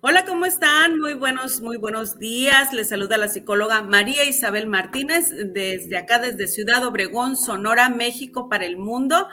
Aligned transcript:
Hola, 0.00 0.24
¿cómo 0.24 0.46
están? 0.46 1.00
Muy 1.00 1.14
buenos, 1.14 1.60
muy 1.60 1.76
buenos 1.76 2.20
días. 2.20 2.72
Les 2.72 2.90
saluda 2.90 3.16
la 3.16 3.26
psicóloga 3.26 3.82
María 3.82 4.24
Isabel 4.24 4.68
Martínez 4.68 5.32
desde 5.52 5.96
acá, 5.96 6.20
desde 6.20 6.46
Ciudad 6.46 6.86
Obregón, 6.86 7.36
Sonora, 7.36 7.88
México 7.88 8.48
para 8.48 8.64
el 8.64 8.76
mundo. 8.76 9.26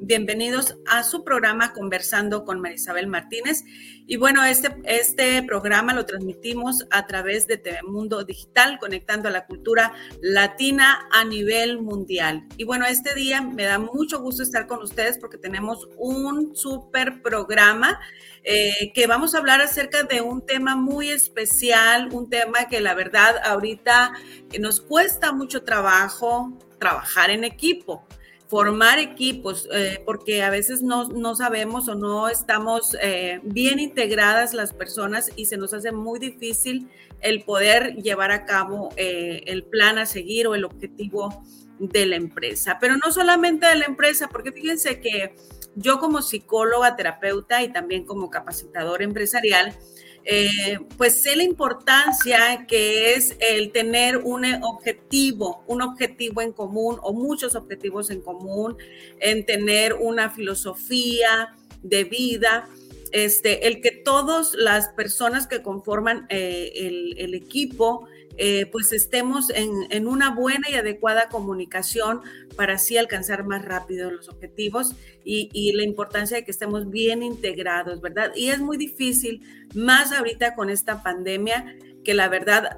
Bienvenidos 0.00 0.76
a 0.86 1.02
su 1.02 1.24
programa 1.24 1.72
Conversando 1.72 2.44
con 2.44 2.60
María 2.60 2.76
Isabel 2.76 3.08
Martínez. 3.08 3.64
Y 4.06 4.16
bueno, 4.16 4.44
este, 4.44 4.68
este 4.84 5.42
programa 5.42 5.92
lo 5.92 6.06
transmitimos 6.06 6.86
a 6.92 7.04
través 7.08 7.48
de 7.48 7.60
Mundo 7.84 8.22
Digital, 8.22 8.78
conectando 8.78 9.28
a 9.28 9.32
la 9.32 9.46
cultura 9.46 9.92
latina 10.20 11.08
a 11.10 11.24
nivel 11.24 11.82
mundial. 11.82 12.44
Y 12.56 12.62
bueno, 12.62 12.86
este 12.86 13.12
día 13.16 13.42
me 13.42 13.64
da 13.64 13.80
mucho 13.80 14.20
gusto 14.20 14.44
estar 14.44 14.68
con 14.68 14.82
ustedes 14.82 15.18
porque 15.18 15.36
tenemos 15.38 15.88
un 15.96 16.54
súper 16.54 17.22
programa 17.22 17.98
eh, 18.44 18.92
que 18.92 19.06
vamos 19.06 19.34
a 19.34 19.38
hablar 19.38 19.60
acerca 19.60 20.02
de 20.02 20.20
un 20.20 20.44
tema 20.44 20.74
muy 20.74 21.10
especial, 21.10 22.08
un 22.12 22.28
tema 22.28 22.68
que 22.68 22.80
la 22.80 22.94
verdad 22.94 23.36
ahorita 23.44 24.14
nos 24.58 24.80
cuesta 24.80 25.32
mucho 25.32 25.62
trabajo 25.62 26.52
trabajar 26.78 27.30
en 27.30 27.44
equipo 27.44 28.04
formar 28.48 28.98
equipos, 28.98 29.66
eh, 29.72 30.02
porque 30.04 30.42
a 30.42 30.50
veces 30.50 30.82
no, 30.82 31.08
no, 31.08 31.34
sabemos 31.34 31.88
o 31.88 31.94
no 31.94 32.28
estamos 32.28 32.94
eh, 33.00 33.40
bien 33.44 33.78
integradas 33.78 34.52
las 34.52 34.74
personas 34.74 35.30
y 35.36 35.46
se 35.46 35.56
nos 35.56 35.72
hace 35.72 35.90
muy 35.90 36.18
difícil 36.18 36.90
el 37.22 37.44
poder 37.44 37.96
llevar 37.96 38.30
a 38.30 38.44
cabo 38.44 38.90
el 38.96 39.64
plan 39.64 39.96
a 39.96 40.04
seguir 40.04 40.48
o 40.48 40.54
el 40.54 40.66
objetivo 40.66 41.42
de 41.78 42.04
la 42.04 42.16
empresa. 42.16 42.76
Pero 42.78 42.96
no 42.96 43.10
solamente 43.10 43.66
de 43.66 43.76
la 43.76 43.86
empresa, 43.86 44.28
porque 44.28 44.52
fíjense 44.52 45.00
que 45.00 45.34
yo 45.74 45.98
como 45.98 46.22
psicóloga, 46.22 46.96
terapeuta 46.96 47.62
y 47.62 47.72
también 47.72 48.04
como 48.04 48.30
capacitador 48.30 49.02
empresarial, 49.02 49.76
eh, 50.24 50.78
pues 50.96 51.22
sé 51.22 51.34
la 51.34 51.42
importancia 51.42 52.64
que 52.68 53.14
es 53.14 53.36
el 53.40 53.72
tener 53.72 54.18
un 54.18 54.44
objetivo, 54.62 55.64
un 55.66 55.82
objetivo 55.82 56.40
en 56.42 56.52
común 56.52 56.98
o 57.02 57.12
muchos 57.12 57.56
objetivos 57.56 58.10
en 58.10 58.20
común, 58.20 58.76
en 59.18 59.44
tener 59.44 59.94
una 59.94 60.30
filosofía 60.30 61.56
de 61.82 62.04
vida, 62.04 62.68
este, 63.10 63.66
el 63.66 63.80
que 63.80 63.90
todas 63.90 64.54
las 64.54 64.88
personas 64.90 65.46
que 65.46 65.60
conforman 65.60 66.26
eh, 66.30 67.14
el, 67.18 67.34
equipo 67.34 68.06
eh, 68.38 68.66
pues 68.66 68.92
estemos 68.92 69.50
en, 69.50 70.06
una 70.06 70.34
buena 70.34 70.70
y 70.70 70.74
adecuada 70.74 71.28
comunicación 71.28 72.22
para 72.56 72.74
así 72.74 72.96
alcanzar 72.96 73.44
más 73.44 73.64
rápido 73.64 74.10
los 74.10 74.28
objetivos 74.28 74.94
y, 75.24 75.72
la 75.72 75.82
importancia 75.82 76.36
de 76.36 76.44
que 76.44 76.50
estemos 76.50 76.90
bien 76.90 77.22
integrados, 77.22 78.00
¿verdad? 78.00 78.32
Y 78.34 78.48
es 78.48 78.58
muy 78.60 78.76
difícil, 78.76 79.42
más 79.74 80.12
ahorita 80.12 80.54
con 80.54 80.70
esta 80.70 81.02
pandemia, 81.02 81.76
que 82.04 82.14
la 82.14 82.28
verdad, 82.28 82.70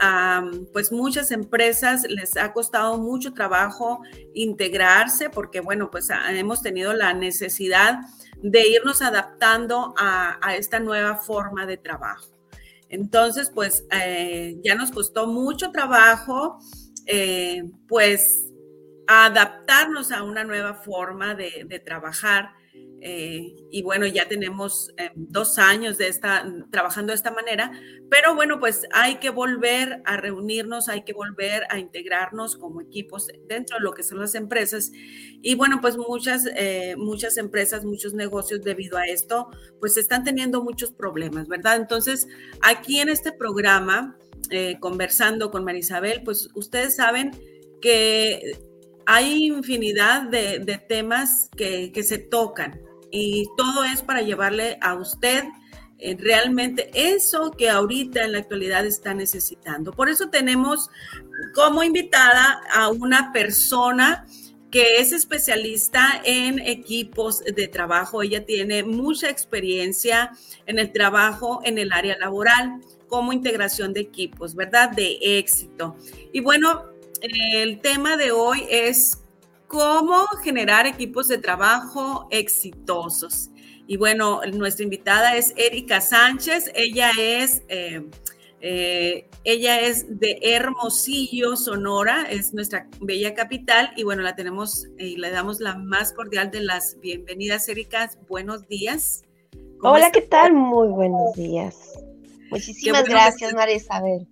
pues 0.72 0.92
muchas 0.92 1.30
empresas 1.30 2.04
les 2.08 2.36
ha 2.36 2.52
costado 2.52 2.98
mucho 2.98 3.32
trabajo 3.32 4.02
integrarse 4.34 5.30
porque, 5.30 5.60
bueno, 5.60 5.90
pues 5.90 6.08
hemos 6.28 6.60
tenido 6.60 6.92
la 6.92 7.14
necesidad 7.14 8.00
de 8.42 8.68
irnos 8.68 9.00
adaptando 9.00 9.94
a 9.96 10.56
esta 10.56 10.78
nueva 10.78 11.16
forma 11.16 11.64
de 11.64 11.78
trabajo. 11.78 12.33
Entonces, 12.88 13.50
pues 13.54 13.84
eh, 13.90 14.56
ya 14.64 14.74
nos 14.74 14.90
costó 14.90 15.26
mucho 15.26 15.70
trabajo, 15.70 16.58
eh, 17.06 17.64
pues 17.88 18.46
adaptarnos 19.06 20.12
a 20.12 20.22
una 20.22 20.44
nueva 20.44 20.74
forma 20.74 21.34
de 21.34 21.82
trabajar 21.84 22.50
eh, 23.06 23.54
y 23.70 23.82
bueno, 23.82 24.06
ya 24.06 24.26
tenemos 24.28 24.90
eh, 24.96 25.10
dos 25.14 25.58
años 25.58 25.98
de 25.98 26.08
esta, 26.08 26.50
trabajando 26.70 27.10
de 27.10 27.16
esta 27.16 27.30
manera, 27.30 27.70
pero 28.08 28.34
bueno, 28.34 28.58
pues 28.58 28.86
hay 28.92 29.16
que 29.16 29.28
volver 29.28 30.00
a 30.06 30.16
reunirnos, 30.16 30.88
hay 30.88 31.04
que 31.04 31.12
volver 31.12 31.64
a 31.68 31.78
integrarnos 31.78 32.56
como 32.56 32.80
equipos 32.80 33.28
dentro 33.46 33.76
de 33.76 33.84
lo 33.84 33.92
que 33.92 34.04
son 34.04 34.20
las 34.20 34.34
empresas. 34.34 34.90
Y 35.42 35.54
bueno, 35.54 35.82
pues 35.82 35.98
muchas, 35.98 36.48
eh, 36.56 36.94
muchas 36.96 37.36
empresas, 37.36 37.84
muchos 37.84 38.14
negocios 38.14 38.62
debido 38.62 38.96
a 38.96 39.04
esto, 39.04 39.50
pues 39.80 39.98
están 39.98 40.24
teniendo 40.24 40.64
muchos 40.64 40.90
problemas, 40.90 41.46
¿verdad? 41.46 41.76
Entonces, 41.76 42.26
aquí 42.62 43.00
en 43.00 43.10
este 43.10 43.32
programa, 43.32 44.16
conversando 44.80 45.50
con 45.50 45.64
Marisabel, 45.64 46.22
pues 46.22 46.48
ustedes 46.54 46.96
saben 46.96 47.32
que 47.82 48.56
hay 49.04 49.46
infinidad 49.46 50.22
de, 50.22 50.80
temas 50.88 51.50
que, 51.56 51.92
que, 51.92 52.02
se 52.02 52.18
tocan, 52.18 52.80
y 53.14 53.48
todo 53.56 53.84
es 53.84 54.02
para 54.02 54.22
llevarle 54.22 54.76
a 54.80 54.94
usted 54.94 55.44
eh, 56.00 56.16
realmente 56.18 56.90
eso 56.92 57.52
que 57.52 57.70
ahorita 57.70 58.24
en 58.24 58.32
la 58.32 58.38
actualidad 58.38 58.84
está 58.84 59.14
necesitando. 59.14 59.92
Por 59.92 60.08
eso 60.08 60.30
tenemos 60.30 60.90
como 61.54 61.84
invitada 61.84 62.60
a 62.74 62.88
una 62.88 63.32
persona 63.32 64.26
que 64.72 64.96
es 64.96 65.12
especialista 65.12 66.20
en 66.24 66.58
equipos 66.58 67.38
de 67.44 67.68
trabajo. 67.68 68.22
Ella 68.22 68.44
tiene 68.44 68.82
mucha 68.82 69.30
experiencia 69.30 70.32
en 70.66 70.80
el 70.80 70.90
trabajo 70.90 71.60
en 71.64 71.78
el 71.78 71.92
área 71.92 72.18
laboral 72.18 72.80
como 73.06 73.32
integración 73.32 73.92
de 73.92 74.00
equipos, 74.00 74.56
¿verdad? 74.56 74.90
De 74.90 75.18
éxito. 75.38 75.96
Y 76.32 76.40
bueno, 76.40 76.86
el 77.22 77.80
tema 77.80 78.16
de 78.16 78.32
hoy 78.32 78.66
es 78.68 79.23
cómo 79.74 80.24
generar 80.44 80.86
equipos 80.86 81.26
de 81.26 81.38
trabajo 81.38 82.28
exitosos. 82.30 83.50
Y 83.88 83.96
bueno, 83.96 84.40
nuestra 84.52 84.84
invitada 84.84 85.36
es 85.36 85.52
Erika 85.56 86.00
Sánchez. 86.00 86.70
Ella 86.76 87.10
es, 87.18 87.64
eh, 87.68 88.06
eh, 88.60 89.28
ella 89.42 89.80
es 89.80 90.20
de 90.20 90.38
Hermosillo, 90.42 91.56
Sonora, 91.56 92.22
es 92.30 92.54
nuestra 92.54 92.86
bella 93.00 93.34
capital. 93.34 93.92
Y 93.96 94.04
bueno, 94.04 94.22
la 94.22 94.36
tenemos 94.36 94.86
y 94.96 95.16
le 95.16 95.32
damos 95.32 95.58
la 95.58 95.74
más 95.74 96.12
cordial 96.12 96.52
de 96.52 96.60
las 96.60 97.00
bienvenidas, 97.00 97.68
Erika. 97.68 98.08
Buenos 98.28 98.68
días. 98.68 99.24
Hola, 99.82 100.12
¿qué 100.12 100.22
tal? 100.22 100.52
Muy 100.52 100.86
buenos 100.86 101.34
días. 101.34 101.74
Muchísimas 102.50 103.04
gracias, 103.04 103.52
María 103.54 103.74
Isabel. 103.74 104.28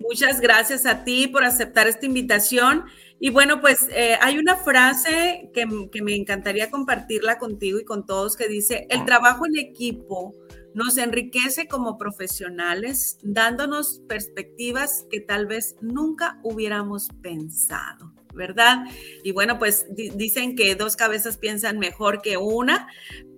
Muchas 0.00 0.40
gracias 0.40 0.86
a 0.86 1.04
ti 1.04 1.28
por 1.28 1.44
aceptar 1.44 1.86
esta 1.86 2.04
invitación. 2.04 2.86
Y 3.22 3.28
bueno, 3.28 3.60
pues 3.60 3.86
eh, 3.90 4.16
hay 4.22 4.38
una 4.38 4.56
frase 4.56 5.50
que, 5.52 5.66
me 5.66 6.14
encantaría 6.14 6.70
compartirla 6.70 7.38
contigo 7.38 7.78
y 7.78 7.84
con 7.84 8.06
todos 8.06 8.34
que 8.34 8.48
dice, 8.48 8.86
el 8.88 9.04
trabajo 9.04 9.44
en 9.46 9.58
equipo 9.58 10.34
nos 10.72 10.96
enriquece 10.96 11.68
como 11.68 11.98
profesionales, 11.98 13.18
dándonos 13.22 14.00
perspectivas 14.08 15.04
que 15.10 15.20
tal 15.20 15.46
vez 15.46 15.76
nunca 15.82 16.40
hubiéramos 16.42 17.08
pensado, 17.20 18.14
¿verdad? 18.32 18.84
Y 19.22 19.32
bueno, 19.32 19.58
pues 19.58 19.86
dicen 19.90 20.56
que 20.56 20.74
dos 20.74 20.96
cabezas 20.96 21.36
piensan 21.36 21.78
mejor 21.78 22.22
que 22.22 22.38
una, 22.38 22.88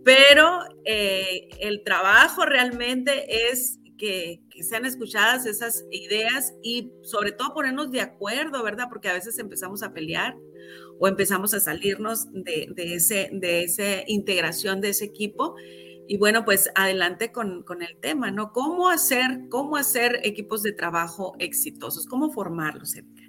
pero 0.04 0.60
eh, 0.84 1.48
el 1.58 1.82
trabajo 1.82 2.46
realmente 2.46 3.50
es 3.50 3.80
que, 4.02 4.40
sean 4.62 4.84
escuchadas 4.84 5.46
esas 5.46 5.84
ideas 5.92 6.54
y 6.60 6.90
sobre 7.04 7.30
todo 7.30 7.54
ponernos 7.54 7.92
de 7.92 8.00
acuerdo, 8.00 8.64
¿verdad? 8.64 8.86
Porque 8.88 9.08
a 9.08 9.12
veces 9.12 9.38
empezamos 9.38 9.84
a 9.84 9.92
pelear 9.92 10.36
o 10.98 11.06
empezamos 11.06 11.54
a 11.54 11.60
salirnos 11.60 12.26
de, 12.32 12.72
ese, 12.76 13.30
de 13.32 13.62
esa 13.62 14.02
integración 14.08 14.80
de 14.80 14.88
ese 14.88 15.04
equipo. 15.04 15.54
Y 16.08 16.18
bueno, 16.18 16.44
pues 16.44 16.68
adelante 16.74 17.30
con, 17.30 17.62
con, 17.62 17.80
el 17.80 17.96
tema, 18.00 18.32
¿no? 18.32 18.50
¿Cómo 18.50 18.88
hacer, 18.88 19.46
cómo 19.48 19.76
hacer 19.76 20.18
equipos 20.24 20.64
de 20.64 20.72
trabajo 20.72 21.34
exitosos? 21.38 22.06
¿Cómo 22.06 22.32
formarlos, 22.32 22.96
Erika? 22.96 23.22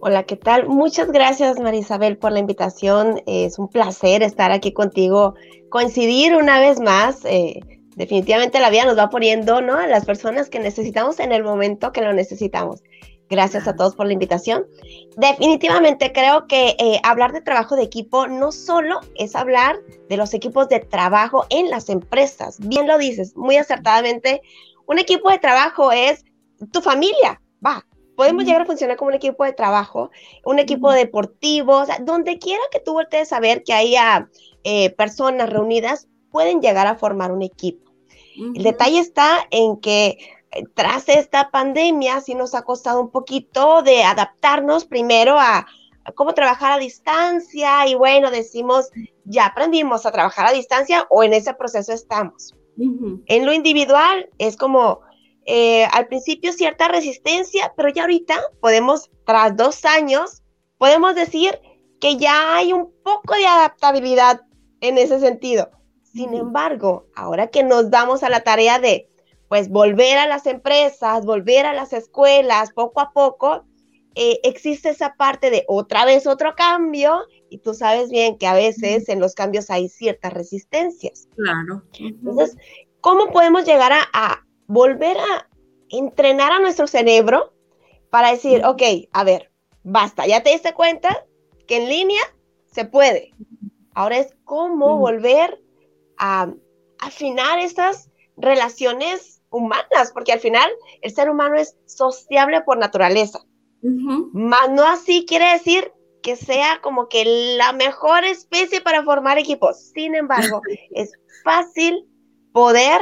Hola, 0.00 0.22
¿qué 0.24 0.36
tal? 0.36 0.66
Muchas 0.66 1.12
gracias, 1.12 1.60
Marisabel, 1.60 2.16
por 2.16 2.32
la 2.32 2.38
invitación. 2.38 3.20
Es 3.26 3.58
un 3.58 3.68
placer 3.68 4.22
estar 4.22 4.50
aquí 4.50 4.72
contigo, 4.72 5.34
coincidir 5.68 6.34
una 6.36 6.58
vez 6.58 6.80
más. 6.80 7.22
Eh, 7.26 7.60
definitivamente 7.96 8.60
la 8.60 8.70
vida 8.70 8.84
nos 8.84 8.98
va 8.98 9.10
poniendo, 9.10 9.60
¿no? 9.60 9.76
A 9.76 9.86
las 9.86 10.04
personas 10.04 10.48
que 10.48 10.58
necesitamos 10.58 11.20
en 11.20 11.32
el 11.32 11.44
momento 11.44 11.92
que 11.92 12.02
lo 12.02 12.12
necesitamos. 12.12 12.82
Gracias 13.28 13.66
a 13.66 13.74
todos 13.74 13.94
por 13.94 14.06
la 14.06 14.12
invitación. 14.12 14.66
Definitivamente 15.16 16.12
creo 16.12 16.46
que 16.46 16.76
eh, 16.78 17.00
hablar 17.02 17.32
de 17.32 17.40
trabajo 17.40 17.76
de 17.76 17.82
equipo 17.82 18.26
no 18.26 18.52
solo 18.52 19.00
es 19.14 19.34
hablar 19.34 19.78
de 20.10 20.18
los 20.18 20.34
equipos 20.34 20.68
de 20.68 20.80
trabajo 20.80 21.46
en 21.48 21.70
las 21.70 21.88
empresas. 21.88 22.58
Bien 22.60 22.86
lo 22.86 22.98
dices, 22.98 23.34
muy 23.34 23.56
acertadamente. 23.56 24.42
Un 24.86 24.98
equipo 24.98 25.30
de 25.30 25.38
trabajo 25.38 25.92
es 25.92 26.24
tu 26.72 26.82
familia, 26.82 27.40
va. 27.64 27.86
Podemos 28.16 28.44
llegar 28.44 28.62
a 28.62 28.66
funcionar 28.66 28.98
como 28.98 29.08
un 29.08 29.14
equipo 29.14 29.44
de 29.44 29.54
trabajo, 29.54 30.10
un 30.44 30.58
equipo 30.58 30.92
deportivo, 30.92 31.78
o 31.78 31.86
sea, 31.86 31.98
donde 32.00 32.38
quiera 32.38 32.62
que 32.70 32.80
tú 32.80 32.92
voltees 32.92 33.32
a 33.32 33.40
ver 33.40 33.62
que 33.64 33.72
haya 33.72 34.28
eh, 34.64 34.90
personas 34.90 35.48
reunidas, 35.48 36.08
pueden 36.32 36.60
llegar 36.60 36.86
a 36.86 36.96
formar 36.96 37.30
un 37.30 37.42
equipo. 37.42 37.92
El 38.34 38.62
detalle 38.62 38.98
está 38.98 39.46
en 39.50 39.76
que 39.76 40.18
tras 40.74 41.08
esta 41.08 41.50
pandemia 41.50 42.20
sí 42.20 42.34
nos 42.34 42.54
ha 42.54 42.62
costado 42.62 43.00
un 43.00 43.10
poquito 43.10 43.82
de 43.82 44.02
adaptarnos 44.02 44.84
primero 44.84 45.38
a, 45.38 45.66
cómo 46.14 46.34
trabajar 46.34 46.72
a 46.72 46.78
distancia 46.78 47.86
y 47.86 47.94
bueno, 47.94 48.30
decimos, 48.30 48.90
ya 49.24 49.46
aprendimos 49.46 50.04
a 50.04 50.12
trabajar 50.12 50.46
a 50.46 50.52
distancia 50.52 51.06
o 51.10 51.22
en 51.22 51.32
ese 51.32 51.54
proceso 51.54 51.92
estamos. 51.92 52.54
En 53.26 53.46
lo 53.46 53.52
individual 53.52 54.30
es 54.38 54.56
como 54.56 55.00
eh, 55.44 55.84
al 55.92 56.06
principio 56.06 56.52
cierta 56.52 56.88
resistencia, 56.88 57.72
pero 57.76 57.90
ya 57.90 58.02
ahorita 58.02 58.40
podemos, 58.60 59.10
tras 59.24 59.56
dos 59.56 59.84
años, 59.84 60.42
podemos 60.78 61.14
decir 61.14 61.60
que 62.00 62.16
ya 62.16 62.56
hay 62.56 62.72
un 62.72 62.92
poco 63.04 63.34
de 63.34 63.46
adaptabilidad 63.46 64.40
en 64.80 64.98
ese 64.98 65.20
sentido. 65.20 65.70
Sin 66.12 66.34
embargo, 66.34 67.06
ahora 67.14 67.46
que 67.46 67.62
nos 67.62 67.90
damos 67.90 68.22
a 68.22 68.28
la 68.28 68.40
tarea 68.40 68.78
de 68.78 69.08
pues 69.48 69.68
volver 69.68 70.18
a 70.18 70.26
las 70.26 70.46
empresas, 70.46 71.26
volver 71.26 71.66
a 71.66 71.74
las 71.74 71.92
escuelas 71.92 72.72
poco 72.72 73.00
a 73.00 73.12
poco, 73.12 73.64
eh, 74.14 74.40
existe 74.42 74.90
esa 74.90 75.14
parte 75.14 75.50
de 75.50 75.64
otra 75.68 76.04
vez 76.04 76.26
otro 76.26 76.54
cambio 76.54 77.22
y 77.48 77.58
tú 77.58 77.72
sabes 77.72 78.10
bien 78.10 78.36
que 78.36 78.46
a 78.46 78.54
veces 78.54 79.08
en 79.08 79.20
los 79.20 79.34
cambios 79.34 79.70
hay 79.70 79.88
ciertas 79.88 80.32
resistencias. 80.32 81.28
Claro. 81.36 81.82
Entonces, 81.98 82.56
¿cómo 83.00 83.30
podemos 83.30 83.64
llegar 83.64 83.92
a, 83.92 84.44
volver 84.66 85.18
a 85.18 85.48
entrenar 85.90 86.52
a 86.52 86.60
nuestro 86.60 86.86
cerebro 86.86 87.52
para 88.10 88.30
decir, 88.30 88.64
ok, 88.64 88.82
a 89.12 89.24
ver, 89.24 89.50
basta, 89.82 90.26
ya 90.26 90.42
te 90.42 90.50
diste 90.50 90.72
cuenta 90.72 91.26
que 91.66 91.76
en 91.76 91.88
línea 91.88 92.22
se 92.66 92.84
puede. 92.84 93.34
Ahora 93.94 94.18
es 94.18 94.34
cómo 94.44 94.96
volver 94.98 95.61
a 96.22 96.48
afinar 97.00 97.58
estas 97.58 98.08
relaciones 98.36 99.42
humanas, 99.50 100.12
porque 100.14 100.32
al 100.32 100.38
final 100.38 100.70
el 101.02 101.12
ser 101.12 101.28
humano 101.28 101.56
es 101.56 101.76
sociable 101.84 102.60
por 102.62 102.78
naturaleza. 102.78 103.40
Más 103.82 104.70
no 104.70 104.84
así 104.84 105.26
quiere 105.26 105.50
decir 105.52 105.92
que 106.22 106.36
sea 106.36 106.80
como 106.80 107.08
que 107.08 107.24
la 107.56 107.72
mejor 107.72 108.24
especie 108.24 108.80
para 108.80 109.02
formar 109.02 109.38
equipos. 109.38 109.90
Sin 109.92 110.14
embargo, 110.14 110.62
es 110.92 111.12
fácil 111.42 112.06
poder 112.52 113.00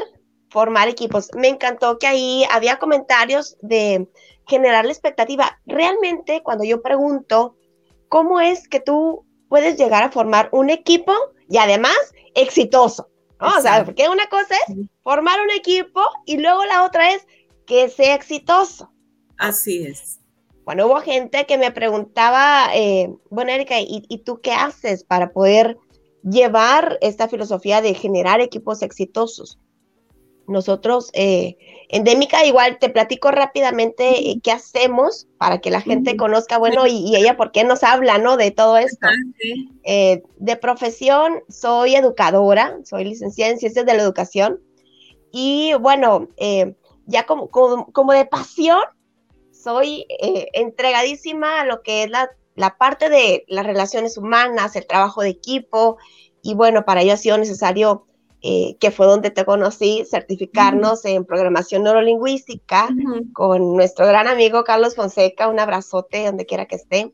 formar 0.49 0.89
equipos. 0.89 1.29
Me 1.37 1.49
encantó 1.49 1.99
que 1.99 2.07
ahí 2.07 2.45
había 2.51 2.79
comentarios 2.79 3.59
de 3.61 4.09
generar 4.47 4.87
la 4.87 4.93
expectativa. 4.93 5.61
Realmente, 5.67 6.43
cuando 6.43 6.65
yo 6.65 6.81
pregunto, 6.81 7.59
¿cómo 8.09 8.41
es 8.41 8.67
que 8.67 8.81
tú 8.81 9.27
puedes 9.51 9.77
llegar 9.77 10.03
a 10.05 10.11
formar 10.11 10.49
un 10.53 10.71
equipo 10.71 11.13
y 11.51 11.59
además 11.59 11.99
exitoso? 12.35 13.09
O 13.41 13.61
sea, 13.61 13.85
porque 13.85 14.09
una 14.09 14.29
cosa 14.29 14.55
es 14.69 14.77
formar 15.03 15.41
un 15.41 15.50
equipo 15.50 16.03
y 16.27 16.37
luego 16.37 16.65
la 16.67 16.85
otra 16.85 17.15
es 17.15 17.27
que 17.67 17.88
sea 17.88 18.15
exitoso. 18.15 18.91
Así 19.38 19.85
es. 19.85 20.21
Bueno, 20.65 20.87
hubo 20.87 21.00
gente 21.00 21.47
que 21.47 21.56
me 21.56 21.73
preguntaba, 21.73 22.69
eh, 22.75 23.12
bueno, 23.31 23.50
Erika, 23.50 23.81
¿y, 23.81 24.05
¿y, 24.09 24.19
tú 24.19 24.41
qué 24.41 24.53
haces 24.53 25.05
para 25.05 25.32
poder 25.32 25.79
llevar 26.23 26.99
esta 27.00 27.29
filosofía 27.29 27.81
de 27.81 27.94
generar 27.94 28.41
equipos 28.41 28.83
exitosos? 28.83 29.59
Nosotros, 30.47 31.11
eh, 31.15 31.56
Endémica, 31.93 32.45
igual 32.45 32.79
te 32.79 32.89
platico 32.89 33.33
rápidamente 33.33 34.31
eh, 34.31 34.41
qué 34.43 34.53
hacemos 34.53 35.27
para 35.39 35.61
que 35.61 35.71
la 35.71 35.81
gente 35.81 36.17
conozca, 36.17 36.57
bueno, 36.57 36.87
y, 36.87 37.17
ella 37.17 37.37
por 37.37 37.51
qué 37.51 37.65
nos 37.65 37.83
habla, 37.83 38.19
¿no? 38.19 38.37
De 38.37 38.53
todo 38.53 38.79
esto. 38.79 39.09
Eh, 39.83 40.23
de 40.37 40.57
profesión, 40.57 41.43
soy 41.49 41.97
educadora, 41.97 42.79
soy 42.85 43.05
licenciada 43.05 43.51
en 43.51 43.59
Ciencias 43.59 43.85
de 43.85 43.95
la 43.95 44.03
Educación. 44.03 44.61
Y 45.33 45.75
bueno, 45.81 46.29
ya 47.07 47.27
como, 47.27 47.49
como, 47.49 48.13
de 48.13 48.25
pasión, 48.25 48.83
soy 49.51 50.07
entregadísima 50.53 51.61
a 51.61 51.65
lo 51.65 51.83
que 51.83 52.05
es 52.05 52.11
la, 52.11 52.31
la 52.55 52.77
parte 52.77 53.09
de 53.09 53.45
las 53.49 53.67
relaciones 53.67 54.17
humanas, 54.17 54.77
el 54.77 54.87
trabajo 54.87 55.23
de 55.23 55.31
equipo. 55.31 55.99
Y 56.43 56.55
bueno, 56.55 56.85
para 56.85 57.03
ello 57.03 57.15
ha 57.15 57.17
sido 57.17 57.39
necesario 57.39 58.07
eh, 58.43 58.77
que 58.81 58.91
fue 58.91 59.07
donde 59.07 59.31
te 59.31 59.45
conocí, 59.45 60.05
certificarnos 60.09 61.05
en 61.05 61.27
programación 61.27 61.83
neurolingüística 61.83 62.89
con 63.35 63.77
nuestro 63.77 64.07
gran 64.07 64.29
amigo 64.29 64.65
Carlos 64.65 64.95
Fonseca, 64.95 65.49
un 65.49 65.61
abrazote 65.61 66.25
donde 66.25 66.47
quiera 66.47 66.65
que 66.65 66.77
esté. 66.77 67.13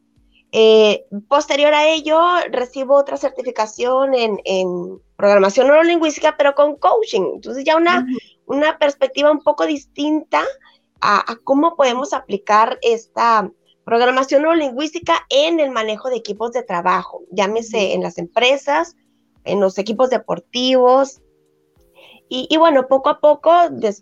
Eh, 0.53 1.05
posterior 1.27 1.75
a 1.75 1.89
ello, 1.89 2.21
recibo 2.53 2.95
otra 2.95 3.17
certificación 3.17 4.13
en, 4.15 5.01
programación 5.17 5.67
neurolingüística, 5.67 6.37
pero 6.37 6.55
con 6.55 6.77
coaching. 6.77 7.23
Entonces 7.35 7.65
ya 7.65 7.77
una, 7.77 8.07
una 8.47 8.79
perspectiva 8.79 9.33
un 9.33 9.41
poco 9.41 9.67
distinta 9.67 10.45
a, 11.01 11.33
a, 11.33 11.37
cómo 11.43 11.75
podemos 11.75 12.13
aplicar 12.13 12.79
esta 12.83 13.51
programación 13.85 14.43
neurolingüística 14.43 15.27
en 15.29 15.59
el 15.59 15.73
manejo 15.73 16.09
de 16.09 16.17
equipos 16.17 16.53
de 16.53 16.63
trabajo, 16.63 17.23
llámese 17.33 17.95
en 17.95 18.03
las 18.03 18.19
empresas, 18.19 18.95
en 19.47 19.61
los 19.61 19.79
equipos 19.79 20.11
deportivos. 20.11 21.21
Y, 22.29 22.57
bueno, 22.57 22.89
poco 22.89 23.09
a 23.09 23.21
poco, 23.21 23.53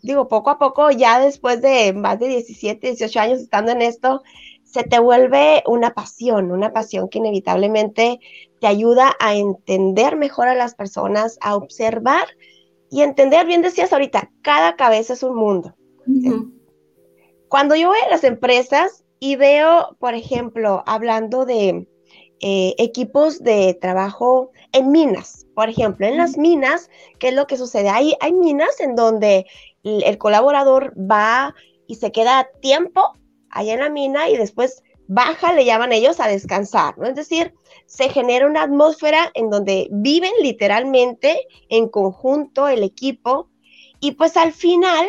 digo, 0.02 0.28
poco 0.28 0.48
a 0.48 0.58
poco, 0.58 0.90
ya 0.90 1.20
después 1.20 1.60
de 1.60 1.92
más 1.92 2.18
de 2.18 2.28
17, 2.28 2.86
18 2.86 3.20
años 3.20 3.40
estando 3.40 3.72
en 3.72 3.82
esto, 3.82 4.22
se 4.64 4.82
te 4.82 4.98
vuelve 4.98 5.62
una 5.66 5.92
pasión, 5.92 6.50
una 6.50 6.72
pasión 6.72 7.10
que 7.10 7.18
inevitablemente 7.18 8.20
te 8.60 8.66
ayuda 8.66 9.14
a 9.20 9.34
entender 9.34 10.16
mejor 10.16 10.48
a 10.48 10.54
las 10.54 10.74
personas, 10.74 11.36
a 11.42 11.54
observar 11.54 12.26
y 12.90 13.02
entender, 13.02 13.46
bien 13.46 13.60
decías 13.60 13.92
ahorita, 13.92 14.30
cada 14.40 14.74
cabeza 14.74 15.12
es 15.12 15.22
un 15.22 15.36
mundo. 15.36 15.74
Cuando 17.48 17.76
yo 17.76 17.88
voy 17.88 17.98
a 18.06 18.10
las 18.10 18.24
empresas 18.24 19.04
y 19.20 19.36
veo, 19.36 19.96
por 19.98 20.14
ejemplo, 20.14 20.82
hablando 20.86 21.44
de 21.44 21.86
eh, 22.46 22.74
equipos 22.76 23.42
de 23.42 23.72
trabajo 23.72 24.50
en 24.72 24.90
minas, 24.90 25.46
por 25.54 25.70
ejemplo, 25.70 26.06
en 26.06 26.18
las 26.18 26.36
minas, 26.36 26.90
¿qué 27.18 27.28
es 27.28 27.34
lo 27.34 27.46
que 27.46 27.56
sucede? 27.56 27.88
Hay, 27.88 28.16
hay 28.20 28.34
minas 28.34 28.80
en 28.80 28.96
donde 28.96 29.46
el, 29.82 30.18
colaborador 30.18 30.92
va 30.94 31.54
y 31.86 31.94
se 31.94 32.12
queda 32.12 32.50
tiempo 32.60 33.14
allá 33.48 33.72
en 33.72 33.80
la 33.80 33.88
mina 33.88 34.28
y 34.28 34.36
después 34.36 34.82
baja, 35.06 35.54
le 35.54 35.64
llaman 35.64 35.94
ellos, 35.94 36.20
a 36.20 36.28
descansar, 36.28 36.98
¿no? 36.98 37.06
Es 37.06 37.14
decir, 37.14 37.54
se 37.86 38.10
genera 38.10 38.46
una 38.46 38.64
atmósfera 38.64 39.30
en 39.32 39.48
donde 39.48 39.88
viven 39.90 40.32
literalmente 40.42 41.46
en 41.70 41.88
conjunto 41.88 42.68
el 42.68 42.82
equipo 42.82 43.48
y 44.00 44.12
pues 44.16 44.36
al 44.36 44.52
final 44.52 45.06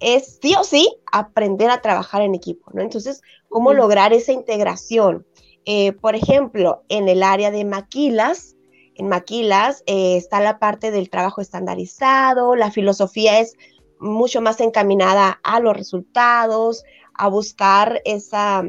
es 0.00 0.38
sí 0.42 0.54
o 0.54 0.64
sí 0.64 0.98
aprender 1.12 1.70
a 1.70 1.80
trabajar 1.80 2.20
en 2.20 2.34
equipo, 2.34 2.70
¿no? 2.74 2.82
Entonces, 2.82 3.22
¿cómo 3.48 3.72
lograr 3.72 4.12
esa 4.12 4.32
integración? 4.32 5.24
Eh, 5.70 5.92
por 5.92 6.14
ejemplo, 6.14 6.82
en 6.88 7.10
el 7.10 7.22
área 7.22 7.50
de 7.50 7.66
maquilas, 7.66 8.56
en 8.94 9.06
Maquilas 9.06 9.82
eh, 9.84 10.16
está 10.16 10.40
la 10.40 10.58
parte 10.58 10.90
del 10.90 11.10
trabajo 11.10 11.42
estandarizado, 11.42 12.56
la 12.56 12.70
filosofía 12.70 13.38
es 13.38 13.54
mucho 14.00 14.40
más 14.40 14.62
encaminada 14.62 15.38
a 15.42 15.60
los 15.60 15.76
resultados, 15.76 16.84
a 17.12 17.28
buscar 17.28 18.00
esa, 18.06 18.64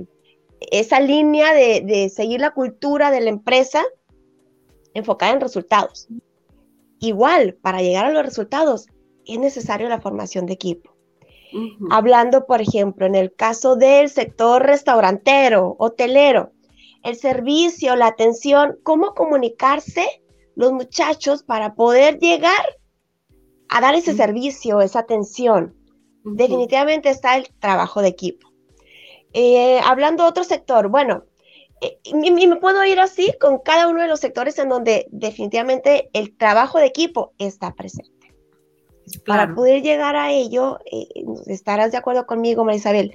esa 0.71 0.99
línea 0.99 1.53
de, 1.53 2.11
seguir 2.13 2.41
la 2.41 2.51
cultura 2.51 3.11
de 3.11 3.21
la 3.21 3.29
empresa 3.29 3.81
enfocada 4.93 5.31
en 5.31 5.39
resultados. 5.39 6.09
Igual, 6.99 7.53
para 7.53 7.81
llegar 7.81 8.07
a 8.07 8.11
los 8.11 8.25
resultados 8.25 8.87
es 9.25 9.39
necesario 9.39 9.87
la 9.87 10.01
formación 10.01 10.47
de 10.47 10.53
equipo. 10.53 10.93
Hablando, 11.91 12.45
por 12.45 12.59
ejemplo, 12.59 13.05
en 13.05 13.15
el 13.15 13.33
caso 13.33 13.77
del 13.77 14.09
sector 14.09 14.63
restaurantero, 14.63 15.77
hotelero, 15.79 16.51
el 17.03 17.15
servicio, 17.15 17.95
la 17.95 18.07
atención, 18.07 18.77
cómo 18.83 19.13
comunicarse 19.13 20.21
los 20.55 20.73
muchachos 20.73 21.43
para 21.43 21.75
poder 21.75 22.19
llegar 22.19 22.77
a 23.69 23.81
dar 23.81 23.95
ese 23.95 24.13
servicio, 24.13 24.81
esa 24.81 24.99
atención. 24.99 25.75
Definitivamente 26.23 27.09
está 27.09 27.37
el 27.37 27.47
trabajo 27.59 28.01
de 28.01 28.09
equipo. 28.09 28.49
Eh, 29.33 29.79
hablando 29.83 30.23
de 30.23 30.29
otro 30.29 30.43
sector, 30.43 30.89
bueno, 30.89 31.23
eh, 31.81 31.97
me 32.13 32.55
puedo 32.57 32.83
ir 32.83 32.99
así 32.99 33.33
con 33.39 33.59
cada 33.59 33.87
uno 33.87 34.01
de 34.01 34.07
los 34.07 34.19
sectores 34.19 34.57
en 34.59 34.69
donde 34.69 35.07
definitivamente 35.11 36.09
el 36.13 36.35
trabajo 36.35 36.79
de 36.79 36.87
equipo 36.87 37.33
está 37.37 37.73
presente. 37.73 38.33
Para 39.25 39.55
poder 39.55 39.81
llegar 39.81 40.15
a 40.15 40.31
ello, 40.31 40.79
eh, 40.91 41.07
estarás 41.47 41.91
de 41.91 41.97
acuerdo 41.97 42.27
conmigo, 42.27 42.65
Marisabel, 42.65 43.13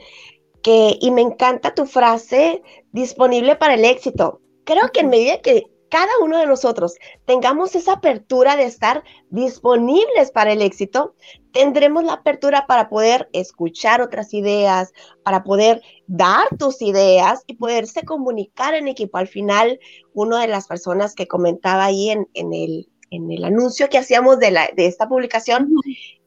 que, 0.63 0.97
y 1.01 1.11
me 1.11 1.21
encanta 1.21 1.75
tu 1.75 1.87
frase, 1.87 2.63
disponible 2.95 3.57
para 3.57 3.75
el 3.75 3.85
éxito. 3.85 4.41
Creo 4.65 4.91
que 4.93 5.01
en 5.01 5.11
medida 5.11 5.43
que 5.43 5.65
cada 5.91 6.13
uno 6.23 6.39
de 6.39 6.47
nosotros 6.47 6.95
tengamos 7.25 7.75
esa 7.75 7.95
apertura 7.95 8.57
de 8.57 8.65
estar 8.65 9.03
disponibles 9.31 10.31
para 10.33 10.53
el 10.53 10.63
éxito, 10.63 11.15
tendremos 11.53 12.05
la 12.05 12.15
apertura 12.15 12.67
para 12.67 12.89
poder 12.89 13.29
escuchar 13.33 14.01
otras 14.01 14.33
ideas, 14.33 14.93
para 15.25 15.43
poder 15.43 15.83
dar 16.07 16.47
tus 16.57 16.83
ideas 16.83 17.43
y 17.47 17.57
poderse 17.57 18.05
comunicar 18.05 18.75
en 18.75 18.89
equipo. 18.89 19.19
Al 19.19 19.29
final, 19.29 19.79
una 20.15 20.41
de 20.41 20.49
las 20.49 20.67
personas 20.69 21.15
que 21.15 21.27
comentaba 21.27 21.85
ahí 21.85 22.11
en, 22.11 22.29
el, 22.35 22.89
en 23.11 23.31
el 23.31 23.45
anuncio 23.45 23.89
que 23.89 23.99
hacíamos 23.99 24.39
de, 24.39 24.53
la, 24.53 24.71
de 24.77 24.87
esta 24.87 25.09
publicación, 25.09 25.69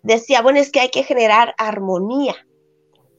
decía, 0.04 0.42
bueno, 0.42 0.60
es 0.60 0.70
que 0.70 0.82
hay 0.82 0.90
que 0.90 1.04
generar 1.04 1.56
armonía. 1.58 2.36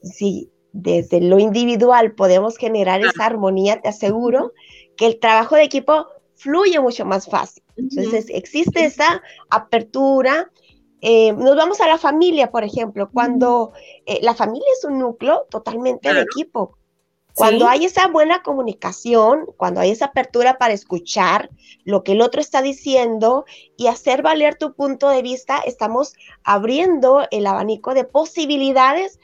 Si 0.01 0.51
desde 0.71 1.21
lo 1.21 1.39
individual 1.39 2.13
podemos 2.13 2.57
generar 2.57 3.01
esa 3.01 3.25
armonía, 3.25 3.81
te 3.81 3.89
aseguro 3.89 4.53
que 4.95 5.07
el 5.07 5.19
trabajo 5.19 5.55
de 5.55 5.63
equipo 5.63 6.07
fluye 6.35 6.79
mucho 6.79 7.05
más 7.05 7.27
fácil. 7.27 7.63
Entonces, 7.75 8.27
existe 8.29 8.85
esa 8.85 9.21
apertura. 9.49 10.51
Eh, 11.01 11.31
nos 11.33 11.55
vamos 11.55 11.81
a 11.81 11.87
la 11.87 11.97
familia, 11.97 12.51
por 12.51 12.63
ejemplo, 12.63 13.09
cuando 13.11 13.73
eh, 14.05 14.19
la 14.21 14.33
familia 14.33 14.67
es 14.77 14.85
un 14.85 14.99
núcleo 14.99 15.47
totalmente 15.49 16.13
de 16.13 16.21
equipo. 16.21 16.77
Cuando 17.35 17.69
hay 17.69 17.85
esa 17.85 18.07
buena 18.07 18.43
comunicación, 18.43 19.45
cuando 19.55 19.79
hay 19.79 19.91
esa 19.91 20.07
apertura 20.07 20.57
para 20.57 20.73
escuchar 20.73 21.49
lo 21.85 22.03
que 22.03 22.11
el 22.11 22.21
otro 22.21 22.41
está 22.41 22.61
diciendo 22.61 23.45
y 23.77 23.87
hacer 23.87 24.21
valer 24.21 24.55
tu 24.55 24.73
punto 24.73 25.07
de 25.07 25.21
vista, 25.21 25.59
estamos 25.59 26.15
abriendo 26.43 27.25
el 27.31 27.47
abanico 27.47 27.93
de 27.93 28.03
posibilidades 28.03 29.19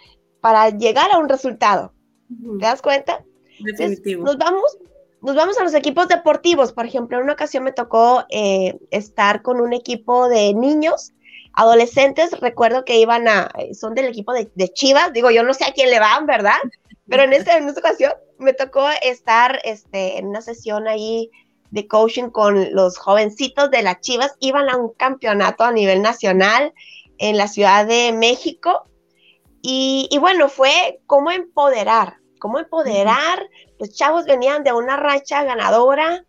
para 0.45 0.69
llegar 0.69 1.11
a 1.11 1.17
un 1.17 1.27
resultado. 1.27 1.91
¿Te 2.29 2.63
das 2.63 2.79
cuenta? 2.79 3.25
Definitivo. 3.57 4.23
nos 4.25 4.37
vamos 4.37 4.77
nos 5.23 5.35
vamos 5.35 5.57
a 5.57 5.63
los 5.63 5.73
equipos 5.73 6.07
deportivos. 6.07 6.71
Por 6.71 6.85
ejemplo, 6.85 7.17
en 7.17 7.23
una 7.23 7.33
ocasión 7.33 7.63
me 7.63 7.71
tocó 7.71 8.25
eh, 8.29 8.77
estar 8.91 9.41
con 9.41 9.59
un 9.59 9.73
equipo 9.73 10.29
de 10.29 10.53
niños, 10.53 11.13
adolescentes. 11.53 12.39
Recuerdo 12.41 12.85
que 12.85 12.99
iban 12.99 13.27
a, 13.27 13.51
son 13.73 13.95
del 13.95 14.05
equipo 14.05 14.33
de, 14.33 14.69
Chivas. 14.71 15.11
Digo, 15.13 15.31
yo 15.31 15.41
no 15.41 15.51
sé 15.55 15.65
a 15.65 15.73
quién 15.73 15.89
le 15.89 15.99
van, 15.99 16.27
¿verdad? 16.27 16.59
Pero 17.09 17.23
en, 17.23 17.33
esta, 17.33 17.57
en 17.57 17.67
esta 17.67 17.79
ocasión 17.79 18.13
me 18.37 18.53
tocó 18.53 18.87
estar 19.01 19.59
este, 19.63 20.19
en 20.19 20.27
una 20.27 20.41
sesión 20.41 20.87
ahí 20.87 21.31
de 21.71 21.87
coaching 21.87 22.29
con 22.29 22.71
los 22.75 22.99
jovencitos 22.99 23.71
de 23.71 23.81
las 23.81 23.99
Chivas. 24.01 24.35
Iban 24.41 24.69
a 24.69 24.77
un 24.77 24.93
campeonato 24.93 25.63
a 25.63 25.71
nivel 25.71 26.03
nacional 26.03 26.71
en 27.17 27.35
la 27.35 27.47
Ciudad 27.47 27.87
de 27.87 28.11
México. 28.11 28.85
Y, 29.67 30.07
y 30.12 30.19
bueno, 30.19 30.48
fue 30.48 31.01
cómo 31.07 31.31
empoderar, 31.31 32.17
cómo 32.39 32.60
empoderar 32.60 33.50
los 33.79 33.93
chavos 33.93 34.25
venían 34.25 34.63
de 34.63 34.74
una 34.74 34.95
racha 34.98 35.43
ganadora, 35.43 36.25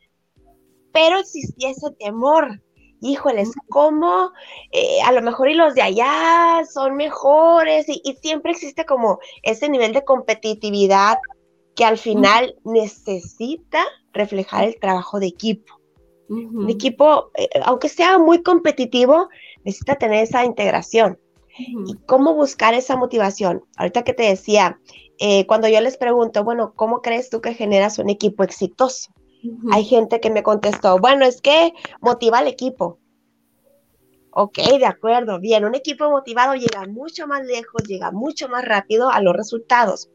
pero 0.93 1.19
existía 1.19 1.71
ese 1.71 1.91
temor. 1.99 2.63
Híjoles, 3.03 3.53
¿cómo? 3.69 4.33
Eh, 4.73 5.01
a 5.05 5.13
lo 5.13 5.21
mejor 5.21 5.51
y 5.51 5.55
los 5.55 5.75
de 5.75 5.83
allá 5.83 6.65
son 6.73 6.97
mejores 6.97 7.87
y, 7.89 8.01
siempre 8.23 8.53
existe 8.53 8.87
como 8.87 9.19
ese 9.43 9.69
nivel 9.69 9.93
de 9.93 10.03
competitividad 10.03 11.19
que 11.77 11.85
al 11.85 11.99
final 11.99 12.57
necesita 12.65 13.85
reflejar 14.13 14.65
el 14.65 14.81
trabajo 14.81 15.21
de 15.21 15.27
equipo. 15.27 15.79
Un 16.29 16.71
equipo, 16.71 17.31
eh, 17.35 17.49
aunque 17.63 17.89
sea 17.89 18.19
muy 18.19 18.43
competitivo, 18.43 19.29
necesita 19.63 19.95
tener 19.95 20.25
esa 20.25 20.45
integración. 20.45 21.21
¿Y 21.59 21.95
cómo 22.07 22.35
buscar 22.35 22.75
esa 22.75 22.97
motivación? 22.97 23.65
Ahorita 23.77 24.03
que 24.03 24.13
te 24.13 24.25
decía, 24.25 24.79
eh, 25.19 25.47
cuando 25.47 25.69
yo 25.69 25.81
les 25.81 25.97
pregunto, 25.97 26.45
bueno, 26.45 26.75
¿cómo 26.75 27.01
crees 27.01 27.31
tú 27.31 27.41
que 27.41 27.55
generas 27.55 27.99
un 27.99 28.11
equipo 28.11 28.43
exitoso? 28.45 29.13
Hay 29.71 29.85
gente 29.85 30.21
que 30.21 30.31
me 30.31 30.43
contestó, 30.43 30.99
bueno, 30.99 31.25
es 31.25 31.41
que 31.41 31.73
motiva 32.01 32.39
al 32.39 32.49
equipo. 32.49 32.99
Ok, 34.33 34.59
de 34.79 34.87
acuerdo, 34.87 35.41
bien, 35.41 35.65
un 35.65 35.75
equipo 35.75 36.11
motivado 36.11 36.55
llega 36.55 36.87
mucho 36.87 37.27
más 37.27 37.47
lejos, 37.47 37.83
llega 37.85 38.11
mucho 38.11 38.49
más 38.49 38.65
rápido 38.65 39.09
a 39.11 39.23
los 39.23 39.35
resultados. 39.35 40.11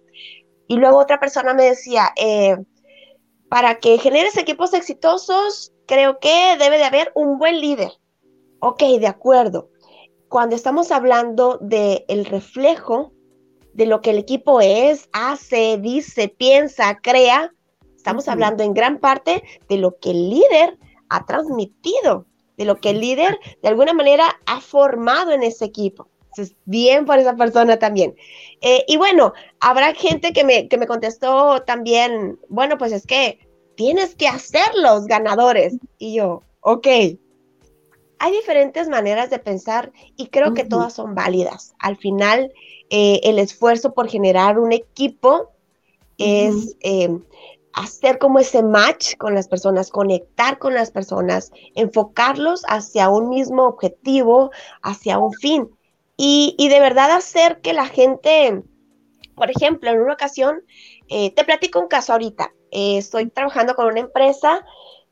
Y 0.67 0.75
luego 0.75 0.99
otra 0.99 1.19
persona 1.19 1.55
me 1.55 1.63
decía, 1.63 2.09
eh, 2.15 2.55
para 3.49 3.79
que 3.79 3.97
generes 3.97 4.37
equipos 4.37 4.75
exitosos, 4.75 5.73
creo 5.87 6.19
que 6.19 6.55
debe 6.59 6.77
de 6.77 6.83
haber 6.83 7.11
un 7.15 7.39
buen 7.39 7.59
líder. 7.59 7.91
Ok, 8.59 8.83
de 8.99 9.07
acuerdo. 9.07 9.70
Cuando 10.31 10.55
estamos 10.55 10.91
hablando 10.91 11.57
del 11.59 12.05
el 12.07 12.23
reflejo 12.23 13.11
de 13.73 13.85
lo 13.85 13.99
que 13.99 14.11
el 14.11 14.17
equipo 14.17 14.61
es, 14.61 15.09
hace, 15.11 15.77
dice, 15.77 16.29
piensa, 16.29 17.01
crea. 17.01 17.53
Estamos 17.97 18.29
hablando 18.29 18.63
en 18.63 18.73
gran 18.73 18.99
parte 18.99 19.43
de 19.67 19.75
lo 19.75 19.99
que 19.99 20.11
el 20.11 20.29
líder 20.29 20.79
ha 21.09 21.25
transmitido, 21.25 22.27
de 22.55 22.63
lo 22.63 22.77
que 22.77 22.91
el 22.91 23.01
líder 23.01 23.37
de 23.61 23.67
alguna 23.67 23.91
manera 23.91 24.39
ha 24.45 24.61
formado 24.61 25.33
en 25.33 25.43
ese 25.43 25.65
equipo. 25.65 26.07
Entonces, 26.29 26.55
bien 26.63 27.05
por 27.05 27.19
esa 27.19 27.35
persona 27.35 27.77
también. 27.77 28.15
Eh, 28.61 28.85
y 28.87 28.95
bueno, 28.95 29.33
habrá 29.59 29.93
gente 29.93 30.31
que 30.31 30.45
me, 30.45 30.69
que 30.69 30.77
me 30.77 30.87
contestó 30.87 31.61
también, 31.63 32.39
bueno, 32.47 32.77
pues 32.77 32.93
es 32.93 33.05
que 33.05 33.37
tienes 33.75 34.15
que 34.15 34.29
hacer 34.29 34.75
los 34.75 35.07
ganadores. 35.07 35.75
Y 35.97 36.13
yo, 36.13 36.41
ok. 36.61 36.87
Hay 38.23 38.33
diferentes 38.33 38.87
maneras 38.87 39.31
de 39.31 39.39
pensar 39.39 39.91
y 40.15 40.27
creo 40.27 40.53
que 40.53 40.63
todas 40.63 40.93
son 40.93 41.15
válidas. 41.15 41.73
Al 41.79 41.97
final, 41.97 42.53
eh, 42.91 43.19
el 43.23 43.39
esfuerzo 43.39 43.95
por 43.95 44.09
generar 44.09 44.59
un 44.59 44.73
equipo 44.73 45.49
es 46.19 46.77
eh, 46.81 47.09
hacer 47.73 48.19
como 48.19 48.37
ese 48.37 48.61
match 48.61 49.17
con 49.17 49.33
las 49.33 49.47
personas, 49.47 49.89
conectar 49.89 50.59
con 50.59 50.75
las 50.75 50.91
personas, 50.91 51.51
enfocarlos 51.73 52.61
hacia 52.67 53.09
un 53.09 53.27
mismo 53.29 53.63
objetivo, 53.63 54.51
hacia 54.83 55.17
un 55.17 55.33
fin. 55.33 55.71
Y, 56.15 56.55
de 56.69 56.79
verdad 56.79 57.09
hacer 57.09 57.59
que 57.61 57.73
la 57.73 57.87
gente, 57.87 58.61
por 59.33 59.49
ejemplo, 59.49 59.89
en 59.89 59.99
una 59.99 60.13
ocasión, 60.13 60.61
eh, 61.07 61.33
te 61.33 61.43
platico 61.43 61.79
un 61.79 61.87
caso 61.87 62.13
ahorita. 62.13 62.53
estoy 62.69 63.31
trabajando 63.31 63.73
con 63.73 63.87
una 63.87 64.01
empresa, 64.01 64.63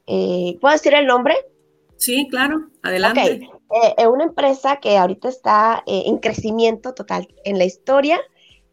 ¿puedo 0.06 0.74
decir 0.74 0.94
el 0.94 1.08
nombre? 1.08 1.34
Sí, 2.00 2.28
claro, 2.30 2.70
adelante. 2.82 3.50
Eh, 3.98 4.08
una 4.08 4.24
empresa 4.24 4.78
que 4.78 4.98
ahorita 4.98 5.28
está 5.28 5.84
eh, 5.86 6.04
en 6.06 6.18
crecimiento 6.18 6.94
total 6.94 7.28
en 7.44 7.60
la 7.60 7.66
historia. 7.66 8.20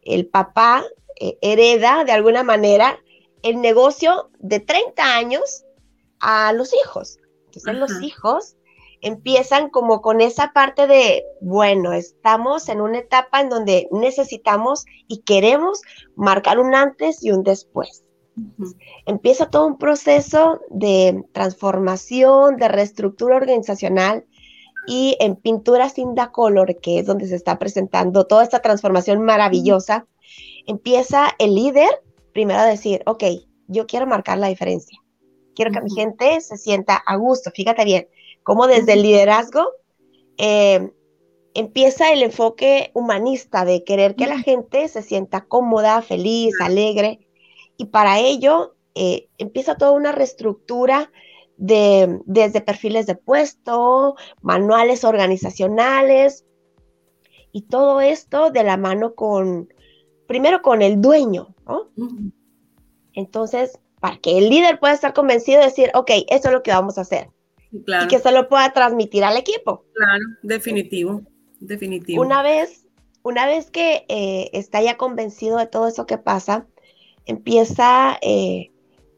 El 0.01 0.27
papá 0.27 0.83
eh, 1.19 1.37
hereda 1.41 2.05
de 2.05 2.13
alguna 2.13 2.43
manera 2.43 2.97
el 3.43 3.59
negocio 3.59 4.29
de 4.39 4.61
30 4.61 5.15
años 5.15 5.65
a 6.21 6.53
los 6.53 6.73
hijos. 6.73 7.19
Entonces 7.47 7.75
los 7.75 8.01
hijos 8.01 8.55
empiezan 9.01 9.69
como 9.69 10.01
con 10.01 10.21
esa 10.21 10.53
parte 10.53 10.87
de, 10.87 11.23
bueno, 11.41 11.91
estamos 11.91 12.69
en 12.69 12.79
una 12.79 12.99
etapa 12.99 13.41
en 13.41 13.49
donde 13.49 13.89
necesitamos 13.91 14.85
y 15.07 15.23
queremos 15.23 15.81
marcar 16.15 16.59
un 16.59 16.73
antes 16.73 17.23
y 17.23 17.31
un 17.31 17.43
después. 17.43 18.06
Empieza 19.05 19.49
todo 19.49 19.65
un 19.65 19.77
proceso 19.77 20.61
de 20.69 21.23
transformación, 21.31 22.57
de 22.57 22.67
reestructura 22.67 23.35
organizacional 23.35 24.25
y 24.87 25.17
en 25.19 25.35
Pintura 25.35 25.89
Cinda 25.89 26.31
Color, 26.31 26.79
que 26.79 26.99
es 26.99 27.05
donde 27.05 27.27
se 27.27 27.35
está 27.35 27.59
presentando 27.59 28.25
toda 28.25 28.43
esta 28.43 28.61
transformación 28.61 29.21
maravillosa, 29.21 30.07
empieza 30.65 31.27
el 31.39 31.55
líder 31.55 31.89
primero 32.33 32.59
a 32.59 32.65
decir, 32.65 33.01
ok, 33.05 33.23
yo 33.67 33.87
quiero 33.87 34.07
marcar 34.07 34.37
la 34.37 34.47
diferencia. 34.47 34.97
Quiero 35.55 35.71
que 35.71 35.81
mi 35.81 35.89
gente 35.89 36.39
se 36.41 36.57
sienta 36.57 36.95
a 36.95 37.15
gusto. 37.15 37.51
Fíjate 37.51 37.83
bien, 37.83 38.07
cómo 38.43 38.67
desde 38.67 38.93
el 38.93 39.01
liderazgo 39.01 39.65
eh, 40.37 40.91
empieza 41.53 42.11
el 42.11 42.21
enfoque 42.21 42.91
humanista 42.93 43.65
de 43.65 43.83
querer 43.83 44.15
que 44.15 44.27
la 44.27 44.39
gente 44.39 44.87
se 44.87 45.01
sienta 45.01 45.41
cómoda, 45.41 46.01
feliz, 46.01 46.53
alegre. 46.61 47.26
Y 47.77 47.85
para 47.85 48.19
ello 48.19 48.75
eh, 48.95 49.29
empieza 49.37 49.77
toda 49.77 49.91
una 49.91 50.11
reestructura 50.11 51.11
de, 51.57 52.19
desde 52.25 52.61
perfiles 52.61 53.05
de 53.05 53.15
puesto, 53.15 54.15
manuales 54.41 55.03
organizacionales 55.03 56.45
y 57.51 57.63
todo 57.63 58.01
esto 58.01 58.51
de 58.51 58.63
la 58.63 58.77
mano 58.77 59.15
con, 59.15 59.73
primero 60.27 60.61
con 60.61 60.81
el 60.81 61.01
dueño, 61.01 61.55
¿no? 61.65 61.89
Entonces, 63.13 63.79
para 63.99 64.17
que 64.17 64.37
el 64.37 64.49
líder 64.49 64.79
pueda 64.79 64.93
estar 64.93 65.13
convencido 65.13 65.59
de 65.59 65.65
decir, 65.65 65.89
ok, 65.93 66.11
eso 66.29 66.49
es 66.49 66.53
lo 66.53 66.63
que 66.63 66.71
vamos 66.71 66.97
a 66.97 67.01
hacer. 67.01 67.29
Y 67.71 68.07
que 68.07 68.19
se 68.19 68.31
lo 68.31 68.47
pueda 68.47 68.71
transmitir 68.73 69.23
al 69.23 69.37
equipo. 69.37 69.85
Claro, 69.93 70.23
definitivo, 70.43 71.21
definitivo. 71.59 72.21
Una 72.21 72.41
vez, 72.41 72.85
una 73.23 73.45
vez 73.45 73.71
que 73.71 74.05
eh, 74.07 74.49
está 74.53 74.81
ya 74.81 74.97
convencido 74.97 75.57
de 75.57 75.67
todo 75.67 75.87
eso 75.87 76.05
que 76.05 76.17
pasa, 76.17 76.67
empieza 77.27 78.17
eh, 78.21 78.71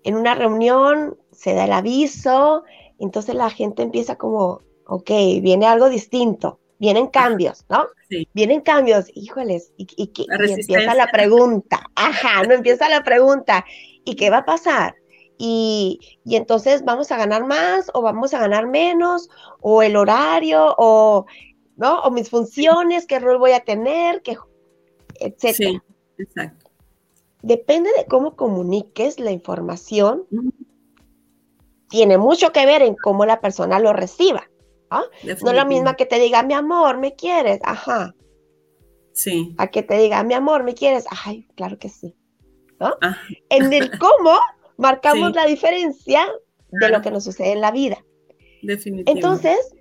en 0.04 0.16
una 0.16 0.36
reunión 0.36 1.18
se 1.32 1.54
da 1.54 1.66
el 1.66 1.72
aviso, 1.72 2.64
entonces 3.00 3.36
la 3.36 3.50
gente 3.50 3.82
empieza 3.82 4.18
como, 4.18 4.62
ok, 4.86 5.10
viene 5.42 5.66
algo 5.68 5.90
distinto, 5.90 6.60
vienen 6.80 7.08
cambios, 7.08 7.66
¿no? 7.70 7.86
Sí. 8.10 8.28
Vienen 8.34 8.62
cambios, 8.62 9.06
híjoles, 9.14 9.72
y, 9.78 9.88
empieza 10.18 10.96
la 10.96 11.08
pregunta, 11.08 11.80
ajá, 11.96 12.44
no 12.44 12.56
empieza 12.56 12.90
la 12.90 13.04
pregunta, 13.04 13.66
¿y 14.04 14.16
qué 14.16 14.30
va 14.30 14.40
a 14.40 14.46
pasar? 14.46 14.96
Y, 15.38 16.00
entonces 16.26 16.84
vamos 16.84 17.12
a 17.12 17.18
ganar 17.18 17.46
más 17.46 17.90
o 17.94 18.02
vamos 18.02 18.34
a 18.34 18.40
ganar 18.40 18.68
menos, 18.68 19.30
o 19.62 19.82
el 19.82 19.96
horario, 19.96 20.76
o, 20.78 21.26
¿no? 21.78 22.02
O 22.02 22.12
mis 22.12 22.30
funciones, 22.30 23.06
qué 23.06 23.20
rol 23.20 23.38
voy 23.38 23.52
a 23.52 23.62
tener, 23.62 24.22
qué, 24.22 24.38
etcétera. 25.20 25.54
Sí, 25.54 25.82
exacto. 26.18 26.69
Depende 27.42 27.90
de 27.98 28.06
cómo 28.06 28.36
comuniques 28.36 29.20
la 29.20 29.32
información, 29.32 30.26
tiene 31.90 32.18
mucho 32.18 32.52
que 32.52 32.66
ver 32.66 32.82
en 32.82 32.96
cómo 32.96 33.26
la 33.26 33.40
persona 33.40 33.80
lo 33.80 33.94
reciba. 33.94 34.50
¿ah? 34.90 35.04
No 35.24 35.32
es 35.32 35.42
lo 35.42 35.66
mismo 35.66 35.96
que 35.96 36.06
te 36.06 36.20
diga, 36.20 36.44
mi 36.44 36.54
amor, 36.54 36.98
¿me 36.98 37.16
quieres? 37.16 37.60
Ajá. 37.64 38.14
Sí. 39.14 39.56
A 39.58 39.68
que 39.68 39.84
te 39.84 39.98
diga, 39.98 40.24
mi 40.24 40.34
amor, 40.34 40.64
¿me 40.64 40.74
quieres? 40.74 41.06
Ay, 41.26 41.48
claro 41.56 41.80
que 41.80 41.90
sí. 41.90 42.16
En 43.50 43.74
el 43.74 43.92
cómo 44.00 44.38
marcamos 44.78 45.34
la 45.34 45.46
diferencia 45.46 46.28
de 46.72 46.90
lo 46.90 47.02
que 47.02 47.12
nos 47.12 47.24
sucede 47.24 47.54
en 47.54 47.62
la 47.62 47.72
vida. 47.72 48.04
Definitivamente. 48.62 49.12
Entonces, 49.12 49.76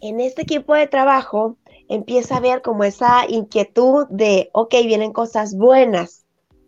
en 0.00 0.20
este 0.20 0.42
equipo 0.42 0.74
de 0.74 0.86
trabajo 0.86 1.58
empieza 1.88 2.36
a 2.36 2.40
ver 2.40 2.62
como 2.62 2.84
esa 2.84 3.24
inquietud 3.28 4.06
de, 4.08 4.48
ok, 4.52 4.74
vienen 4.86 5.12
cosas 5.12 5.56
buenas 5.56 6.19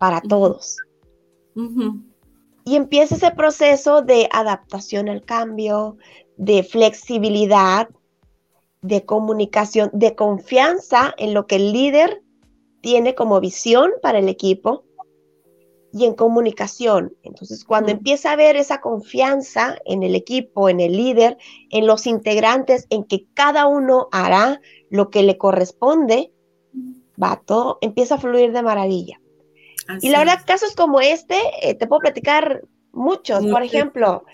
para 0.02 0.20
todos. 0.20 0.78
Y 2.64 2.74
empieza 2.74 3.14
ese 3.14 3.30
proceso 3.30 4.02
de 4.02 4.28
adaptación 4.32 5.08
al 5.08 5.22
cambio, 5.22 5.96
de 6.36 6.64
flexibilidad, 6.64 7.88
de 8.80 9.04
comunicación, 9.04 9.90
de 9.92 10.16
confianza 10.16 11.14
en 11.18 11.34
lo 11.34 11.46
que 11.46 11.54
el 11.54 11.72
líder 11.72 12.20
tiene 12.80 13.14
como 13.14 13.38
visión 13.38 13.92
para 14.02 14.18
el 14.18 14.28
equipo 14.28 14.82
y 15.92 16.04
en 16.04 16.14
comunicación. 16.14 17.14
Entonces, 17.22 17.64
cuando 17.64 17.92
empieza 17.92 18.30
a 18.30 18.32
haber 18.32 18.56
esa 18.56 18.80
confianza 18.80 19.76
en 19.84 20.02
el 20.02 20.16
equipo, 20.16 20.68
en 20.68 20.80
el 20.80 20.96
líder, 20.96 21.38
en 21.70 21.86
los 21.86 22.08
integrantes, 22.08 22.88
en 22.90 23.04
que 23.04 23.28
cada 23.34 23.68
uno 23.68 24.08
hará 24.10 24.60
lo 24.90 25.10
que 25.10 25.22
le 25.22 25.38
corresponde, 25.38 26.32
va 27.22 27.40
todo, 27.46 27.78
empieza 27.82 28.16
a 28.16 28.18
fluir 28.18 28.50
de 28.50 28.62
maravilla. 28.64 29.21
Y 30.00 30.10
la 30.10 30.20
verdad, 30.20 30.40
casos 30.46 30.74
como 30.74 31.00
este, 31.00 31.36
eh, 31.62 31.74
te 31.74 31.86
puedo 31.86 32.00
platicar 32.00 32.62
muchos. 32.92 33.44
Por 33.46 33.62
ejemplo, 33.62 34.24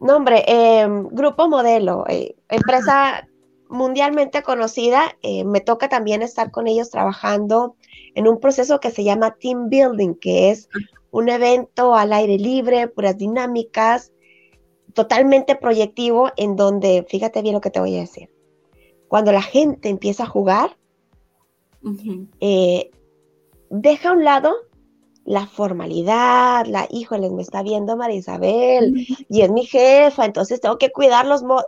nombre, 0.00 0.44
em, 0.46 1.08
Grupo 1.08 1.48
Modelo, 1.48 2.04
eh, 2.08 2.34
empresa 2.48 3.26
mundialmente 3.68 4.42
conocida, 4.42 5.16
eh, 5.22 5.44
me 5.44 5.60
toca 5.60 5.88
también 5.88 6.22
estar 6.22 6.50
con 6.50 6.68
ellos 6.68 6.90
trabajando 6.90 7.76
en 8.14 8.28
un 8.28 8.38
proceso 8.38 8.80
que 8.80 8.90
se 8.90 9.02
llama 9.02 9.36
Team 9.40 9.70
Building, 9.70 10.14
que 10.16 10.50
es 10.50 10.68
un 11.10 11.28
evento 11.30 11.94
al 11.94 12.12
aire 12.12 12.36
libre, 12.38 12.88
puras 12.88 13.16
dinámicas, 13.16 14.12
totalmente 14.92 15.56
proyectivo, 15.56 16.30
en 16.36 16.56
donde, 16.56 17.06
fíjate 17.08 17.40
bien 17.40 17.54
lo 17.54 17.60
que 17.62 17.70
te 17.70 17.80
voy 17.80 17.96
a 17.96 18.00
decir, 18.00 18.28
cuando 19.08 19.32
la 19.32 19.42
gente 19.42 19.88
empieza 19.88 20.24
a 20.24 20.26
jugar, 20.26 20.76
eh, 22.40 22.90
deja 23.72 24.10
a 24.10 24.12
un 24.12 24.24
lado 24.24 24.54
la 25.24 25.46
formalidad, 25.46 26.66
la, 26.66 26.86
híjole, 26.90 27.30
me 27.30 27.42
está 27.42 27.62
viendo 27.62 27.96
María 27.96 28.16
Isabel 28.16 29.06
y 29.28 29.40
es 29.40 29.50
mi 29.50 29.64
jefa, 29.64 30.24
entonces 30.24 30.60
tengo 30.60 30.78
que 30.78 30.90
cuidar 30.90 31.26
los 31.26 31.42
modos. 31.42 31.66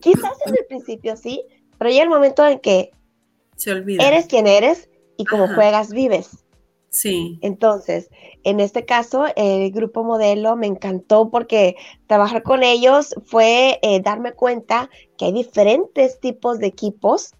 Quizás 0.00 0.32
en 0.46 0.54
el 0.58 0.66
principio 0.66 1.16
sí, 1.16 1.42
pero 1.78 1.90
llega 1.90 2.02
el 2.02 2.10
momento 2.10 2.46
en 2.46 2.58
que 2.58 2.90
se 3.56 3.70
olvida. 3.70 4.06
Eres 4.06 4.26
quien 4.26 4.46
eres 4.46 4.90
y 5.16 5.24
como 5.24 5.46
juegas 5.54 5.92
vives. 5.92 6.44
Sí. 6.90 7.38
Entonces, 7.40 8.10
en 8.42 8.60
este 8.60 8.84
caso, 8.84 9.26
el 9.36 9.70
grupo 9.70 10.04
modelo 10.04 10.56
me 10.56 10.66
encantó 10.66 11.30
porque 11.30 11.76
trabajar 12.08 12.42
con 12.42 12.62
ellos 12.62 13.14
fue 13.24 13.78
eh, 13.80 14.02
darme 14.02 14.32
cuenta 14.32 14.90
que 15.16 15.26
hay 15.26 15.32
diferentes 15.32 16.20
tipos 16.20 16.58
de 16.58 16.66
equipos 16.66 17.32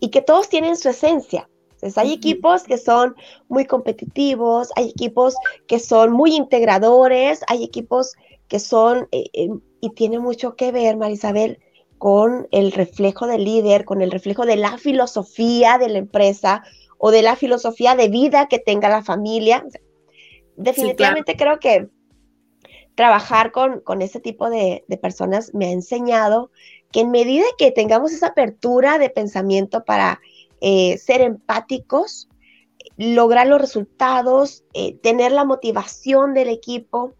y 0.00 0.08
que 0.08 0.22
todos 0.22 0.48
tienen 0.48 0.76
su 0.76 0.88
esencia. 0.88 1.49
Entonces, 1.80 1.98
hay 1.98 2.12
equipos 2.12 2.64
que 2.64 2.76
son 2.76 3.16
muy 3.48 3.64
competitivos, 3.64 4.70
hay 4.76 4.90
equipos 4.90 5.34
que 5.66 5.78
son 5.78 6.12
muy 6.12 6.36
integradores, 6.36 7.40
hay 7.48 7.64
equipos 7.64 8.14
que 8.48 8.58
son, 8.58 9.08
eh, 9.12 9.30
eh, 9.32 9.48
y 9.80 9.90
tiene 9.90 10.18
mucho 10.18 10.56
que 10.56 10.72
ver, 10.72 10.96
Marisabel, 10.98 11.58
con 11.96 12.48
el 12.50 12.72
reflejo 12.72 13.26
del 13.26 13.44
líder, 13.44 13.84
con 13.84 14.02
el 14.02 14.10
reflejo 14.10 14.44
de 14.44 14.56
la 14.56 14.76
filosofía 14.76 15.78
de 15.78 15.88
la 15.88 15.98
empresa 15.98 16.62
o 16.98 17.10
de 17.10 17.22
la 17.22 17.36
filosofía 17.36 17.94
de 17.94 18.08
vida 18.08 18.46
que 18.48 18.58
tenga 18.58 18.88
la 18.88 19.02
familia. 19.02 19.64
Definitivamente 20.56 21.36
creo 21.36 21.58
que 21.58 21.88
trabajar 22.94 23.52
con, 23.52 23.80
con 23.80 24.02
este 24.02 24.20
tipo 24.20 24.50
de, 24.50 24.84
personas 25.00 25.54
me 25.54 25.66
ha 25.66 25.70
enseñado 25.70 26.50
que 26.92 27.00
en 27.00 27.10
medida 27.10 27.44
que 27.56 27.70
tengamos 27.70 28.12
esa 28.12 28.28
apertura 28.28 28.98
de 28.98 29.08
pensamiento 29.08 29.84
para 29.84 30.20
eh, 30.60 30.98
ser 30.98 31.20
empáticos, 31.20 32.28
lograr 32.96 33.46
los 33.46 33.60
resultados, 33.60 34.64
eh, 34.74 34.94
tener 34.94 35.32
la 35.32 35.44
motivación 35.44 36.34
del 36.34 36.48
equipo, 36.48 37.14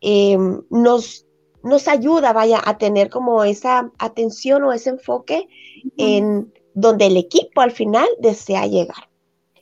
eh, 0.00 0.38
nos 0.70 1.26
nos 1.62 1.88
ayuda, 1.88 2.34
vaya, 2.34 2.60
a 2.62 2.76
tener 2.76 3.08
como 3.08 3.42
esa 3.42 3.90
atención 3.98 4.64
o 4.64 4.72
ese 4.74 4.90
enfoque 4.90 5.48
en 5.96 6.52
donde 6.74 7.06
el 7.06 7.16
equipo 7.16 7.62
al 7.62 7.70
final 7.70 8.06
desea 8.20 8.66
llegar. 8.66 9.08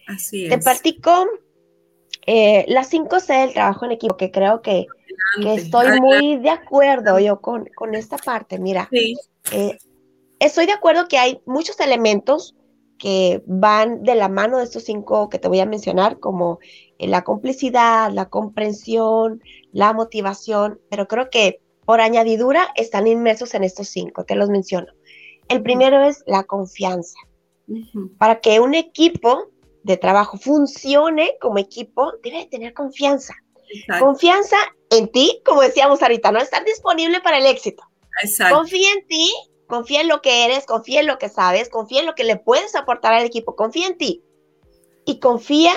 Así 0.09 0.47
es. 0.47 0.51
Te 0.51 0.59
platico 0.59 1.27
eh, 2.27 2.65
las 2.67 2.93
5C 2.93 3.43
del 3.43 3.53
trabajo 3.53 3.85
en 3.85 3.93
equipo, 3.93 4.17
que 4.17 4.33
creo 4.33 4.63
que, 4.63 4.87
estoy 5.47 6.01
muy 6.01 6.39
de 6.39 6.51
acuerdo 6.51 7.21
yo 7.21 7.41
con, 7.41 7.67
con 7.77 7.95
esta 7.95 8.17
parte. 8.17 8.59
Mira, 8.59 8.91
estoy 10.41 10.67
de 10.67 10.73
acuerdo 10.73 11.07
que 11.07 11.19
hay 11.19 11.41
muchos 11.47 11.79
elementos 11.79 12.57
que 13.03 13.43
van 13.47 14.05
de 14.05 14.15
la 14.15 14.29
mano 14.29 14.59
de 14.59 14.65
estos 14.65 14.85
cinco 14.85 15.29
que 15.29 15.41
te 15.41 15.49
voy 15.49 15.59
a 15.59 15.67
mencionar, 15.67 16.21
como 16.21 16.61
eh, 17.01 17.09
la 17.09 17.25
complicidad, 17.25 18.13
la 18.13 18.29
comprensión, 18.29 19.43
la 19.73 19.93
motivación, 19.93 20.81
pero 20.89 21.09
creo 21.09 21.29
que 21.29 21.61
por 21.85 22.01
añadidura 22.01 22.69
están 22.77 23.09
inmersos 23.09 23.55
en 23.55 23.65
estos 23.65 23.89
cinco, 23.89 24.25
te 24.25 24.37
los 24.37 24.51
menciono. 24.51 24.87
El 25.49 25.65
primero 25.65 26.05
es 26.05 26.23
la 26.29 26.45
confianza. 26.45 27.19
Para 28.19 28.39
que 28.39 28.61
un 28.61 28.77
equipo 28.77 29.51
de 29.83 29.97
trabajo 29.97 30.39
funcione 30.39 31.37
como 31.41 31.59
equipo, 31.59 32.13
debe 32.23 32.47
tener 32.47 32.73
confianza. 32.73 33.35
Confianza 33.99 34.57
en 34.91 35.11
ti, 35.11 35.43
como 35.45 35.63
decíamos 35.63 36.01
ahorita, 36.03 36.31
no 36.31 36.39
estar 36.39 36.65
disponible 36.65 37.21
para 37.21 37.39
el 37.39 37.47
éxito. 37.47 37.83
Confía 38.49 38.93
en 38.93 39.07
ti, 39.09 39.33
confía 39.73 40.03
en 40.03 40.09
lo 40.09 40.21
que 40.21 40.45
eres, 40.45 40.67
confía 40.67 41.01
en 41.01 41.07
lo 41.07 41.17
que 41.17 41.31
sabes, 41.31 41.71
confía 41.71 42.01
en 42.01 42.07
lo 42.07 42.15
que 42.15 42.25
le 42.25 42.37
puedes 42.37 42.75
aportar 42.75 43.15
al 43.15 43.25
equipo, 43.25 43.57
confía 43.57 43.87
en 43.87 43.97
ti. 43.97 44.23
Y 45.07 45.19
confía 45.19 45.73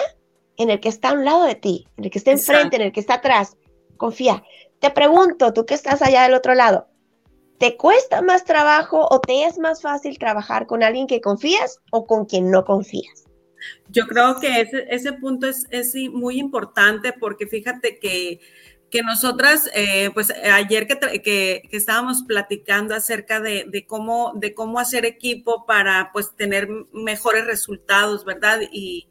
en 0.57 0.69
el 0.69 0.81
que 0.81 0.89
está 0.89 1.11
a 1.11 1.13
un 1.13 1.23
lado 1.23 1.45
de 1.45 1.55
ti, 1.55 1.87
en 1.95 2.03
el 2.03 2.11
que 2.11 2.17
está 2.17 2.31
enfrente, 2.31 2.75
en 2.75 2.81
el 2.81 2.91
que 2.91 2.99
está 2.99 3.13
atrás. 3.13 3.55
Confía. 3.95 4.43
Te 4.79 4.91
pregunto, 4.91 5.53
tú 5.53 5.65
que 5.65 5.75
estás 5.75 6.01
allá 6.01 6.23
del 6.23 6.33
otro 6.33 6.55
lado, 6.55 6.89
¿te 7.57 7.77
cuesta 7.77 8.21
más 8.21 8.43
trabajo 8.43 9.07
o 9.09 9.21
te 9.21 9.45
es 9.45 9.57
más 9.59 9.81
fácil 9.81 10.19
trabajar 10.19 10.67
con 10.67 10.83
alguien 10.83 11.07
que 11.07 11.21
confías 11.21 11.79
o 11.89 12.05
con 12.05 12.25
quien 12.25 12.51
no 12.51 12.65
confías? 12.65 13.23
Yo 13.87 14.07
creo 14.07 14.41
que 14.41 14.59
ese, 14.59 14.87
ese 14.89 15.13
punto 15.13 15.47
es, 15.47 15.67
es, 15.69 15.95
muy 16.11 16.37
importante 16.37 17.13
porque 17.13 17.47
fíjate 17.47 17.97
que, 17.97 18.41
que 18.95 19.03
nosotras, 19.03 19.69
eh, 19.73 20.09
pues 20.13 20.31
ayer 20.31 20.87
que, 20.87 21.21
que, 21.21 21.67
estábamos 21.75 22.23
platicando 22.23 22.95
acerca 22.95 23.41
de, 23.41 23.65
de, 23.67 23.85
cómo, 23.85 24.31
de 24.37 24.53
cómo 24.53 24.79
hacer 24.79 25.03
equipo 25.03 25.65
para 25.65 26.11
pues 26.13 26.33
tener 26.37 26.69
mejores 26.93 27.45
resultados, 27.45 28.23
¿verdad? 28.23 28.61
Y, 28.71 29.09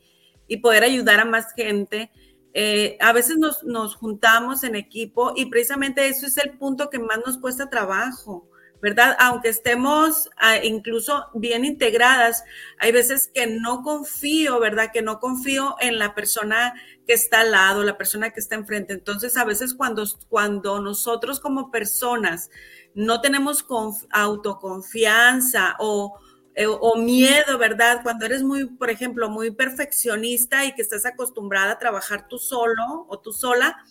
y 0.48 0.56
poder 0.56 0.84
ayudar 0.84 1.20
a 1.20 1.26
más 1.26 1.52
gente. 1.52 2.10
Eh, 2.54 2.96
a 2.98 3.12
veces 3.12 3.36
nos, 3.36 3.94
juntamos 3.96 4.64
en 4.64 4.74
equipo 4.74 5.34
y 5.36 5.50
precisamente 5.50 6.08
eso 6.08 6.28
es 6.28 6.38
el 6.38 6.56
punto 6.56 6.88
que 6.88 6.98
más 6.98 7.18
nos 7.26 7.36
cuesta 7.36 7.68
trabajo, 7.68 8.48
¿verdad? 8.84 9.16
Aunque 9.18 9.48
estemos 9.48 10.28
ah, 10.36 10.58
incluso 10.62 11.30
bien 11.32 11.64
integradas, 11.64 12.44
hay 12.78 12.92
veces 12.92 13.30
que 13.32 13.46
no 13.46 13.80
confío, 13.82 14.60
¿verdad? 14.60 14.90
Que 14.92 15.00
no 15.00 15.20
confío 15.20 15.76
en 15.80 15.98
la 15.98 16.14
persona 16.14 16.74
que 17.06 17.14
está 17.14 17.40
al 17.40 17.52
lado, 17.52 17.82
la 17.82 17.96
persona 17.96 18.28
que 18.28 18.40
está 18.40 18.56
enfrente. 18.56 18.92
Entonces, 18.92 19.38
a 19.38 19.44
veces 19.46 19.72
cuando, 19.72 20.04
cuando 20.28 20.82
nosotros 20.82 21.40
como 21.40 21.70
personas 21.70 22.50
no 22.94 23.22
tenemos 23.22 23.64
autoconfianza 24.10 25.76
o 25.78 26.18
eh, 26.54 26.66
o 26.66 26.96
miedo, 26.96 27.56
¿verdad? 27.58 28.00
Cuando 28.02 28.26
eres 28.26 28.42
muy, 28.42 28.66
por 28.66 28.90
ejemplo, 28.90 29.30
muy 29.30 29.50
perfeccionista 29.50 30.66
y 30.66 30.74
que 30.74 30.82
estás 30.82 31.06
acostumbrada 31.06 31.72
a 31.72 31.78
trabajar 31.78 32.28
tú 32.28 32.36
solo 32.36 33.06
o 33.08 33.18
tú 33.18 33.32
sola, 33.32 33.82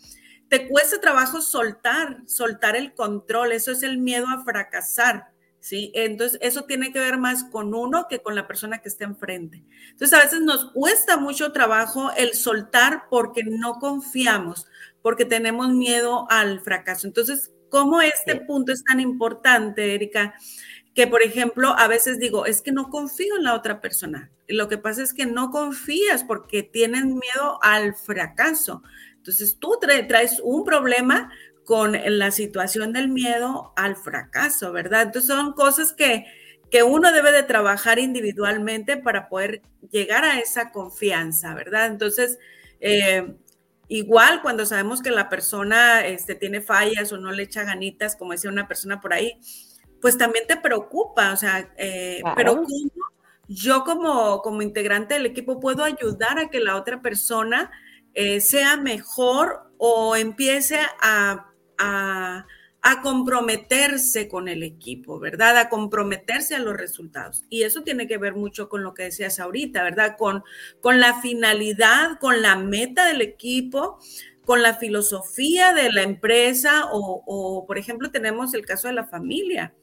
te 0.54 0.68
cuesta 0.68 1.02
trabajo 1.02 1.42
soltar, 1.42 2.22
soltar 2.28 2.76
el 2.76 2.94
control, 2.94 3.54
eso 3.54 3.72
es 3.72 3.82
el 3.82 3.98
miedo 3.98 4.28
a 4.28 4.44
fracasar, 4.44 5.32
¿sí? 5.60 5.92
Entonces, 5.96 6.38
eso 6.44 6.66
tiene 6.66 6.94
que 6.94 7.00
ver 7.00 7.18
más 7.18 7.46
con 7.46 7.74
uno 7.74 8.06
que 8.08 8.20
con 8.20 8.36
la 8.36 8.46
persona 8.46 8.78
que 8.78 8.88
está 8.88 9.04
enfrente. 9.04 9.64
Entonces, 9.90 10.14
a 10.14 10.22
veces 10.22 10.42
nos 10.42 10.72
cuesta 10.72 11.18
mucho 11.18 11.54
trabajo 11.54 12.12
el 12.16 12.36
soltar 12.36 13.06
porque 13.10 13.42
no 13.44 13.80
confiamos, 13.80 14.68
porque 15.02 15.26
tenemos 15.26 15.70
miedo 15.70 16.28
al 16.30 16.60
fracaso. 16.60 17.08
Entonces, 17.08 17.52
¿cómo 17.70 18.00
este 18.02 18.36
punto 18.36 18.74
es 18.74 18.84
tan 18.84 19.00
importante, 19.00 19.96
Erika? 19.96 20.36
que, 20.94 21.08
por 21.08 21.24
ejemplo, 21.24 21.76
a 21.78 21.88
veces 21.88 22.20
digo, 22.20 22.46
es 22.46 22.62
que 22.62 22.72
no 22.72 22.90
confío 22.90 23.36
en 23.38 23.44
la 23.44 23.56
otra 23.56 23.82
persona. 23.82 24.30
Lo 24.48 24.68
que 24.68 24.78
pasa 24.78 25.02
es 25.02 25.14
que 25.14 25.26
no 25.26 25.50
confías 25.50 26.24
porque 26.24 26.62
tienen 26.62 27.16
miedo 27.16 27.58
al 27.64 27.96
fracaso. 27.96 28.84
Entonces 29.24 29.58
tú 29.58 29.80
traes 29.80 30.42
un 30.44 30.66
problema 30.66 31.32
con 31.64 31.94
la 31.94 32.30
situación 32.32 32.92
del 32.92 33.08
miedo 33.08 33.72
al 33.78 33.96
fracaso, 33.96 34.74
¿verdad? 34.74 35.04
Entonces 35.04 35.34
son 35.34 35.54
cosas 35.54 35.94
que, 35.94 36.26
que 36.70 36.84
uno 36.84 37.10
debe 37.14 37.32
de 37.32 37.44
trabajar 37.44 38.00
individualmente 38.00 38.98
para 38.98 39.30
poder 39.30 39.62
llegar 39.92 40.26
a 40.26 40.40
esa 40.40 40.72
confianza, 40.72 41.54
¿verdad? 41.54 41.86
Entonces, 41.86 42.38
eh, 42.82 43.34
igual 43.88 44.42
cuando 44.42 44.66
sabemos 44.66 45.02
que 45.02 45.12
la 45.12 45.30
persona 45.30 46.06
este, 46.06 46.36
tiene 46.36 46.60
fallas 46.60 47.14
o 47.14 47.18
no 47.18 47.32
le 47.32 47.44
echa 47.44 47.64
ganitas, 47.64 48.18
como 48.18 48.34
decía 48.34 48.52
una 48.52 48.68
persona 48.68 49.00
por 49.00 49.14
ahí, 49.14 49.40
pues 50.02 50.18
también 50.18 50.48
te 50.48 50.58
preocupa, 50.58 51.32
o 51.32 51.38
sea, 51.38 51.74
eh, 51.78 52.22
pero 52.36 52.58
¿cómo 52.58 52.68
yo 53.48 53.86
como, 53.86 54.42
como 54.42 54.62
integrante 54.62 55.14
del 55.14 55.28
equipo 55.28 55.62
puedo 55.62 55.86
ayudar 55.86 56.40
a 56.40 56.50
que 56.50 56.60
la 56.60 56.76
otra 56.76 57.02
persona 57.02 57.72
eh, 58.14 58.42
sea 58.42 58.78
mejor 58.78 59.72
o 59.78 60.16
empiece 60.16 60.80
a, 61.02 61.52
a, 61.78 62.46
comprometerse 63.02 64.28
con 64.28 64.48
el 64.48 64.62
equipo, 64.62 65.20
¿verdad? 65.20 65.58
A 65.58 65.70
comprometerse 65.70 66.56
a 66.56 66.60
los 66.60 66.78
resultados. 66.78 67.44
Y 67.50 67.64
eso 67.64 67.82
tiene 67.82 68.08
que 68.08 68.18
ver 68.18 68.36
mucho 68.36 68.70
con 68.70 68.84
lo 68.84 68.94
que 68.94 69.04
decías 69.04 69.40
ahorita, 69.40 69.84
¿verdad? 69.84 70.16
Con, 70.18 70.44
con 70.80 71.00
la 71.00 71.20
finalidad, 71.22 72.20
con 72.20 72.42
la 72.42 72.56
meta 72.56 73.08
del 73.08 73.22
equipo, 73.22 74.00
con 74.46 74.62
la 74.62 74.76
filosofía 74.76 75.74
de 75.74 75.92
la 75.92 76.04
empresa 76.04 76.90
o, 76.92 77.24
o, 77.26 77.66
por 77.66 77.78
ejemplo, 77.78 78.12
tenemos 78.12 78.54
el 78.54 78.66
caso 78.66 78.88
de 78.88 78.94
la 78.94 79.08
familia 79.08 79.74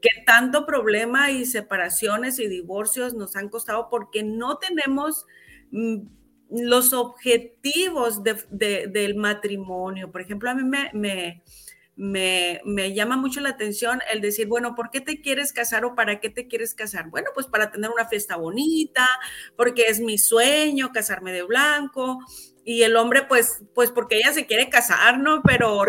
que 0.00 0.22
tanto 0.24 0.66
problema 0.66 1.30
y 1.30 1.46
separaciones 1.46 2.38
y 2.38 2.48
divorcios 2.48 3.14
nos 3.14 3.36
han 3.36 3.48
costado 3.48 3.88
porque 3.90 4.22
no 4.22 4.58
tenemos 4.58 5.26
mm, 5.70 6.06
los 6.50 6.92
objetivos 6.92 8.22
del 8.22 9.14
matrimonio. 9.16 10.10
Por 10.10 10.20
ejemplo, 10.20 10.50
a 10.50 10.54
mí 10.54 10.62
me, 10.64 10.90
me, 11.96 12.60
me, 12.64 12.94
llama 12.94 13.16
mucho 13.16 13.40
la 13.40 13.50
atención 13.50 14.00
el 14.12 14.20
decir, 14.20 14.46
bueno, 14.46 14.74
¿por 14.74 14.90
qué 14.90 15.00
te 15.00 15.20
quieres 15.20 15.52
casar 15.52 15.84
o 15.84 15.94
para 15.94 16.20
qué 16.20 16.28
te 16.28 16.46
quieres 16.46 16.74
casar? 16.74 17.08
Bueno, 17.08 17.30
pues 17.34 17.46
para 17.46 17.70
tener 17.70 17.90
una 17.90 18.06
fiesta 18.06 18.36
bonita, 18.36 19.08
porque 19.56 19.84
es 19.88 20.00
mi 20.00 20.18
sueño 20.18 20.92
casarme 20.92 21.32
de 21.32 21.42
blanco. 21.42 22.18
Y 22.64 22.82
el 22.82 22.96
hombre, 22.96 23.22
pues, 23.22 23.62
pues 23.74 23.90
porque 23.90 24.16
ella 24.16 24.32
se 24.32 24.46
quiere 24.46 24.68
casar, 24.68 25.18
¿no? 25.20 25.40
Pero 25.42 25.84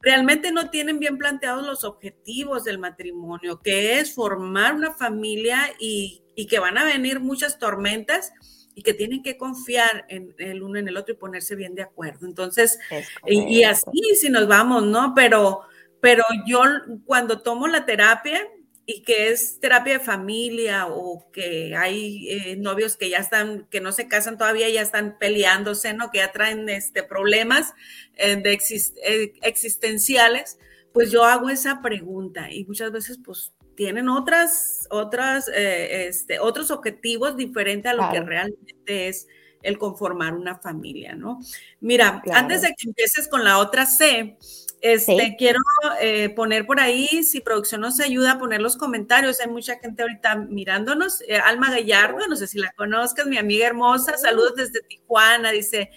realmente 0.00 0.50
no 0.52 0.70
tienen 0.70 0.98
bien 0.98 1.18
planteados 1.18 1.66
los 1.66 1.84
objetivos 1.84 2.64
del 2.64 2.78
matrimonio, 2.78 3.60
que 3.62 4.00
es 4.00 4.14
formar 4.14 4.74
una 4.74 4.92
familia 4.92 5.70
y, 5.78 6.24
que 6.48 6.58
van 6.58 6.78
a 6.78 6.84
venir 6.84 7.20
muchas 7.20 7.58
tormentas 7.58 8.32
y 8.74 8.82
que 8.82 8.94
tienen 8.94 9.22
que 9.22 9.36
confiar 9.36 10.04
en 10.08 10.34
el 10.38 10.62
uno 10.62 10.78
en 10.78 10.88
el 10.88 10.96
otro 10.96 11.14
y 11.14 11.18
ponerse 11.18 11.56
bien 11.56 11.74
de 11.74 11.82
acuerdo. 11.82 12.26
Entonces, 12.26 12.78
y, 13.26 13.62
así 13.64 14.14
si 14.18 14.30
nos 14.30 14.46
vamos, 14.46 14.84
¿no? 14.84 15.12
Pero, 15.14 15.62
pero 16.00 16.24
yo 16.46 16.62
cuando 17.04 17.40
tomo 17.40 17.68
la 17.68 17.84
terapia, 17.84 18.46
y 18.92 19.02
que 19.02 19.28
es 19.28 19.60
terapia 19.60 19.98
de 19.98 20.04
familia 20.04 20.88
o 20.88 21.30
que 21.30 21.76
hay 21.76 22.28
eh, 22.28 22.56
novios 22.56 22.96
que 22.96 23.08
ya 23.08 23.18
están, 23.18 23.68
que 23.70 23.80
no 23.80 23.92
se 23.92 24.08
casan 24.08 24.36
todavía, 24.36 24.68
ya 24.68 24.82
están 24.82 25.16
peleándose, 25.16 25.94
¿no? 25.94 26.10
Que 26.10 26.18
ya 26.18 26.32
traen 26.32 26.68
este, 26.68 27.04
problemas 27.04 27.72
eh, 28.16 28.34
de 28.34 28.58
eh, 29.04 29.32
existenciales, 29.42 30.58
pues 30.92 31.12
yo 31.12 31.24
hago 31.24 31.50
esa 31.50 31.82
pregunta 31.82 32.50
y 32.50 32.64
muchas 32.64 32.90
veces 32.90 33.20
pues 33.24 33.52
tienen 33.80 34.10
otras, 34.10 34.86
otras, 34.90 35.48
este, 35.48 36.38
otros 36.38 36.70
objetivos 36.70 37.34
diferentes 37.34 37.90
a 37.90 37.94
lo 37.94 38.10
que 38.12 38.20
realmente 38.20 39.08
es 39.08 39.26
el 39.62 39.78
conformar 39.78 40.34
una 40.34 40.58
familia, 40.58 41.14
¿no? 41.14 41.40
Mira, 41.80 42.22
antes 42.34 42.60
de 42.60 42.74
que 42.76 42.88
empieces 42.88 43.26
con 43.26 43.42
la 43.42 43.56
otra 43.56 43.86
C, 43.86 44.36
este, 44.82 45.34
Quiero 45.38 45.60
eh, 46.02 46.28
poner 46.28 46.66
por 46.66 46.78
ahí, 46.78 47.22
si 47.22 47.40
producción 47.40 47.80
nos 47.80 48.00
ayuda 48.00 48.32
a 48.32 48.38
poner 48.38 48.60
los 48.60 48.76
comentarios, 48.76 49.40
hay 49.40 49.48
mucha 49.48 49.78
gente 49.78 50.02
ahorita 50.02 50.36
mirándonos. 50.36 51.22
Eh, 51.26 51.36
Alma 51.36 51.70
Gallardo, 51.70 52.26
no 52.28 52.36
sé 52.36 52.46
si 52.46 52.58
la 52.58 52.72
conozcas, 52.72 53.26
mi 53.26 53.38
amiga 53.38 53.66
hermosa, 53.66 54.18
saludos 54.18 54.56
desde 54.56 54.82
Tijuana, 54.82 55.52
dice, 55.52 55.90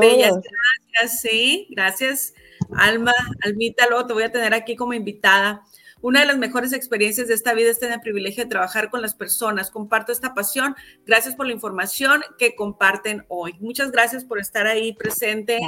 bellas 0.00 0.34
gracias, 0.34 1.20
sí, 1.20 1.68
gracias, 1.70 2.32
Alma, 2.78 3.12
Almita, 3.42 3.88
luego 3.90 4.06
te 4.06 4.14
voy 4.14 4.22
a 4.22 4.32
tener 4.32 4.54
aquí 4.54 4.74
como 4.74 4.94
invitada. 4.94 5.62
Una 6.02 6.20
de 6.20 6.26
las 6.26 6.36
mejores 6.36 6.74
experiencias 6.74 7.26
de 7.26 7.34
esta 7.34 7.54
vida 7.54 7.70
es 7.70 7.78
tener 7.78 7.94
el 7.94 8.00
privilegio 8.00 8.44
de 8.44 8.50
trabajar 8.50 8.90
con 8.90 9.00
las 9.00 9.14
personas. 9.14 9.70
Comparto 9.70 10.12
esta 10.12 10.34
pasión. 10.34 10.76
Gracias 11.06 11.34
por 11.34 11.46
la 11.46 11.52
información 11.52 12.22
que 12.38 12.54
comparten 12.54 13.24
hoy. 13.28 13.54
Muchas 13.60 13.90
gracias 13.90 14.24
por 14.24 14.38
estar 14.38 14.66
ahí 14.66 14.92
presente. 14.92 15.58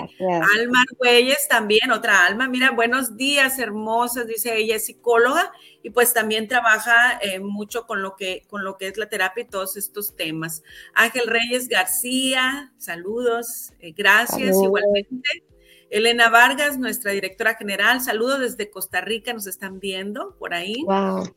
Alma 0.59 0.85
Güeyes 0.99 1.49
también, 1.49 1.91
otra 1.93 2.27
alma. 2.27 2.47
Mira, 2.47 2.73
buenos 2.73 3.17
días, 3.17 3.59
hermosas, 3.59 4.27
dice 4.27 4.57
ella, 4.57 4.77
es 4.77 4.85
psicóloga 4.85 5.51
y 5.83 5.91
pues 5.91 6.13
también 6.13 6.47
trabaja 6.47 7.19
eh, 7.23 7.41
mucho 7.41 7.87
con 7.87 8.03
lo, 8.03 8.15
que, 8.15 8.45
con 8.49 8.65
lo 8.65 8.77
que 8.77 8.89
es 8.89 8.99
la 8.99 9.09
terapia 9.09 9.45
y 9.45 9.49
todos 9.49 9.79
estos 9.79 10.15
temas. 10.15 10.63
Ángel 10.93 11.27
Reyes 11.27 11.69
García, 11.69 12.73
saludos, 12.77 13.73
eh, 13.81 13.93
gracias 13.97 14.57
igualmente. 14.63 15.45
Elena 15.91 16.29
Vargas, 16.29 16.79
nuestra 16.79 17.13
directora 17.13 17.55
general, 17.55 18.01
saludos 18.01 18.41
desde 18.41 18.71
Costa 18.71 19.01
Rica, 19.01 19.33
nos 19.33 19.47
están 19.47 19.81
viendo 19.81 20.37
por 20.39 20.55
ahí. 20.55 20.83
Wow. 20.85 21.35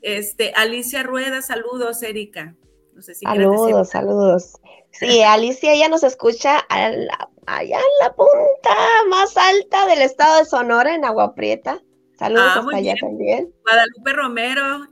Este, 0.00 0.52
Alicia 0.56 1.02
Rueda, 1.02 1.42
saludos, 1.42 2.02
Erika. 2.02 2.56
No 2.94 3.02
sé 3.02 3.14
si 3.14 3.24
saludos, 3.24 3.90
saludos. 3.90 4.60
Sí, 4.90 5.22
Alicia 5.22 5.74
ya 5.74 5.88
nos 5.88 6.02
escucha 6.02 6.66
allá 6.68 7.78
en 7.78 7.86
la 8.00 8.14
punta 8.14 8.70
más 9.08 9.36
alta 9.36 9.86
del 9.86 10.02
estado 10.02 10.38
de 10.38 10.44
Sonora, 10.44 10.94
en 10.94 11.04
Agua 11.04 11.34
Prieta. 11.34 11.80
Saludos 12.18 12.44
ah, 12.46 12.60
hasta 12.60 12.76
allá 12.76 12.94
también. 13.00 13.52
Guadalupe 13.62 14.12
Romero, 14.12 14.86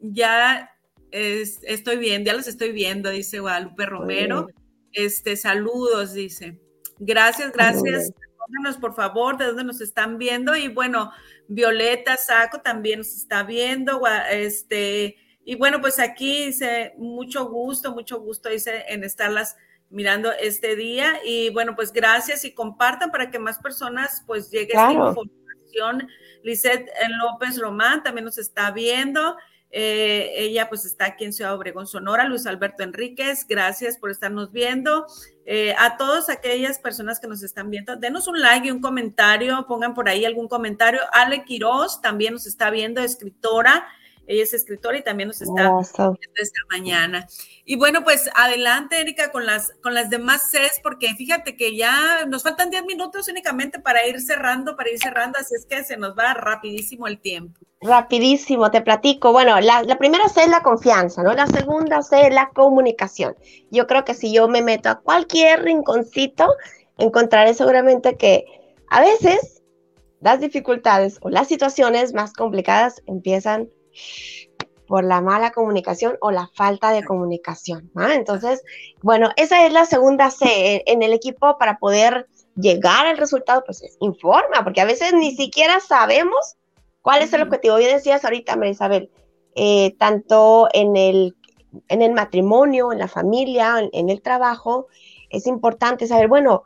ya 0.00 0.70
estoy 1.10 1.96
viendo, 1.98 2.28
ya 2.28 2.36
los 2.36 2.48
estoy 2.48 2.72
viendo, 2.72 3.10
dice 3.10 3.38
Guadalupe 3.38 3.86
Romero. 3.86 4.48
Este, 4.92 5.36
saludos, 5.36 6.14
dice. 6.14 6.58
Gracias, 6.98 7.52
gracias 7.52 8.12
por 8.80 8.94
favor 8.94 9.36
de 9.36 9.46
dónde 9.46 9.64
nos 9.64 9.80
están 9.80 10.18
viendo. 10.18 10.56
Y 10.56 10.68
bueno, 10.68 11.12
Violeta 11.48 12.16
Saco 12.16 12.60
también 12.60 12.98
nos 13.00 13.14
está 13.14 13.42
viendo. 13.42 14.02
Este, 14.30 15.16
y 15.44 15.54
bueno, 15.56 15.80
pues 15.80 15.98
aquí 15.98 16.46
dice 16.46 16.94
mucho 16.98 17.48
gusto, 17.48 17.92
mucho 17.92 18.20
gusto, 18.20 18.48
dice, 18.48 18.84
en 18.88 19.04
estarlas 19.04 19.56
mirando 19.90 20.32
este 20.32 20.76
día. 20.76 21.20
Y 21.24 21.50
bueno, 21.50 21.74
pues 21.76 21.92
gracias 21.92 22.44
y 22.44 22.54
compartan 22.54 23.10
para 23.10 23.30
que 23.30 23.38
más 23.38 23.58
personas 23.58 24.22
pues 24.26 24.50
lleguen 24.50 24.78
esta 24.78 24.92
información. 24.92 26.08
Lizeth 26.42 26.88
López 27.18 27.58
Román 27.58 28.02
también 28.02 28.24
nos 28.24 28.38
está 28.38 28.70
viendo. 28.70 29.36
Eh, 29.70 30.32
ella 30.36 30.68
pues 30.68 30.84
está 30.84 31.06
aquí 31.06 31.24
en 31.24 31.32
Ciudad 31.32 31.54
Obregón, 31.54 31.86
Sonora. 31.86 32.24
Luis 32.24 32.46
Alberto 32.46 32.82
Enríquez, 32.82 33.46
gracias 33.48 33.98
por 33.98 34.10
estarnos 34.10 34.52
viendo. 34.52 35.06
Eh, 35.44 35.74
a 35.78 35.96
todas 35.96 36.28
aquellas 36.28 36.78
personas 36.78 37.20
que 37.20 37.28
nos 37.28 37.42
están 37.42 37.70
viendo, 37.70 37.96
denos 37.96 38.26
un 38.26 38.40
like 38.40 38.68
y 38.68 38.70
un 38.70 38.80
comentario, 38.80 39.64
pongan 39.68 39.94
por 39.94 40.08
ahí 40.08 40.24
algún 40.24 40.48
comentario. 40.48 41.00
Ale 41.12 41.44
Quiroz 41.44 42.00
también 42.00 42.32
nos 42.34 42.46
está 42.46 42.70
viendo, 42.70 43.00
escritora. 43.00 43.86
Ella 44.26 44.42
es 44.42 44.54
escritora 44.54 44.98
y 44.98 45.02
también 45.02 45.28
nos 45.28 45.40
está 45.40 45.62
viendo 45.62 46.36
esta 46.36 46.60
mañana. 46.70 47.26
Y 47.64 47.76
bueno, 47.76 48.04
pues 48.04 48.30
adelante, 48.34 49.00
Erika, 49.00 49.30
con 49.32 49.46
las, 49.46 49.72
con 49.82 49.94
las 49.94 50.10
demás 50.10 50.50
Cs, 50.50 50.80
porque 50.82 51.14
fíjate 51.14 51.56
que 51.56 51.76
ya 51.76 52.24
nos 52.26 52.42
faltan 52.42 52.70
10 52.70 52.84
minutos 52.86 53.28
únicamente 53.28 53.78
para 53.78 54.06
ir 54.06 54.20
cerrando, 54.20 54.76
para 54.76 54.90
ir 54.90 54.98
cerrando, 54.98 55.38
así 55.38 55.54
es 55.54 55.66
que 55.66 55.84
se 55.84 55.96
nos 55.96 56.16
va 56.16 56.34
rapidísimo 56.34 57.06
el 57.06 57.20
tiempo. 57.20 57.58
Rapidísimo, 57.80 58.70
te 58.70 58.80
platico. 58.80 59.32
Bueno, 59.32 59.60
la, 59.60 59.82
la 59.82 59.98
primera 59.98 60.28
C 60.28 60.42
es 60.42 60.48
la 60.48 60.62
confianza, 60.62 61.22
¿no? 61.22 61.32
La 61.32 61.46
segunda 61.46 62.02
C 62.02 62.26
es 62.26 62.34
la 62.34 62.50
comunicación. 62.50 63.36
Yo 63.70 63.86
creo 63.86 64.04
que 64.04 64.14
si 64.14 64.32
yo 64.32 64.48
me 64.48 64.62
meto 64.62 64.88
a 64.88 65.00
cualquier 65.00 65.62
rinconcito, 65.62 66.48
encontraré 66.98 67.54
seguramente 67.54 68.16
que 68.16 68.44
a 68.88 69.00
veces 69.00 69.62
las 70.20 70.40
dificultades 70.40 71.18
o 71.20 71.28
las 71.28 71.48
situaciones 71.48 72.14
más 72.14 72.32
complicadas 72.32 73.02
empiezan 73.06 73.68
por 74.86 75.04
la 75.04 75.20
mala 75.20 75.50
comunicación 75.50 76.16
o 76.20 76.30
la 76.30 76.48
falta 76.54 76.92
de 76.92 77.04
comunicación. 77.04 77.90
Entonces, 78.12 78.62
bueno, 79.02 79.30
esa 79.36 79.66
es 79.66 79.72
la 79.72 79.84
segunda 79.84 80.30
C 80.30 80.82
en 80.86 81.02
el 81.02 81.12
equipo 81.12 81.58
para 81.58 81.78
poder 81.78 82.28
llegar 82.54 83.06
al 83.06 83.18
resultado, 83.18 83.62
pues 83.64 83.82
es 83.82 83.96
informa, 84.00 84.64
porque 84.64 84.80
a 84.80 84.86
veces 84.86 85.12
ni 85.12 85.34
siquiera 85.34 85.80
sabemos 85.80 86.56
cuál 87.02 87.22
es 87.22 87.32
el 87.32 87.42
objetivo. 87.42 87.76
Bien 87.76 87.94
decías 87.94 88.24
ahorita, 88.24 88.56
María 88.56 88.72
Isabel, 88.72 89.10
eh, 89.54 89.94
tanto 89.98 90.68
en 90.72 90.96
el, 90.96 91.36
en 91.88 92.02
el 92.02 92.12
matrimonio, 92.12 92.92
en 92.92 92.98
la 92.98 93.08
familia, 93.08 93.88
en, 93.92 94.10
el 94.10 94.22
trabajo, 94.22 94.86
es 95.30 95.46
importante 95.46 96.06
saber, 96.06 96.28
bueno, 96.28 96.64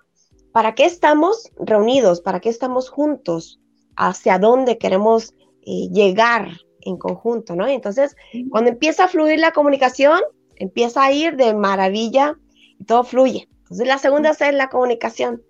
¿para 0.52 0.74
qué 0.74 0.84
estamos 0.84 1.50
reunidos? 1.58 2.20
¿Para 2.20 2.40
qué 2.40 2.48
estamos 2.48 2.90
juntos? 2.90 3.60
¿Hacia 3.96 4.38
dónde 4.38 4.78
queremos 4.78 5.34
eh, 5.62 5.88
llegar? 5.90 6.48
En 6.82 6.96
conjunto, 6.96 7.56
¿no? 7.56 7.66
Entonces, 7.66 8.16
cuando 8.50 8.70
empieza 8.70 9.04
a 9.04 9.08
fluir 9.08 9.38
la 9.38 9.52
comunicación, 9.52 10.20
empieza 10.56 11.04
a 11.04 11.12
ir 11.12 11.36
de 11.36 11.54
maravilla 11.54 12.36
y 12.78 12.84
todo 12.84 13.04
fluye. 13.04 13.48
Entonces, 13.62 13.86
la 13.86 13.98
segunda 13.98 14.34
C 14.34 14.48
es 14.48 14.54
la 14.54 14.68
comunicación. 14.68 15.42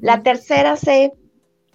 La 0.00 0.22
tercera 0.22 0.76
C 0.76 1.12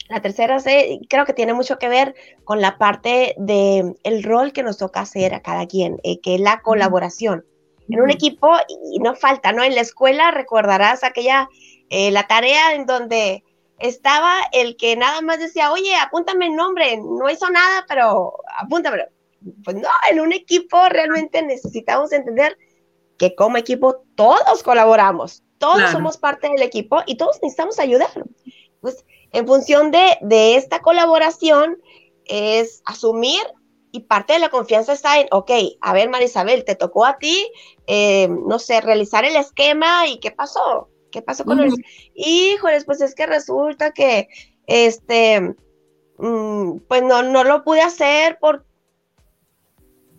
La 0.10 0.22
tercera 0.22 0.60
C 0.60 1.00
creo 1.10 1.26
que 1.26 1.34
tiene 1.34 1.54
mucho 1.54 1.78
que 1.78 1.89
ver 1.89 2.15
con 2.46 2.62
la 2.62 2.78
parte 2.78 3.36
de 3.38 3.93
el 4.04 4.24
rol 4.24 4.54
que 4.54 4.63
nos 4.63 4.78
toca 4.78 5.02
hacer 5.02 5.34
a 5.34 5.41
cada 5.41 5.67
quien, 5.67 6.00
eh, 6.04 6.22
que 6.22 6.36
es 6.36 6.41
la 6.41 6.62
colaboración. 6.62 7.46
En 7.89 8.02
un 8.02 8.10
equipo, 8.10 8.52
y 8.91 9.00
no 9.00 9.15
falta, 9.15 9.52
¿no? 9.52 9.63
En 9.63 9.76
la 9.76 9.82
escuela 9.82 10.32
recordarás 10.32 11.04
aquella, 11.04 11.50
eh, 11.89 12.12
la 12.12 12.28
tarea 12.28 12.74
en 12.76 12.86
donde 12.86 13.43
estaba 13.80 14.42
el 14.52 14.78
que 14.78 14.96
nada 14.96 15.22
más 15.22 15.40
decía, 15.40 15.72
oye, 15.72 15.96
apúntame 15.96 16.48
el 16.48 16.56
nombre, 16.56 16.98
no 16.98 17.30
hizo 17.30 17.50
nada, 17.50 17.86
pero 17.88 18.34
apúntamelo. 18.60 19.06
Pues 19.63 19.76
no, 19.76 19.90
en 20.10 20.20
un 20.20 20.34
equipo 20.34 20.78
realmente 20.90 21.42
necesitamos 21.42 22.12
entender 22.12 22.58
que 23.18 23.36
como 23.36 23.58
equipo 23.58 24.04
todos 24.16 24.63
colaboramos, 24.63 25.44
todos 25.58 25.90
somos 25.92 26.18
parte 26.18 26.50
del 26.50 26.62
equipo 26.62 27.02
y 27.06 27.18
todos 27.18 27.40
necesitamos 27.42 27.80
ayudar. 27.80 28.10
Pues 28.82 29.06
en 29.32 29.48
función 29.48 29.92
de, 29.92 30.18
de 30.22 30.56
esta 30.56 30.82
colaboración 30.82 31.78
es 32.26 32.82
asumir 32.86 33.42
y 33.92 34.02
parte 34.02 34.34
de 34.34 34.40
la 34.40 34.50
confianza 34.50 34.94
está 34.94 35.20
en, 35.20 35.28
ok, 35.32 35.52
a 35.82 35.94
ver, 35.94 36.10
Marisabel, 36.10 36.66
te 36.66 36.76
tocó 36.76 37.06
a 37.06 37.18
ti, 37.18 37.50
eh, 37.88 38.28
no 38.30 38.60
sé, 38.60 38.82
realizar 38.82 39.26
el 39.26 39.36
esquema 39.36 40.08
y 40.08 40.20
qué 40.20 40.32
pasó, 40.32 40.90
qué 41.12 41.22
pasó 41.22 41.46
con 41.46 41.60
él. 41.60 41.74
Híjoles, 42.13 42.86
pues 42.86 43.02
es 43.02 43.15
que 43.15 43.26
resulta 43.26 43.91
que, 43.91 44.28
este, 44.65 45.56
mm, 46.17 46.80
pues 46.88 47.04
no, 47.04 47.24
no 47.24 47.43
lo 47.43 47.63
pude 47.63 47.82
hacer 47.82 48.38
por 48.39 48.65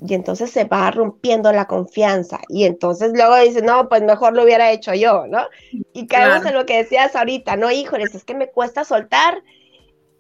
y 0.01 0.14
entonces 0.14 0.51
se 0.51 0.64
va 0.64 0.90
rompiendo 0.90 1.51
la 1.53 1.66
confianza 1.66 2.40
y 2.48 2.64
entonces 2.64 3.12
luego 3.14 3.37
dice, 3.37 3.62
no, 3.62 3.88
pues 3.88 4.03
mejor 4.03 4.33
lo 4.33 4.44
hubiera 4.44 4.70
hecho 4.70 4.94
yo, 4.94 5.27
¿no? 5.27 5.40
Y 5.92 6.07
caemos 6.07 6.46
en 6.46 6.55
lo 6.55 6.66
que 6.66 6.77
decías 6.77 7.16
ahorita, 7.16 7.57
no, 7.57 7.70
híjoles, 7.70 8.14
es 8.14 8.24
que 8.24 8.35
me 8.35 8.48
cuesta 8.48 8.85
soltar, 8.85 9.42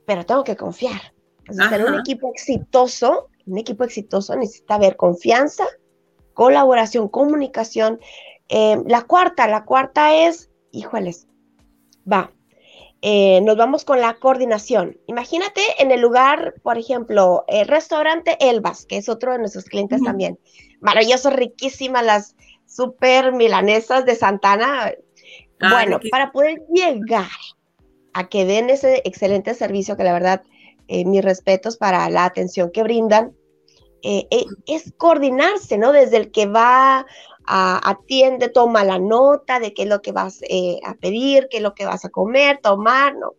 pero 0.04 0.26
tengo 0.26 0.42
que 0.42 0.56
confiar. 0.56 1.12
Entonces, 1.46 1.88
un 1.88 2.00
equipo 2.00 2.30
exitoso, 2.32 3.28
un 3.46 3.58
equipo 3.58 3.84
exitoso 3.84 4.34
necesita 4.36 4.74
haber 4.74 4.96
confianza, 4.96 5.64
colaboración, 6.34 7.08
comunicación. 7.08 8.00
Eh, 8.48 8.82
la 8.86 9.02
cuarta, 9.02 9.46
la 9.48 9.64
cuarta 9.64 10.14
es, 10.14 10.50
híjoles, 10.78 11.26
va, 12.10 12.32
eh, 13.00 13.40
nos 13.42 13.56
vamos 13.56 13.84
con 13.84 14.00
la 14.00 14.14
coordinación. 14.14 14.98
Imagínate 15.06 15.60
en 15.78 15.92
el 15.92 16.00
lugar, 16.00 16.54
por 16.62 16.78
ejemplo, 16.78 17.44
el 17.46 17.68
restaurante 17.68 18.36
Elbas, 18.40 18.86
que 18.86 18.96
es 18.96 19.08
otro 19.08 19.32
de 19.32 19.38
nuestros 19.38 19.66
clientes 19.66 20.02
también. 20.02 20.38
Maravilloso, 20.80 21.30
riquísimas 21.30 22.04
las 22.04 22.36
super 22.66 23.32
milanesas 23.32 24.04
de 24.04 24.16
Santana. 24.16 24.92
bueno, 25.60 26.00
para 26.10 26.32
poder 26.32 26.64
llegar 26.72 27.28
a 28.14 28.28
que 28.28 28.44
den 28.44 28.70
ese 28.70 29.02
excelente 29.04 29.54
servicio, 29.54 29.96
que 29.96 30.04
la 30.04 30.12
verdad, 30.12 30.42
eh, 30.88 31.04
mis 31.04 31.24
respetos 31.24 31.76
para 31.76 32.08
la 32.10 32.24
atención 32.24 32.70
que 32.72 32.82
brindan, 32.82 33.32
eh, 34.02 34.26
es 34.66 34.92
coordinarse, 34.96 35.78
¿no? 35.78 35.92
Desde 35.92 36.16
el 36.16 36.30
que 36.30 36.46
va 36.46 37.06
atiende, 37.48 38.48
toma 38.48 38.84
la 38.84 38.98
nota 38.98 39.58
de 39.58 39.72
qué 39.72 39.82
es 39.84 39.88
lo 39.88 40.02
que 40.02 40.12
vas 40.12 40.40
eh, 40.48 40.80
a 40.84 40.94
pedir, 40.94 41.48
qué 41.50 41.58
es 41.58 41.62
lo 41.62 41.74
que 41.74 41.86
vas 41.86 42.04
a 42.04 42.10
comer, 42.10 42.60
tomar, 42.62 43.16
¿no? 43.16 43.32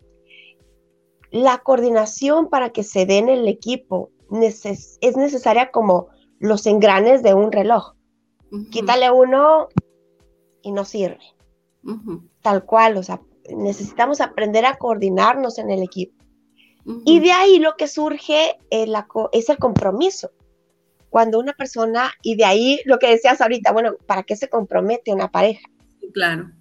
La 1.31 1.59
coordinación 1.59 2.49
para 2.49 2.71
que 2.71 2.83
se 2.83 3.05
den 3.05 3.29
el 3.29 3.47
equipo 3.47 4.09
es 4.31 5.17
necesaria 5.17 5.71
como 5.71 6.07
los 6.39 6.65
engranes 6.65 7.21
de 7.21 7.33
un 7.33 7.51
reloj. 7.51 7.93
Quítale 8.71 9.11
uno 9.11 9.67
y 10.63 10.71
no 10.71 10.85
sirve. 10.85 11.19
Tal 12.41 12.65
cual, 12.65 12.97
o 12.97 13.03
sea, 13.03 13.21
necesitamos 13.55 14.21
aprender 14.21 14.65
a 14.65 14.77
coordinarnos 14.77 15.59
en 15.59 15.69
el 15.69 15.83
equipo. 15.83 16.15
Y 17.05 17.19
de 17.19 17.31
ahí 17.31 17.59
lo 17.59 17.75
que 17.75 17.87
surge 17.87 18.57
es 18.71 19.49
el 19.49 19.57
compromiso 19.57 20.31
cuando 21.09 21.39
una 21.39 21.53
persona, 21.53 22.11
y 22.21 22.35
de 22.35 22.45
ahí 22.45 22.79
lo 22.85 22.99
que 22.99 23.09
decías 23.09 23.41
ahorita, 23.41 23.71
bueno, 23.71 23.95
¿para 24.05 24.23
qué 24.23 24.35
se 24.35 24.49
compromete 24.49 25.13
una 25.13 25.31
pareja? 25.31 25.67
Claro, 26.13 26.51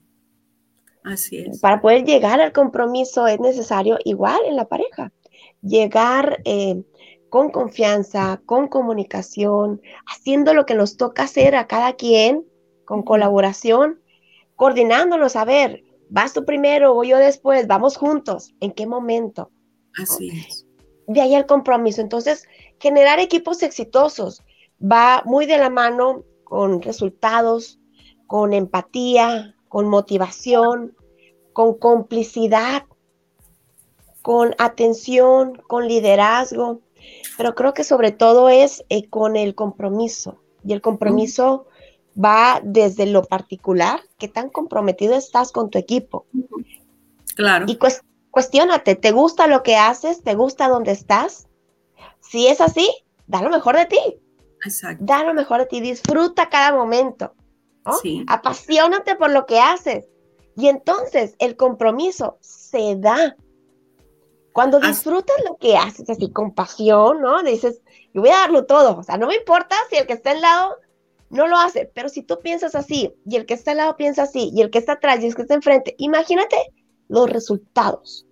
así 1.04 1.38
es. 1.38 1.60
Para 1.60 1.80
poder 1.80 2.04
llegar 2.04 2.40
al 2.40 2.52
compromiso 2.52 3.26
es 3.26 3.40
necesario, 3.40 3.98
igual 4.04 4.40
en 4.46 4.56
la 4.56 4.66
pareja, 4.66 5.12
llegar 5.62 6.40
eh, 6.44 6.82
con 7.28 7.50
confianza, 7.50 8.40
con 8.46 8.68
comunicación, 8.68 9.80
haciendo 10.06 10.54
lo 10.54 10.66
que 10.66 10.74
nos 10.74 10.96
toca 10.96 11.24
hacer 11.24 11.54
a 11.54 11.66
cada 11.66 11.94
quien, 11.94 12.44
con 12.84 13.02
colaboración, 13.02 14.00
coordinándonos, 14.56 15.36
a 15.36 15.44
ver, 15.44 15.84
vas 16.08 16.32
tú 16.32 16.44
primero, 16.44 16.94
voy 16.94 17.08
yo 17.08 17.18
después, 17.18 17.66
vamos 17.66 17.96
juntos, 17.96 18.54
¿en 18.60 18.72
qué 18.72 18.86
momento? 18.86 19.50
Así 20.00 20.30
es. 20.30 20.66
De 21.06 21.20
ahí 21.20 21.34
el 21.34 21.46
compromiso. 21.46 22.00
Entonces, 22.00 22.46
generar 22.80 23.18
equipos 23.20 23.62
exitosos 23.62 24.42
va 24.80 25.22
muy 25.24 25.46
de 25.46 25.58
la 25.58 25.70
mano 25.70 26.24
con 26.44 26.82
resultados, 26.82 27.78
con 28.26 28.52
empatía, 28.52 29.54
con 29.68 29.88
motivación, 29.88 30.96
con 31.52 31.74
complicidad, 31.78 32.84
con 34.22 34.54
atención, 34.58 35.60
con 35.66 35.88
liderazgo, 35.88 36.80
pero 37.36 37.54
creo 37.54 37.74
que 37.74 37.84
sobre 37.84 38.12
todo 38.12 38.48
es 38.48 38.84
eh, 38.88 39.08
con 39.08 39.36
el 39.36 39.54
compromiso. 39.54 40.38
Y 40.64 40.72
el 40.72 40.80
compromiso 40.80 41.66
va 42.22 42.60
desde 42.62 43.06
lo 43.06 43.22
particular, 43.22 44.00
qué 44.18 44.28
tan 44.28 44.50
comprometido 44.50 45.14
estás 45.14 45.52
con 45.52 45.70
tu 45.70 45.78
equipo. 45.78 46.26
Claro. 47.36 47.66
Y 47.68 47.78
cuestionate, 48.30 48.96
¿te 48.96 49.12
gusta 49.12 49.46
lo 49.46 49.62
que 49.62 49.76
haces? 49.76 50.22
¿Te 50.22 50.34
gusta 50.34 50.68
dónde 50.68 50.92
estás? 50.92 51.47
Si 52.30 52.46
es 52.46 52.60
así, 52.60 52.88
da 53.26 53.42
lo 53.42 53.50
mejor 53.50 53.76
de 53.76 53.86
ti. 53.86 54.20
Exacto. 54.64 55.04
Da 55.04 55.24
lo 55.24 55.34
mejor 55.34 55.60
de 55.60 55.66
ti, 55.66 55.80
disfruta 55.80 56.48
cada 56.48 56.74
momento. 56.76 57.34
Sí. 58.02 58.24
Apasionate 58.28 59.16
por 59.16 59.30
lo 59.30 59.46
que 59.46 59.58
haces. 59.58 60.06
Y 60.56 60.68
entonces 60.68 61.36
el 61.38 61.56
compromiso 61.56 62.38
se 62.40 62.96
da. 62.96 63.36
Cuando 64.52 64.80
disfrutas 64.80 65.36
lo 65.48 65.56
que 65.56 65.76
haces 65.76 66.10
así 66.10 66.32
con 66.32 66.52
pasión, 66.52 67.20
¿no? 67.20 67.42
Dices, 67.44 67.80
yo 68.12 68.22
voy 68.22 68.30
a 68.30 68.38
darlo 68.38 68.66
todo. 68.66 68.98
O 68.98 69.02
sea, 69.04 69.16
no 69.16 69.28
me 69.28 69.36
importa 69.36 69.76
si 69.88 69.96
el 69.96 70.06
que 70.06 70.14
está 70.14 70.32
al 70.32 70.40
lado 70.40 70.76
no 71.30 71.46
lo 71.46 71.56
hace, 71.56 71.90
pero 71.94 72.08
si 72.08 72.22
tú 72.22 72.40
piensas 72.40 72.74
así 72.74 73.14
y 73.24 73.36
el 73.36 73.46
que 73.46 73.54
está 73.54 73.70
al 73.70 73.76
lado 73.76 73.96
piensa 73.96 74.24
así 74.24 74.50
y 74.52 74.62
el 74.62 74.70
que 74.70 74.78
está 74.78 74.94
atrás 74.94 75.22
y 75.22 75.26
el 75.26 75.34
que 75.36 75.42
está 75.42 75.54
enfrente, 75.54 75.94
imagínate 75.98 76.56
los 77.08 77.30
resultados. 77.30 78.26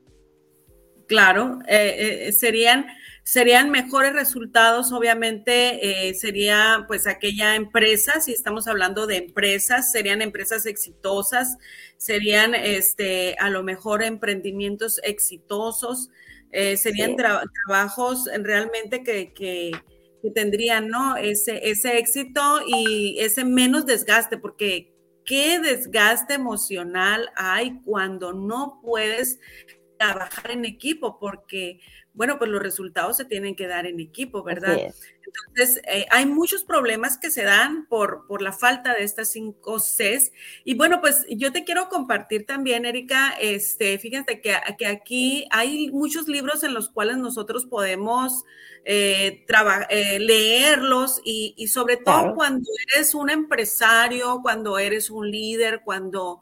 Claro, 1.06 1.60
eh, 1.68 2.26
eh, 2.26 2.32
serían 2.32 2.86
serían 3.26 3.70
mejores 3.70 4.12
resultados, 4.12 4.92
obviamente, 4.92 6.08
eh, 6.08 6.14
sería 6.14 6.84
pues 6.86 7.08
aquella 7.08 7.56
empresa, 7.56 8.20
si 8.20 8.30
estamos 8.30 8.68
hablando 8.68 9.08
de 9.08 9.16
empresas, 9.16 9.90
serían 9.90 10.22
empresas 10.22 10.64
exitosas, 10.64 11.58
serían 11.96 12.54
este, 12.54 13.34
a 13.40 13.50
lo 13.50 13.64
mejor 13.64 14.04
emprendimientos 14.04 15.00
exitosos, 15.02 16.08
eh, 16.52 16.76
serían 16.76 17.16
trabajos 17.16 18.30
realmente 18.44 19.02
que, 19.02 19.34
que, 19.34 19.72
tendrían, 20.32 20.86
¿no? 20.88 21.16
Ese, 21.16 21.68
ese 21.68 21.98
éxito 21.98 22.60
y 22.64 23.18
ese 23.18 23.44
menos 23.44 23.86
desgaste, 23.86 24.38
porque 24.38 24.94
qué 25.24 25.58
desgaste 25.58 26.34
emocional 26.34 27.28
hay 27.34 27.80
cuando 27.84 28.32
no 28.32 28.80
puedes 28.84 29.40
trabajar 29.98 30.52
en 30.52 30.64
equipo, 30.64 31.18
porque 31.18 31.80
bueno, 32.16 32.38
pues 32.38 32.50
los 32.50 32.62
resultados 32.62 33.18
se 33.18 33.26
tienen 33.26 33.54
que 33.54 33.68
dar 33.68 33.86
en 33.86 34.00
equipo, 34.00 34.42
¿verdad? 34.42 34.78
Entonces, 35.26 35.82
eh, 35.86 36.06
hay 36.10 36.24
muchos 36.24 36.64
problemas 36.64 37.18
que 37.18 37.30
se 37.30 37.42
dan 37.42 37.86
por, 37.88 38.26
por 38.26 38.40
la 38.40 38.52
falta 38.52 38.94
de 38.94 39.04
estas 39.04 39.30
cinco 39.32 39.78
Cs. 39.78 40.32
Y 40.64 40.74
bueno, 40.74 41.00
pues 41.02 41.26
yo 41.28 41.52
te 41.52 41.64
quiero 41.64 41.88
compartir 41.90 42.46
también, 42.46 42.86
Erika, 42.86 43.34
este, 43.38 43.98
fíjate 43.98 44.40
que, 44.40 44.54
que 44.78 44.86
aquí 44.86 45.46
hay 45.50 45.90
muchos 45.90 46.26
libros 46.26 46.64
en 46.64 46.72
los 46.72 46.88
cuales 46.88 47.18
nosotros 47.18 47.66
podemos 47.66 48.44
eh, 48.86 49.44
eh, 49.90 50.18
leerlos 50.18 51.20
y, 51.22 51.54
y 51.58 51.68
sobre 51.68 51.98
todo 51.98 52.34
cuando 52.34 52.70
eres 52.94 53.14
un 53.14 53.28
empresario, 53.28 54.40
cuando 54.42 54.78
eres 54.78 55.10
un 55.10 55.30
líder, 55.30 55.82
cuando 55.84 56.40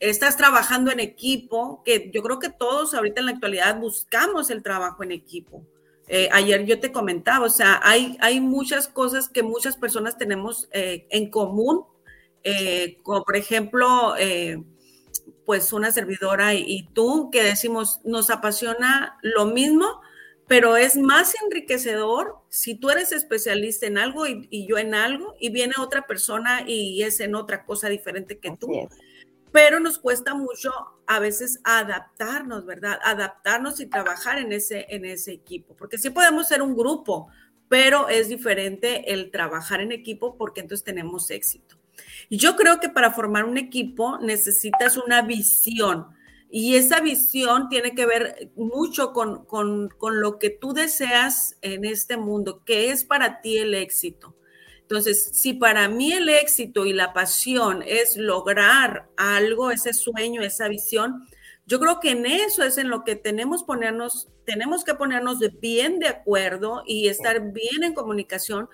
estás 0.00 0.36
trabajando 0.36 0.90
en 0.90 1.00
equipo, 1.00 1.82
que 1.84 2.10
yo 2.12 2.22
creo 2.22 2.38
que 2.38 2.50
todos 2.50 2.94
ahorita 2.94 3.20
en 3.20 3.26
la 3.26 3.32
actualidad 3.32 3.78
buscamos 3.78 4.50
el 4.50 4.62
trabajo 4.62 5.02
en 5.02 5.12
equipo. 5.12 5.62
Eh, 6.08 6.28
ayer 6.32 6.64
yo 6.64 6.78
te 6.78 6.92
comentaba, 6.92 7.44
o 7.44 7.50
sea, 7.50 7.80
hay, 7.82 8.16
hay 8.20 8.40
muchas 8.40 8.86
cosas 8.86 9.28
que 9.28 9.42
muchas 9.42 9.76
personas 9.76 10.16
tenemos 10.16 10.68
eh, 10.72 11.06
en 11.10 11.30
común, 11.30 11.84
eh, 12.44 12.98
como 13.02 13.24
por 13.24 13.36
ejemplo, 13.36 14.14
pues 15.44 15.72
una 15.72 15.90
servidora 15.90 16.54
y, 16.54 16.88
tú, 16.92 17.30
que 17.30 17.42
decimos, 17.42 18.00
nos 18.04 18.30
apasiona 18.30 19.18
lo 19.22 19.46
mismo, 19.46 20.00
pero 20.46 20.76
es 20.76 20.96
más 20.96 21.34
enriquecedor 21.44 22.36
si 22.48 22.76
tú 22.76 22.90
eres 22.90 23.10
especialista 23.10 23.86
en 23.86 23.98
algo 23.98 24.26
y, 24.26 24.66
yo 24.68 24.78
en 24.78 24.94
algo, 24.94 25.34
y 25.40 25.50
viene 25.50 25.74
otra 25.78 26.06
persona 26.06 26.62
y 26.66 27.02
es 27.02 27.18
en 27.18 27.34
otra 27.34 27.64
cosa 27.64 27.88
diferente 27.88 28.38
que 28.38 28.56
tú 28.56 28.88
pero 29.56 29.80
nos 29.80 29.96
cuesta 29.96 30.34
mucho 30.34 30.70
a 31.06 31.18
veces 31.18 31.60
adaptarnos, 31.64 32.66
¿verdad? 32.66 32.98
Adaptarnos 33.02 33.80
y 33.80 33.86
trabajar 33.86 34.36
en 34.36 34.52
ese, 34.52 34.84
en 34.90 35.06
ese 35.06 35.32
equipo, 35.32 35.74
porque 35.74 35.96
sí 35.96 36.10
podemos 36.10 36.48
ser 36.48 36.60
un 36.60 36.76
grupo, 36.76 37.28
pero 37.66 38.10
es 38.10 38.28
diferente 38.28 39.14
el 39.14 39.30
trabajar 39.30 39.80
en 39.80 39.92
equipo 39.92 40.36
porque 40.36 40.60
entonces 40.60 40.84
tenemos 40.84 41.30
éxito. 41.30 41.78
Y 42.28 42.36
yo 42.36 42.54
creo 42.54 42.80
que 42.80 42.90
para 42.90 43.12
formar 43.12 43.46
un 43.46 43.56
equipo 43.56 44.18
necesitas 44.18 44.98
una 44.98 45.22
visión 45.22 46.08
y 46.50 46.76
esa 46.76 47.00
visión 47.00 47.70
tiene 47.70 47.94
que 47.94 48.04
ver 48.04 48.50
mucho 48.56 49.14
con, 49.14 49.46
con, 49.46 49.88
con 49.88 50.20
lo 50.20 50.38
que 50.38 50.50
tú 50.50 50.74
deseas 50.74 51.56
en 51.62 51.86
este 51.86 52.18
mundo, 52.18 52.62
que 52.62 52.90
es 52.90 53.04
para 53.04 53.40
ti 53.40 53.56
el 53.56 53.72
éxito. 53.72 54.35
Entonces, 54.88 55.30
si 55.32 55.52
para 55.52 55.88
mí 55.88 56.12
el 56.12 56.28
éxito 56.28 56.86
y 56.86 56.92
la 56.92 57.12
pasión 57.12 57.82
es 57.84 58.16
lograr 58.16 59.08
algo, 59.16 59.72
ese 59.72 59.92
sueño, 59.92 60.42
esa 60.42 60.68
visión, 60.68 61.26
yo 61.66 61.80
creo 61.80 61.98
que 61.98 62.12
en 62.12 62.24
eso 62.24 62.62
es 62.62 62.78
en 62.78 62.88
lo 62.88 63.02
que 63.02 63.16
tenemos, 63.16 63.64
ponernos, 63.64 64.28
tenemos 64.44 64.84
que 64.84 64.94
ponernos 64.94 65.40
bien 65.60 65.98
de 65.98 66.06
acuerdo 66.06 66.84
y 66.86 67.08
estar 67.08 67.52
bien 67.52 67.82
en 67.82 67.94
comunicación, 67.94 68.68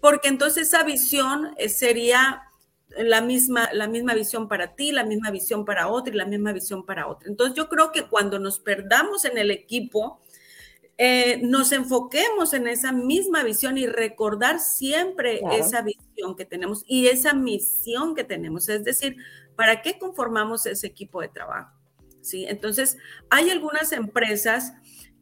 porque 0.00 0.28
entonces 0.28 0.68
esa 0.68 0.84
visión 0.84 1.54
eh, 1.58 1.68
sería 1.68 2.44
la 2.96 3.20
misma, 3.20 3.68
la 3.74 3.88
misma 3.88 4.14
visión 4.14 4.48
para 4.48 4.74
ti, 4.74 4.92
la 4.92 5.04
misma 5.04 5.30
visión 5.30 5.66
para 5.66 5.88
otro 5.88 6.14
y 6.14 6.16
la 6.16 6.24
misma 6.24 6.54
visión 6.54 6.86
para 6.86 7.08
otro. 7.08 7.28
Entonces 7.28 7.54
yo 7.54 7.68
creo 7.68 7.92
que 7.92 8.06
cuando 8.06 8.38
nos 8.38 8.58
perdamos 8.58 9.26
en 9.26 9.36
el 9.36 9.50
equipo, 9.50 10.22
eh, 11.00 11.40
nos 11.44 11.70
enfoquemos 11.70 12.52
en 12.54 12.66
esa 12.66 12.90
misma 12.90 13.44
visión 13.44 13.78
y 13.78 13.86
recordar 13.86 14.58
siempre 14.58 15.40
esa 15.52 15.80
visión 15.82 16.34
que 16.36 16.44
tenemos 16.44 16.82
y 16.88 17.06
esa 17.06 17.34
misión 17.34 18.16
que 18.16 18.24
tenemos. 18.24 18.68
Es 18.68 18.82
decir, 18.82 19.16
¿para 19.54 19.80
qué 19.80 19.96
conformamos 19.96 20.66
ese 20.66 20.88
equipo 20.88 21.20
de 21.20 21.28
trabajo? 21.28 21.72
¿Sí? 22.20 22.46
Entonces, 22.48 22.98
hay 23.30 23.48
algunas 23.50 23.92
empresas 23.92 24.72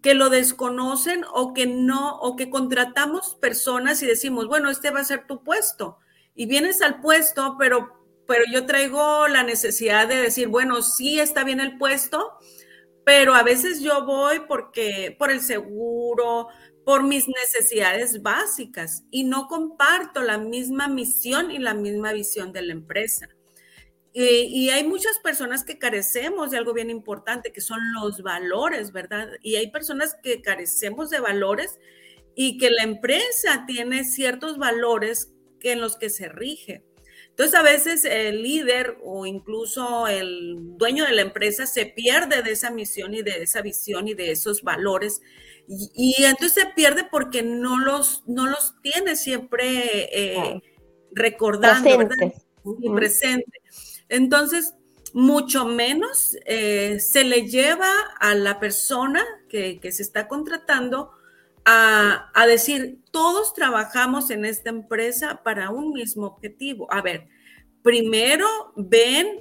que 0.01 0.15
lo 0.15 0.31
desconocen 0.31 1.25
o 1.35 1.53
que 1.53 1.67
no, 1.67 2.21
o 2.21 2.37
que 2.37 2.49
contratamos 2.49 3.35
personas 3.35 4.03
y 4.03 4.07
decimos, 4.07 4.47
bueno, 4.47 4.71
este 4.71 4.91
va 4.91 5.01
a 5.01 5.05
ser 5.05 5.27
tu 5.27 5.45
puesto. 5.45 5.99
Y 6.35 6.47
vienes 6.47 6.81
al 6.81 7.03
puesto, 7.03 7.57
pero, 7.59 8.03
pero 8.27 8.45
yo 8.51 8.65
traigo 8.65 9.29
la 9.29 9.43
necesidad 9.43 10.09
de 10.09 10.17
decir, 10.17 10.49
bueno, 10.49 10.81
sí 10.81 11.21
está 11.21 11.45
bien 11.45 11.61
el 11.61 11.77
puesto, 11.77 12.39
pero 13.07 13.37
a 13.37 13.45
veces 13.45 13.83
yo 13.83 14.05
voy 14.05 14.41
porque 14.49 15.15
por 15.17 15.31
el 15.31 15.41
seguro, 15.41 16.49
por 16.85 17.05
mis 17.05 17.29
necesidades 17.29 18.21
básicas 18.21 19.05
y 19.13 19.23
no 19.23 19.47
comparto 19.47 20.25
la 20.25 20.39
misma 20.39 20.89
misión 20.89 21.53
y 21.53 21.59
la 21.59 21.73
misma 21.73 22.13
visión 22.13 22.53
de 22.53 22.63
la 22.63 22.73
empresa. 22.73 23.29
Y, 24.13 24.71
hay 24.71 24.83
muchas 24.83 25.21
personas 25.21 25.63
que 25.63 25.79
carecemos 25.79 26.51
de 26.51 26.59
algo 26.59 26.73
bien 26.73 26.91
importante, 26.91 27.53
que 27.53 27.61
son 27.61 27.79
los 27.93 28.23
valores, 28.23 28.91
¿verdad? 28.91 29.29
Y 29.41 29.55
hay 29.55 29.71
personas 29.71 30.17
que 30.21 30.43
carecemos 30.43 31.09
de 31.09 31.21
valores 31.21 31.79
y 32.35 32.59
que 32.59 32.71
la 32.71 32.83
empresa 32.83 33.67
tiene 33.69 34.03
ciertos 34.03 34.59
valores 34.59 35.33
que 35.61 35.73
en 35.73 35.81
los 35.81 35.97
que 35.97 36.11
se 36.11 36.29
rige. 36.29 36.86
Entonces 37.37 37.55
a 37.55 37.63
veces 37.63 38.07
el 38.07 38.43
líder 38.43 38.97
o 39.03 39.27
incluso 39.27 40.09
el 40.09 40.57
dueño 40.79 41.05
de 41.05 41.13
la 41.13 41.21
empresa 41.21 41.67
se 41.67 41.85
pierde 41.85 42.43
de 42.43 42.53
esa 42.53 42.71
misión 42.71 43.13
y 43.13 43.21
de 43.21 43.43
esa 43.43 43.61
visión 43.61 44.09
y 44.09 44.15
de 44.15 44.31
esos 44.31 44.63
valores. 44.63 45.21
Y, 45.69 46.15
entonces 46.25 46.55
se 46.55 46.71
pierde 46.75 47.05
porque 47.05 47.43
no 47.43 47.79
los, 47.79 48.23
no 48.27 48.47
los 48.47 48.81
tiene 48.81 49.17
siempre 49.17 50.09
eh, 50.13 50.63
recordando, 51.13 52.09
Y 52.81 52.89
presente. 52.89 53.61
Entonces, 54.09 54.73
mucho 55.13 55.67
menos 55.67 56.39
eh, 56.47 57.01
se 57.01 57.23
le 57.23 57.47
lleva 57.49 57.91
a 58.19 58.35
la 58.35 58.59
persona 58.59 59.23
que, 59.51 59.79
se 59.83 60.03
está 60.03 60.27
contratando 60.27 61.11
a, 61.69 62.47
decir, 62.47 63.01
todos 63.11 63.53
trabajamos 63.53 64.31
en 64.31 64.45
esta 64.45 64.71
empresa 64.71 65.43
para 65.43 65.71
un 65.71 65.93
mismo 65.93 66.27
objetivo. 66.27 66.87
A 66.93 67.03
ver, 67.03 67.27
primero 67.83 68.47
ven 68.77 69.41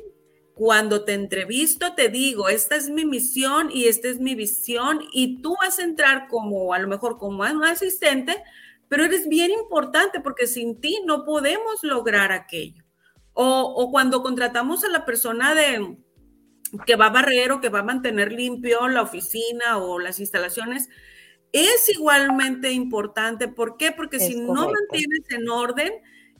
cuando 0.55 1.05
te 1.05 1.13
entrevisto, 1.13 1.93
te 1.93 2.09
digo, 2.09 2.49
esta 2.49 2.75
es 2.75 2.89
mi 2.89 3.05
misión 3.05 3.69
y 3.71 3.85
esta 3.85 4.07
es 4.07 4.19
mi 4.19 4.33
visión 4.33 5.01
y 5.11 5.41
tú 5.43 5.55
vas 5.61 5.77
a 5.77 5.83
entrar 5.83 6.27
como, 6.27 6.73
a 6.73 6.79
lo 6.79 6.87
mejor 6.87 7.19
como 7.19 7.43
asistente, 7.43 8.41
pero 8.87 9.03
eres 9.03 9.27
bien 9.27 9.51
importante 9.51 10.19
porque 10.19 10.47
sin 10.47 10.81
ti 10.81 11.01
no 11.05 11.25
podemos 11.25 11.83
lograr 11.83 12.31
aquello. 12.31 12.83
O, 13.33 13.45
o 13.45 13.91
cuando 13.91 14.23
contratamos 14.23 14.83
a 14.83 14.89
la 14.89 15.05
persona 15.05 15.53
de 15.53 15.97
que 16.87 16.95
va 16.95 17.07
a 17.07 17.11
barrer 17.11 17.51
o 17.51 17.61
que 17.61 17.69
va 17.69 17.79
a 17.79 17.83
mantener 17.83 18.31
limpio 18.31 18.87
la 18.87 19.03
oficina 19.03 19.77
o 19.77 19.99
las 19.99 20.19
instalaciones, 20.19 20.89
es 21.55 21.89
igualmente 21.89 22.71
importante. 22.71 23.47
¿Por 23.47 23.77
qué? 23.77 23.91
Porque 23.91 24.19
si 24.19 24.35
no 24.35 24.69
mantienes 24.69 25.29
en 25.29 25.49
orden, 25.49 25.93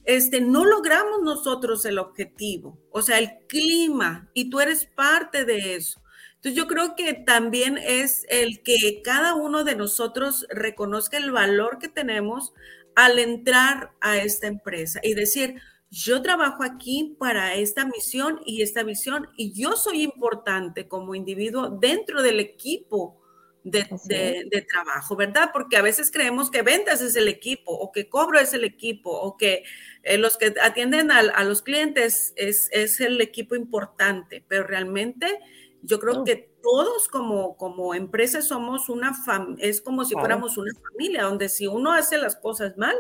este, 0.04 0.42
no 0.42 0.66
logramos 0.66 1.22
nosotros 1.24 1.84
el 1.86 1.98
objetivo, 1.98 2.78
o 2.92 3.02
sea, 3.02 3.18
el 3.18 3.40
clima, 3.48 4.30
y 4.34 4.50
tú 4.50 4.60
eres 4.60 4.86
parte 4.86 5.46
de 5.46 5.76
eso. 5.76 6.02
Entonces 6.36 6.56
yo 6.56 6.68
creo 6.68 6.96
que 6.96 7.14
también 7.14 7.80
es 7.80 8.26
el 8.30 8.62
que 8.62 9.02
cada 9.04 9.34
uno 9.34 9.64
de 9.64 9.76
nosotros 9.76 10.46
reconozca 10.50 11.18
el 11.18 11.32
valor 11.32 11.80
que 11.80 11.88
tenemos 11.88 12.54
al 12.96 13.18
entrar 13.18 13.94
a 14.00 14.18
esta 14.18 14.46
empresa 14.46 15.00
y 15.02 15.16
decir, 15.16 15.56
yo 15.90 16.22
trabajo 16.22 16.64
aquí 16.64 17.16
para 17.20 17.56
esta 17.56 17.86
misión 17.86 18.42
y 18.46 18.62
esta 18.62 18.84
visión 18.84 19.30
y 19.38 19.54
yo 19.54 19.76
soy 19.76 20.04
importante 20.04 20.88
como 20.88 21.16
individuo 21.16 21.70
dentro 21.70 22.22
del 22.22 22.40
equipo 22.40 23.22
de, 23.66 24.68
trabajo, 24.70 25.16
¿verdad? 25.16 25.50
Porque 25.52 25.78
a 25.78 25.82
veces 25.82 26.12
creemos 26.12 26.52
que 26.52 26.62
ventas 26.62 27.02
es 27.02 27.16
el 27.16 27.28
equipo 27.28 27.72
o 27.72 27.92
que 27.92 28.08
cobro 28.08 28.40
es 28.40 28.54
el 28.54 28.64
equipo 28.64 29.10
o 29.10 29.38
que 29.38 29.64
eh, 30.04 30.18
los 30.18 30.38
que 30.38 30.54
atienden 30.62 31.12
a, 31.12 31.44
los 31.44 31.64
clientes 31.64 32.34
es, 32.36 32.70
es, 32.72 33.02
el 33.02 33.20
equipo 33.22 33.56
importante, 33.56 34.44
pero 34.48 34.66
realmente 34.66 35.40
yo 35.82 36.00
creo 36.00 36.24
que 36.24 36.52
todos 36.62 37.08
como, 37.08 37.58
como 37.58 37.94
empresas 37.96 38.48
somos 38.48 38.88
una 38.90 39.14
familia, 39.14 39.66
es 39.68 39.82
como 39.82 40.06
si 40.06 40.14
fuéramos 40.14 40.58
una 40.58 40.72
familia, 40.92 41.24
donde 41.24 41.50
si 41.50 41.68
uno 41.68 41.92
hace 41.92 42.18
las 42.18 42.36
cosas 42.36 42.78
mal, 42.78 42.96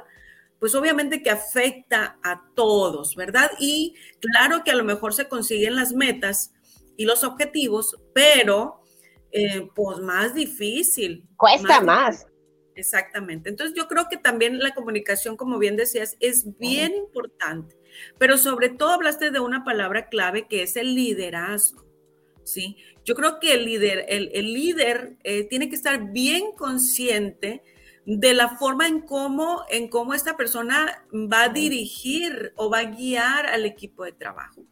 pues 0.60 0.73
obviamente 0.73 1.21
que 1.21 1.30
afecta 1.30 2.17
a 2.23 2.43
todos, 2.56 3.15
¿verdad? 3.15 3.51
Y 3.60 3.95
claro 4.19 4.63
que 4.63 4.71
a 4.71 4.75
lo 4.75 4.84
mejor 4.84 5.13
se 5.13 5.28
consiguen 5.28 5.75
las 5.75 5.93
metas 5.93 6.54
y 6.97 7.06
los 7.06 7.23
objetivos, 7.23 7.97
pero 8.13 8.85
eh, 9.36 9.69
pues 9.76 10.00
más 10.00 10.34
difícil. 10.34 11.28
Cuesta 11.36 11.82
más. 11.82 12.26
Exactamente. 12.76 13.50
Entonces 13.50 13.76
yo 13.76 13.88
creo 13.88 14.08
que 14.10 14.17
también 14.17 14.60
la 14.60 14.74
comunicación, 14.74 15.36
como 15.36 15.60
bien 15.60 15.76
decías, 15.76 16.15
es 16.19 16.58
bien 16.58 16.95
importante, 16.95 17.78
pero 18.17 18.38
sobre 18.38 18.69
todo 18.69 18.91
hablaste 18.91 19.32
de 19.32 19.39
una 19.39 19.63
palabra 19.63 20.08
clave 20.08 20.48
que 20.48 20.63
es 20.63 20.76
el 20.76 20.95
liderazgo. 20.95 21.86
¿sí? 22.43 22.78
Yo 23.04 23.15
creo 23.15 23.39
que 23.39 23.54
el 23.54 23.65
líder, 23.65 24.06
el, 24.08 24.54
líder 24.54 25.17
eh, 25.24 25.43
tiene 25.43 25.69
que 25.69 25.76
estar 25.76 26.12
bien 26.12 26.54
consciente 26.54 27.62
de 28.06 28.34
la 28.34 28.56
forma 28.58 28.88
en 28.88 29.02
cómo, 29.02 29.63
en 29.69 29.89
cómo 29.89 30.13
esta 30.13 30.38
persona 30.38 31.06
va 31.13 31.43
a 31.43 31.50
dirigir 31.50 32.54
o 32.56 32.69
va 32.69 32.80
a 32.80 32.91
guiar 32.91 33.48
al 33.48 33.65
equipo 33.65 34.06
de 34.06 34.12
trabajo. 34.13 34.63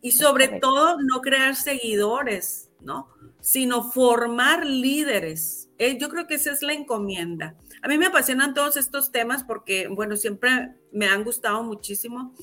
Y 0.00 0.12
sobre 0.12 0.48
todo, 0.48 1.00
no 1.00 1.20
crear 1.20 1.56
seguidores, 1.56 2.70
¿no? 2.80 3.08
sino 3.40 3.90
formar 3.90 4.66
líderes. 4.66 5.68
Eh, 5.78 5.96
yo 5.98 6.08
creo 6.08 6.26
que 6.26 6.34
esa 6.34 6.52
es 6.52 6.62
la 6.62 6.72
encomienda. 6.72 7.54
A 7.82 7.88
mí 7.88 7.96
me 7.96 8.06
apasionan 8.06 8.54
todos 8.54 8.76
estos 8.76 9.12
temas 9.12 9.44
porque, 9.44 9.88
bueno, 9.88 10.16
siempre 10.16 10.74
me 10.92 11.06
han 11.06 11.24
gustado 11.24 11.62
muchísimo. 11.62 12.34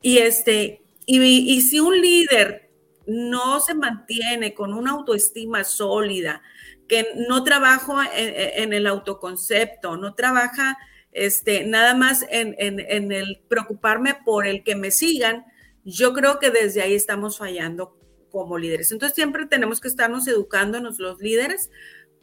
Y, 0.00 0.18
este, 0.18 0.82
y, 1.06 1.60
si 1.62 1.80
un 1.80 2.00
líder 2.00 2.70
no 3.06 3.60
se 3.60 3.74
mantiene 3.74 4.54
con 4.54 4.72
una 4.72 4.92
autoestima 4.92 5.64
sólida, 5.64 6.42
que 6.88 7.06
no 7.28 7.44
trabaja 7.44 8.10
en, 8.16 8.72
el 8.72 8.86
autoconcepto, 8.86 9.96
no 9.96 10.14
trabaja 10.14 10.76
este, 11.12 11.64
nada 11.64 11.94
más 11.94 12.26
en, 12.28 12.56
en, 12.58 13.12
el 13.12 13.40
preocuparme 13.46 14.16
por 14.24 14.46
el 14.46 14.64
que 14.64 14.74
me 14.74 14.90
sigan, 14.90 15.44
yo 15.84 16.12
creo 16.12 16.38
que 16.38 16.50
desde 16.50 16.82
ahí 16.82 16.94
estamos 16.94 17.38
fallando 17.38 17.96
como 18.30 18.58
líderes. 18.58 18.92
Entonces 18.92 19.14
siempre 19.14 19.46
tenemos 19.46 19.80
que 19.80 19.88
estarnos 19.88 20.26
educándonos 20.28 20.98
los 20.98 21.20
líderes 21.20 21.70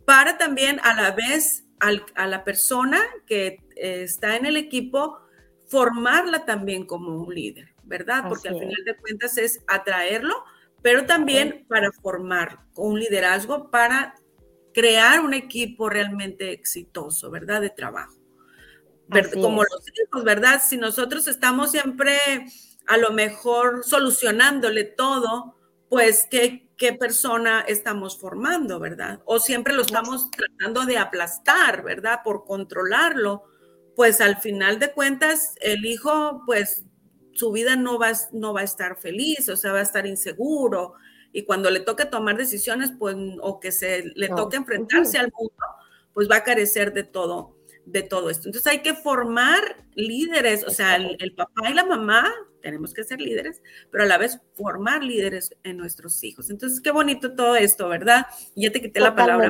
para 0.06 0.38
también 0.38 0.80
a 0.84 0.94
la 0.94 1.12
vez 1.12 1.64
a 1.80 2.28
la 2.28 2.44
persona 2.44 3.00
que 3.28 3.60
eh, 3.76 4.02
está 4.02 4.36
en 4.36 4.48
el 4.48 4.58
equipo 4.58 5.20
formarla 5.68 6.46
también 6.46 6.86
como 6.86 7.22
un 7.22 7.34
líder, 7.34 7.76
¿verdad? 7.84 8.24
Porque 8.28 8.50
al 8.50 8.58
final 8.58 8.84
de 8.84 8.96
cuentas 8.96 9.38
es 9.38 9.62
atraerlo, 9.68 10.44
pero 10.82 11.06
también 11.06 11.66
para 11.68 11.92
formar 11.92 12.62
un 12.76 13.00
liderazgo 13.00 13.70
para 13.70 14.16
crear 14.74 15.20
un 15.20 15.34
equipo 15.34 15.90
realmente 15.90 16.52
exitoso, 16.52 17.30
¿verdad? 17.30 17.62
De 17.62 17.70
trabajo. 17.70 18.16
Como 19.34 19.64
los 19.64 19.84
hijos, 20.04 20.24
¿verdad? 20.24 20.62
Si 20.66 20.78
nosotros 20.78 21.28
estamos 21.28 21.72
siempre 21.72 22.18
a 22.88 22.98
lo 22.98 23.12
mejor 23.12 23.84
solucionándole 23.84 24.84
todo 24.86 25.56
pues 25.90 26.28
qué, 26.30 26.70
qué 26.78 26.94
persona 26.94 27.62
estamos 27.62 28.20
formando, 28.20 28.80
¿verdad? 28.80 29.22
O 29.26 29.40
siempre 29.40 29.74
lo 29.74 29.82
estamos 29.82 30.30
tratando 30.32 30.86
de 30.86 30.98
aplastar, 30.98 31.84
¿verdad? 31.84 32.20
Por 32.24 32.46
controlarlo, 32.46 33.44
pues 33.96 34.22
al 34.22 34.38
final 34.38 34.80
de 34.80 34.92
cuentas 34.92 35.56
el 35.62 35.86
hijo, 35.86 36.44
pues 36.46 36.84
su 37.34 37.52
vida 37.52 37.76
no 37.76 38.00
va, 38.00 38.12
no 38.32 38.54
va 38.54 38.62
a 38.62 38.66
estar 38.66 38.98
feliz, 38.98 39.48
o 39.50 39.56
sea, 39.56 39.72
va 39.72 39.80
a 39.80 39.84
estar 39.84 40.06
inseguro. 40.06 40.94
Y 41.32 41.44
cuando 41.44 41.70
le 41.70 41.82
toque 41.82 42.06
tomar 42.06 42.38
decisiones, 42.38 42.92
pues, 42.98 43.16
o 43.42 43.60
que 43.60 43.72
se 43.72 44.12
le 44.16 44.30
toque 44.30 44.58
enfrentarse 44.58 45.18
al 45.18 45.32
mundo, 45.38 45.54
pues 46.14 46.30
va 46.30 46.38
a 46.38 46.44
carecer 46.44 46.94
de 46.94 47.04
todo, 47.04 47.57
de 47.88 48.04
todo 48.04 48.30
esto. 48.30 48.50
Entonces 48.50 48.72
hay 48.72 48.82
que 48.82 48.94
formar 48.94 49.60
líderes, 49.96 50.66
o 50.66 50.70
sea, 50.70 50.96
el, 50.98 51.34
papá 51.36 51.70
y 51.70 51.74
la 51.74 51.86
mamá 51.86 52.30
tenemos 52.62 52.94
que 52.94 53.04
ser 53.04 53.22
líderes, 53.22 53.62
pero 53.90 54.04
a 54.04 54.08
la 54.08 54.18
vez 54.18 54.40
formar 54.56 55.04
líderes 55.04 55.56
en 55.64 55.78
nuestros 55.78 56.22
hijos. 56.24 56.50
Entonces, 56.50 56.82
qué 56.82 56.92
bonito 56.92 57.34
todo 57.34 57.56
esto, 57.56 57.88
¿verdad? 57.88 58.28
Ya 58.56 58.72
te 58.72 58.82
quité 58.82 59.00
la 59.00 59.16
palabra. 59.16 59.50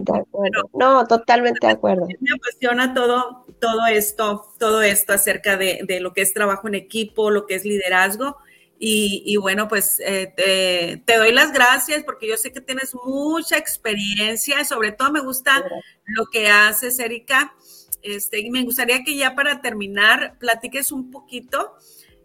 no, 0.74 1.08
totalmente 1.08 1.66
de 1.66 1.74
acuerdo. 1.74 2.06
Me 2.08 2.30
apasiona 2.36 2.94
todo, 2.94 3.46
todo 3.60 3.88
esto, 3.88 4.54
todo 4.60 4.84
esto 4.84 5.14
acerca 5.14 5.58
de, 5.58 5.80
de, 5.88 6.00
lo 6.00 6.14
que 6.14 6.22
es 6.22 6.32
trabajo 6.34 6.68
en 6.68 6.76
equipo, 6.76 7.32
lo 7.32 7.48
que 7.48 7.56
es 7.56 7.66
liderazgo. 7.66 8.38
Y, 8.80 9.24
y 9.26 9.38
bueno, 9.38 9.68
pues 9.68 10.00
eh, 10.06 10.32
te, 10.38 11.02
te, 11.04 11.18
doy 11.18 11.32
las 11.32 11.52
gracias 11.52 12.04
porque 12.04 12.28
yo 12.28 12.38
sé 12.38 12.52
que 12.52 12.62
tienes 12.62 12.94
mucha 12.94 13.58
experiencia 13.58 14.64
sobre 14.66 14.92
todo 14.92 15.12
me 15.12 15.22
gusta 15.22 15.66
lo 16.06 16.28
que 16.28 16.48
haces, 16.50 17.00
Erika. 17.00 17.56
Este, 18.02 18.39
y 18.39 18.50
me 18.50 18.64
gustaría 18.64 19.04
que 19.04 19.16
ya 19.16 19.36
para 19.36 19.62
terminar 19.62 20.38
platiques 20.39 20.91
un 20.91 21.12
poquito 21.12 21.74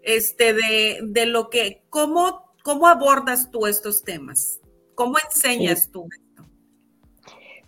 este, 0.03 0.53
de, 0.53 1.01
de 1.03 1.27
lo 1.27 1.51
que, 1.51 1.83
cómo, 1.91 2.55
cómo 2.62 2.89
abordas 2.89 3.51
tú 3.51 3.66
estos 3.66 4.03
temas, 4.03 4.61
cómo 4.95 5.16
enseñas 5.18 5.91
tú 5.91 6.09
esto. 6.12 6.23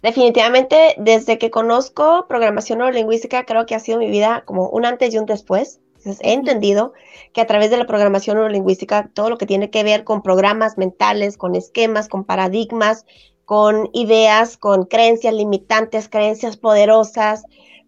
Definitivamente, 0.02 0.94
desde 0.98 1.38
que 1.38 1.50
conozco 1.50 2.26
programación 2.28 2.78
neurolingüística, 2.78 3.46
creo 3.46 3.64
que 3.64 3.74
ha 3.74 3.80
sido 3.80 3.98
mi 3.98 4.10
vida 4.10 4.42
como 4.44 4.68
un 4.68 4.84
antes 4.84 5.14
y 5.14 5.18
un 5.18 5.24
después. 5.24 5.80
he 6.20 6.34
entendido 6.34 6.92
que 7.32 7.40
a 7.40 7.46
través 7.46 7.70
de 7.70 7.78
la 7.78 7.86
programación 7.86 8.36
neurolingüística, 8.36 9.10
todo 9.14 9.30
lo 9.30 9.38
que 9.38 9.46
tiene 9.46 9.70
que 9.70 9.82
ver 9.82 10.04
con 10.04 10.22
programas 10.22 10.76
mentales, 10.76 11.38
con 11.38 11.54
esquemas, 11.54 12.08
con 12.08 12.24
paradigmas, 12.24 13.06
con 13.46 13.88
ideas, 13.94 14.58
con 14.58 14.84
creencias 14.84 15.32
limitantes, 15.32 16.10
creencias 16.10 16.58
poderosas, 16.58 17.44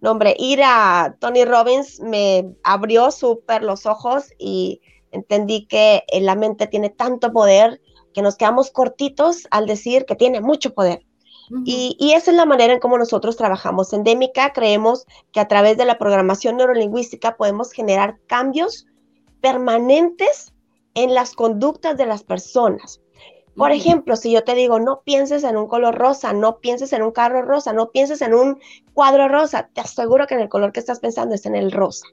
no, 0.07 0.13
hombre, 0.13 0.37
ir 0.39 0.61
a 0.63 1.17
Tony 1.19 1.45
Robbins 1.45 1.99
me 1.99 2.55
abrió 2.63 3.11
súper 3.11 3.65
los 3.65 3.87
ojos 3.87 4.27
y 4.39 4.81
entendí 5.11 5.67
que 5.67 6.05
la 6.21 6.37
mente 6.37 6.69
tiene 6.69 6.91
tanto 6.91 7.33
poder 7.33 7.81
que 8.15 8.23
nos 8.23 8.37
quedamos 8.37 8.71
cortitos 8.71 9.49
al 9.51 9.67
decir 9.67 10.05
que 10.07 10.15
tiene 10.15 10.41
mucho 10.41 10.75
poder. 10.75 11.05
y, 11.65 11.97
y, 11.99 12.13
esa 12.13 12.31
es 12.31 12.37
la 12.37 12.47
manera 12.47 12.73
en 12.73 12.79
cómo 12.79 12.99
nosotros 12.99 13.37
trabajamos. 13.37 13.93
En 13.93 14.05
Demica 14.05 14.53
creemos 14.53 15.07
que 15.33 15.41
a 15.41 15.49
través 15.49 15.77
de 15.77 15.85
la 15.85 15.99
programación 15.99 16.57
neurolingüística 16.57 17.37
podemos 17.37 17.73
generar 17.73 18.21
cambios 18.29 18.87
permanentes 19.41 20.53
en 20.95 21.15
las 21.15 21.35
conductas 21.35 21.97
de 21.97 22.07
las 22.07 22.23
personas. 22.23 23.01
Por 23.57 23.73
ejemplo, 23.73 24.17
si 24.17 24.31
yo 24.31 24.45
te 24.45 24.55
digo, 24.55 24.79
no 24.79 25.01
pienses 25.03 25.43
en 25.43 25.57
un 25.57 25.67
color 25.67 25.95
rosa, 25.95 26.35
no 26.35 26.59
pienses 26.59 26.93
en 26.93 27.03
un 27.03 27.11
carro 27.11 27.41
rosa, 27.43 27.73
no 27.73 27.91
pienses 27.91 28.21
en 28.21 28.35
un 28.35 28.61
cuadro 28.93 29.29
rosa, 29.29 29.71
te 29.73 29.81
aseguro 29.81 30.27
que 30.27 30.35
en 30.35 30.41
el 30.41 30.49
color 30.51 30.73
que 30.73 30.81
estás 30.81 31.01
pensando 31.01 31.35
es 31.35 31.47
en 31.47 31.57
el 31.57 31.73
rosa. 31.73 32.07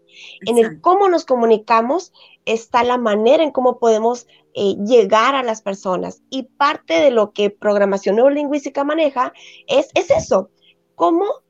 En 0.45 0.57
el 0.57 0.79
cómo 0.79 1.09
nos 1.09 1.25
comunicamos 1.25 2.13
está 2.45 2.83
la 2.83 2.97
manera 2.97 3.43
en 3.43 3.51
cómo 3.51 3.77
podemos 3.77 4.25
eh, 4.53 4.75
llegar 4.85 5.35
a 5.35 5.43
las 5.43 5.61
personas. 5.61 6.21
Y 6.29 6.43
parte 6.43 6.93
de 6.93 7.11
lo 7.11 7.33
que 7.33 7.49
programación 7.49 8.15
neurolingüística 8.15 8.85
maneja 8.85 9.33
es, 9.67 9.89
es 9.95 10.11
eso, 10.11 10.49
cómo 10.95 11.42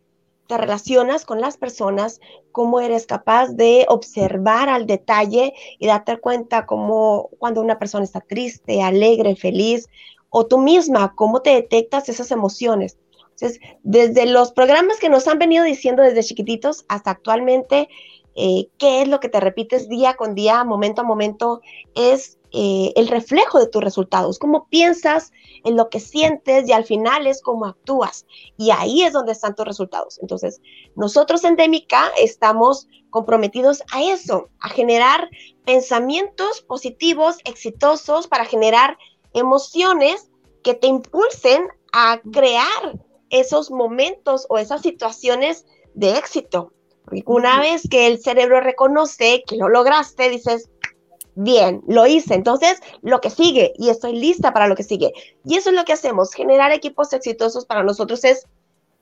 relacionas 0.57 1.25
con 1.25 1.41
las 1.41 1.57
personas, 1.57 2.19
cómo 2.51 2.79
eres 2.79 3.05
capaz 3.05 3.49
de 3.49 3.85
observar 3.89 4.69
al 4.69 4.85
detalle 4.85 5.53
y 5.79 5.87
darte 5.87 6.17
cuenta 6.17 6.65
cómo 6.65 7.29
cuando 7.39 7.61
una 7.61 7.79
persona 7.79 8.03
está 8.03 8.21
triste, 8.21 8.81
alegre, 8.81 9.35
feliz, 9.35 9.87
o 10.29 10.45
tú 10.47 10.57
misma, 10.57 11.13
cómo 11.15 11.41
te 11.41 11.51
detectas 11.51 12.09
esas 12.09 12.31
emociones. 12.31 12.97
Entonces, 13.31 13.59
desde 13.83 14.25
los 14.25 14.51
programas 14.51 14.99
que 14.99 15.09
nos 15.09 15.27
han 15.27 15.39
venido 15.39 15.63
diciendo 15.63 16.01
desde 16.01 16.23
chiquititos 16.23 16.85
hasta 16.87 17.11
actualmente, 17.11 17.89
eh, 18.35 18.67
qué 18.77 19.01
es 19.01 19.07
lo 19.07 19.19
que 19.19 19.29
te 19.29 19.39
repites 19.39 19.89
día 19.89 20.15
con 20.15 20.33
día, 20.33 20.63
momento 20.63 21.01
a 21.01 21.03
momento, 21.03 21.61
es 21.95 22.39
eh, 22.55 22.93
el 22.95 23.07
reflejo 23.07 23.59
de 23.59 23.67
tus 23.67 23.83
resultados, 23.83 24.37
cómo 24.37 24.67
piensas, 24.69 25.31
en 25.63 25.75
lo 25.75 25.89
que 25.89 25.99
sientes 25.99 26.67
y 26.67 26.71
al 26.71 26.85
final 26.85 27.25
es 27.25 27.41
cómo 27.41 27.65
actúas. 27.65 28.25
Y 28.57 28.69
ahí 28.71 29.03
es 29.03 29.13
donde 29.13 29.31
están 29.31 29.55
tus 29.55 29.65
resultados. 29.65 30.19
Entonces, 30.21 30.61
nosotros 30.95 31.43
en 31.43 31.55
Demica 31.55 32.11
estamos 32.19 32.87
comprometidos 33.09 33.81
a 33.91 34.03
eso, 34.03 34.49
a 34.59 34.69
generar 34.69 35.29
pensamientos 35.65 36.61
positivos, 36.61 37.37
exitosos, 37.45 38.27
para 38.27 38.45
generar 38.45 38.97
emociones 39.33 40.29
que 40.63 40.73
te 40.75 40.87
impulsen 40.87 41.67
a 41.91 42.21
crear 42.31 42.99
esos 43.29 43.71
momentos 43.71 44.45
o 44.49 44.57
esas 44.57 44.81
situaciones 44.81 45.65
de 45.95 46.17
éxito. 46.17 46.71
Porque 47.05 47.23
una 47.25 47.59
vez 47.59 47.87
que 47.89 48.07
el 48.07 48.21
cerebro 48.21 48.61
reconoce 48.61 49.43
que 49.47 49.57
lo 49.57 49.69
lograste, 49.69 50.29
dices, 50.29 50.69
bien, 51.35 51.83
lo 51.87 52.05
hice. 52.07 52.33
Entonces, 52.33 52.79
lo 53.01 53.21
que 53.21 53.29
sigue, 53.29 53.73
y 53.77 53.89
estoy 53.89 54.13
lista 54.13 54.53
para 54.53 54.67
lo 54.67 54.75
que 54.75 54.83
sigue. 54.83 55.13
Y 55.45 55.57
eso 55.57 55.69
es 55.69 55.75
lo 55.75 55.85
que 55.85 55.93
hacemos, 55.93 56.33
generar 56.33 56.71
equipos 56.71 57.13
exitosos 57.13 57.65
para 57.65 57.83
nosotros 57.83 58.23
es 58.23 58.45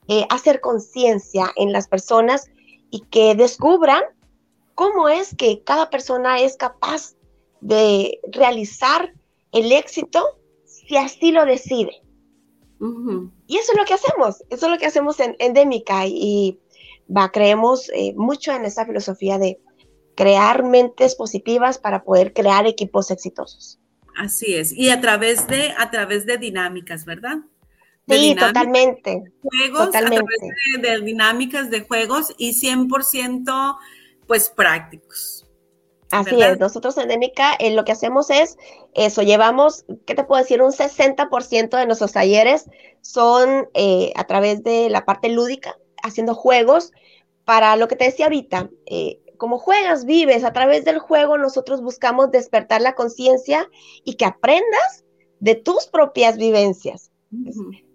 eh, 0.07 0.25
hacer 0.29 0.61
conciencia 0.61 1.51
en 1.55 1.71
las 1.71 1.87
personas 1.87 2.49
y 2.89 3.01
que 3.01 3.35
descubran 3.35 4.03
cómo 4.75 5.09
es 5.09 5.35
que 5.35 5.63
cada 5.63 5.89
persona 5.89 6.39
es 6.39 6.57
capaz 6.57 7.15
de 7.61 8.19
realizar 8.31 9.13
el 9.51 9.71
éxito 9.71 10.23
si 10.65 10.97
así 10.97 11.31
lo 11.31 11.45
decide. 11.45 12.01
Y 13.45 13.57
eso 13.57 13.73
es 13.73 13.77
lo 13.77 13.85
que 13.85 13.93
hacemos, 13.93 14.43
eso 14.49 14.65
es 14.65 14.71
lo 14.71 14.77
que 14.79 14.87
hacemos 14.87 15.19
en 15.19 15.35
Endémica 15.37 16.07
y, 16.07 16.59
va, 17.15 17.31
creemos 17.31 17.89
eh, 17.93 18.13
mucho 18.15 18.51
en 18.53 18.65
esa 18.65 18.85
filosofía 18.85 19.37
de 19.37 19.59
crear 20.15 20.63
mentes 20.63 21.15
positivas 21.15 21.77
para 21.77 22.03
poder 22.03 22.33
crear 22.33 22.67
equipos 22.67 23.11
exitosos. 23.11 23.79
Así 24.17 24.55
es, 24.55 24.73
y 24.73 24.89
a 24.89 25.01
través 25.01 25.47
de, 25.47 25.73
a 25.77 25.89
través 25.89 26.25
de 26.25 26.37
dinámicas, 26.37 27.05
¿verdad? 27.05 27.37
sí, 28.07 28.35
totalmente. 28.35 29.23
Juegos, 29.41 29.85
totalmente. 29.85 30.25
a 30.25 30.81
través 30.81 30.99
de, 30.99 31.05
dinámicas 31.05 31.69
de 31.69 31.81
juegos 31.81 32.33
y 32.37 32.51
100% 32.59 33.77
pues 34.27 34.49
prácticos. 34.49 35.45
Así 36.11 36.41
es, 36.41 36.59
nosotros 36.59 36.97
en 36.97 37.03
Endémica 37.03 37.53
eh, 37.57 37.73
lo 37.73 37.85
que 37.85 37.93
hacemos 37.93 38.29
es 38.29 38.57
eso, 38.93 39.21
llevamos, 39.21 39.85
¿qué 40.05 40.13
te 40.13 40.25
puedo 40.25 40.41
decir? 40.41 40.61
Un 40.61 40.73
60% 40.73 41.77
de 41.77 41.85
nuestros 41.85 42.11
talleres 42.11 42.69
son 42.99 43.69
eh, 43.73 44.11
a 44.15 44.25
través 44.25 44.61
de 44.63 44.89
la 44.89 45.05
parte 45.05 45.29
lúdica, 45.29 45.77
haciendo 46.03 46.35
juegos 46.35 46.91
para 47.45 47.77
lo 47.77 47.87
que 47.87 47.95
te 47.95 48.05
decía 48.05 48.25
ahorita, 48.25 48.69
eh, 48.87 49.21
como 49.41 49.57
juegas, 49.57 50.05
vives, 50.05 50.43
a 50.43 50.53
través 50.53 50.85
del 50.85 50.99
juego 50.99 51.35
nosotros 51.35 51.81
buscamos 51.81 52.29
despertar 52.29 52.79
la 52.79 52.93
conciencia 52.93 53.67
y 54.03 54.13
que 54.13 54.25
aprendas 54.25 55.03
de 55.39 55.55
tus 55.55 55.87
propias 55.87 56.37
vivencias. 56.37 57.09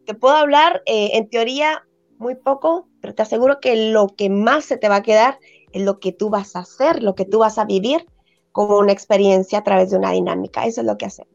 Te 0.07 0.15
puedo 0.15 0.35
hablar 0.35 0.83
eh, 0.87 1.11
en 1.13 1.31
teoría 1.31 1.87
muy 2.19 2.35
poco, 2.35 2.89
pero 3.01 3.15
te 3.15 3.23
aseguro 3.23 3.61
que 3.61 3.93
lo 3.93 4.09
que 4.09 4.29
más 4.29 4.65
se 4.65 4.77
te 4.77 4.89
va 4.89 4.97
a 4.97 5.03
quedar 5.05 5.39
es 5.71 5.83
lo 5.83 6.01
que 6.01 6.11
tú 6.11 6.31
vas 6.31 6.57
a 6.57 6.61
hacer, 6.63 7.01
lo 7.01 7.15
que 7.15 7.25
tú 7.25 7.39
vas 7.39 7.59
a 7.59 7.65
vivir 7.65 8.05
como 8.51 8.79
una 8.79 8.91
experiencia 8.91 9.61
a 9.61 9.63
través 9.63 9.93
de 9.93 9.99
una 9.99 10.11
dinámica. 10.11 10.67
Eso 10.67 10.81
es 10.81 10.87
lo 10.89 10.99
que 10.99 11.07
hacemos. 11.07 11.33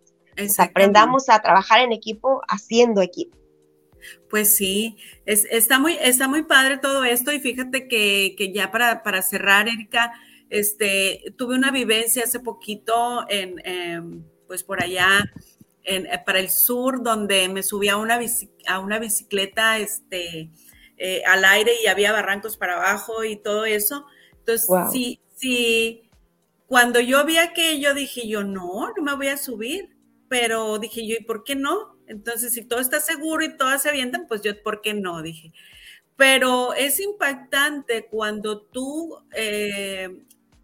Aprendamos 0.57 1.29
a 1.29 1.41
trabajar 1.41 1.79
en 1.79 1.93
equipo 1.93 2.41
haciendo 2.49 3.01
equipo. 3.01 3.37
Pues 4.29 4.55
sí, 4.55 4.97
está, 5.25 5.79
muy, 5.79 5.97
está 6.01 6.27
muy 6.27 6.43
padre 6.43 6.77
todo 6.77 7.03
esto 7.03 7.31
y 7.31 7.39
fíjate 7.39 7.87
que, 7.87 8.51
ya 8.53 8.71
para, 8.71 9.03
para, 9.03 9.21
cerrar, 9.21 9.67
Erika, 9.67 10.13
este, 10.49 11.33
tuve 11.37 11.55
una 11.55 11.71
vivencia 11.71 12.23
hace 12.23 12.39
poquito 12.39 13.25
en, 13.29 13.61
em, 13.65 14.23
pues 14.47 14.63
por 14.63 14.83
allá, 14.83 15.31
en, 15.83 16.05
eh, 16.05 16.21
para 16.25 16.39
el 16.39 16.49
sur, 16.49 17.03
donde 17.03 17.47
me 17.49 17.63
subí 17.63 17.89
a 17.89 17.97
una, 17.97 18.19
a 18.67 18.79
una 18.79 18.99
bicicleta 18.99 19.77
este, 19.79 20.51
eh, 20.97 21.23
al 21.25 21.43
aire 21.45 21.71
y 21.83 21.87
había 21.87 22.11
barrancos 22.11 22.57
para 22.57 22.75
abajo 22.75 23.23
y 23.23 23.35
todo 23.35 23.65
eso. 23.65 24.05
Entonces, 24.39 24.67
sí, 24.91 25.19
sí, 25.35 26.09
cuando 26.67 26.99
yo 26.99 27.25
vi 27.25 27.37
aquello 27.37 27.93
dije 27.93 28.27
yo, 28.27 28.43
no, 28.43 28.93
no 28.95 29.03
me 29.03 29.15
voy 29.15 29.27
a 29.27 29.37
subir, 29.37 29.95
pero 30.29 30.79
dije 30.79 31.05
yo, 31.05 31.15
¿y 31.19 31.23
por 31.23 31.43
qué 31.43 31.55
no? 31.55 31.97
Entonces, 32.11 32.53
si 32.53 32.65
todo 32.65 32.81
está 32.81 32.99
seguro 32.99 33.43
y 33.45 33.55
todas 33.55 33.83
se 33.83 33.89
avientan, 33.89 34.27
pues 34.27 34.41
yo, 34.41 34.61
¿por 34.61 34.81
qué 34.81 34.93
no? 34.93 35.21
Dije. 35.21 35.53
Pero 36.17 36.73
es 36.73 36.99
impactante 36.99 38.07
cuando 38.07 38.61
tú, 38.61 39.17
eh, 39.33 40.09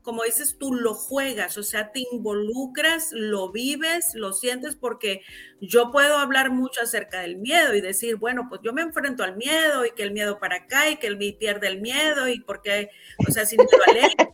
como 0.02 0.24
dices 0.24 0.58
tú, 0.60 0.74
lo 0.74 0.94
juegas, 0.94 1.58
o 1.58 1.64
sea, 1.64 1.94
te 1.94 2.04
involucras, 2.12 3.12
lo 3.14 3.50
vives, 3.52 4.14
lo 4.14 4.34
sientes, 4.34 4.76
porque 4.76 5.22
yo 5.62 5.90
puedo 5.92 6.18
hablar 6.18 6.52
mucho 6.52 6.82
acerca 6.82 7.22
del 7.22 7.38
miedo 7.38 7.74
y 7.76 7.82
decir, 7.82 8.18
bueno, 8.18 8.48
pues 8.50 8.60
yo 8.62 8.74
me 8.74 8.82
enfrento 8.82 9.24
al 9.24 9.38
miedo 9.38 9.86
y 9.86 9.92
que 9.92 10.04
el 10.04 10.12
miedo 10.12 10.40
para 10.40 10.58
acá 10.58 10.90
y 10.90 10.98
que 10.98 11.08
el 11.08 11.18
pierde 11.40 11.68
el 11.68 11.80
miedo 11.80 12.28
y 12.28 12.42
porque, 12.42 12.90
o 13.26 13.32
sea, 13.32 13.46
miedo 13.46 13.84
al 13.88 13.98
éxito. 13.98 14.34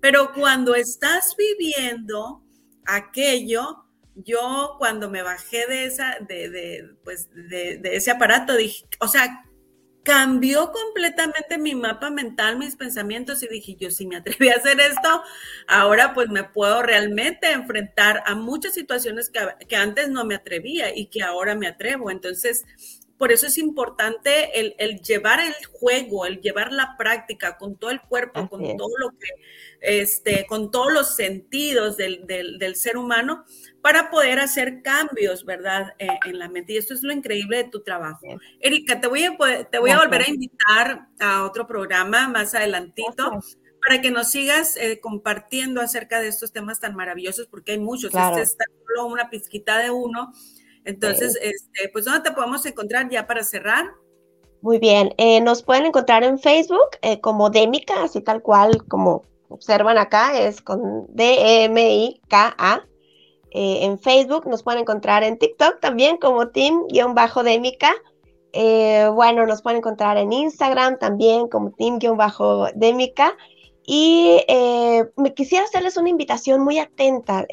Pero 0.00 0.32
cuando 0.32 0.74
estás 0.74 1.36
viviendo 1.38 2.42
aquello, 2.84 3.81
yo 4.14 4.76
cuando 4.78 5.10
me 5.10 5.22
bajé 5.22 5.66
de 5.66 5.84
esa, 5.86 6.16
de, 6.20 6.50
de 6.50 6.94
pues, 7.04 7.30
de, 7.32 7.80
ese 7.84 8.10
aparato, 8.10 8.56
dije, 8.56 8.84
o 9.00 9.08
sea, 9.08 9.44
cambió 10.02 10.72
completamente 10.72 11.58
mi 11.58 11.74
mapa 11.74 12.10
mental, 12.10 12.58
mis 12.58 12.76
pensamientos 12.76 13.42
y 13.42 13.48
dije, 13.48 13.76
yo 13.78 13.90
si 13.90 14.06
me 14.06 14.16
atreví 14.16 14.48
a 14.48 14.56
hacer 14.56 14.80
esto, 14.80 15.22
ahora 15.68 16.12
pues 16.12 16.28
me 16.28 16.44
puedo 16.44 16.82
realmente 16.82 17.52
enfrentar 17.52 18.22
a 18.26 18.34
muchas 18.34 18.74
situaciones 18.74 19.30
que, 19.30 19.40
que, 19.66 19.76
antes 19.76 20.08
no 20.08 20.24
me 20.24 20.34
atrevía 20.34 20.96
y 20.96 21.06
que 21.06 21.22
ahora 21.22 21.54
me 21.54 21.68
atrevo. 21.68 22.10
Entonces, 22.10 22.64
por 23.22 23.30
eso 23.30 23.46
es 23.46 23.56
importante 23.56 24.58
el, 24.58 24.74
el 24.78 25.00
llevar 25.00 25.38
el 25.38 25.54
juego, 25.70 26.26
el 26.26 26.40
llevar 26.40 26.72
la 26.72 26.96
práctica 26.98 27.56
con 27.56 27.76
todo 27.76 27.92
el 27.92 28.00
cuerpo, 28.00 28.48
con 28.48 28.76
todo 28.76 28.98
lo 28.98 29.10
que, 29.10 29.28
este, 29.80 30.44
con 30.44 30.72
todos 30.72 30.92
los 30.92 31.14
sentidos 31.14 31.96
del, 31.96 32.26
del, 32.26 32.58
del 32.58 32.74
ser 32.74 32.96
humano, 32.96 33.44
para 33.80 34.10
poder 34.10 34.40
hacer 34.40 34.82
cambios, 34.82 35.44
¿verdad? 35.44 35.94
Eh, 36.00 36.08
en 36.26 36.40
la 36.40 36.48
mente. 36.48 36.72
Y 36.72 36.78
esto 36.78 36.94
es 36.94 37.04
lo 37.04 37.12
increíble 37.12 37.58
de 37.58 37.64
tu 37.70 37.84
trabajo. 37.84 38.26
Erika, 38.58 39.00
te 39.00 39.06
voy 39.06 39.22
a, 39.22 39.36
te 39.70 39.78
voy 39.78 39.90
a 39.90 39.98
volver 39.98 40.22
a 40.22 40.28
invitar 40.28 41.06
a 41.20 41.44
otro 41.44 41.68
programa 41.68 42.26
más 42.26 42.56
adelantito. 42.56 43.30
Para 43.86 44.00
que 44.00 44.10
nos 44.10 44.32
sigas 44.32 44.76
eh, 44.76 44.98
compartiendo 44.98 45.80
acerca 45.80 46.20
de 46.20 46.26
estos 46.26 46.50
temas 46.50 46.80
tan 46.80 46.96
maravillosos, 46.96 47.46
porque 47.46 47.70
hay 47.70 47.78
muchos. 47.78 48.10
Claro. 48.10 48.36
Este 48.36 48.64
está 48.64 48.64
solo 48.84 49.06
una 49.06 49.30
pizquita 49.30 49.78
de 49.78 49.90
uno. 49.92 50.32
Entonces, 50.84 51.38
este, 51.40 51.88
pues, 51.92 52.04
¿dónde 52.04 52.28
te 52.28 52.34
podemos 52.34 52.64
encontrar 52.66 53.08
ya 53.08 53.26
para 53.26 53.44
cerrar? 53.44 53.86
Muy 54.62 54.78
bien, 54.78 55.12
eh, 55.18 55.40
nos 55.40 55.64
pueden 55.64 55.86
encontrar 55.86 56.22
en 56.22 56.38
Facebook 56.38 56.96
eh, 57.02 57.20
como 57.20 57.50
Demica, 57.50 58.04
así 58.04 58.20
tal 58.20 58.42
cual 58.42 58.84
como 58.86 59.24
observan 59.48 59.98
acá, 59.98 60.38
es 60.38 60.62
con 60.62 61.06
D-E-M-I-K-A. 61.08 62.86
Eh, 63.50 63.78
en 63.84 63.98
Facebook, 63.98 64.46
nos 64.46 64.62
pueden 64.62 64.82
encontrar 64.82 65.24
en 65.24 65.36
TikTok 65.36 65.80
también 65.80 66.16
como 66.16 66.50
Team-Demica. 66.50 67.92
Bueno, 69.12 69.46
nos 69.46 69.62
pueden 69.62 69.78
encontrar 69.78 70.16
en 70.16 70.32
Instagram 70.32 70.96
también 71.00 71.48
como 71.48 71.72
Team-Demica. 71.72 73.36
Y 73.84 74.38
me 75.16 75.34
quisiera 75.34 75.64
hacerles 75.64 75.96
una 75.96 76.08
invitación 76.08 76.62
muy 76.62 76.78
atenta. 76.78 77.46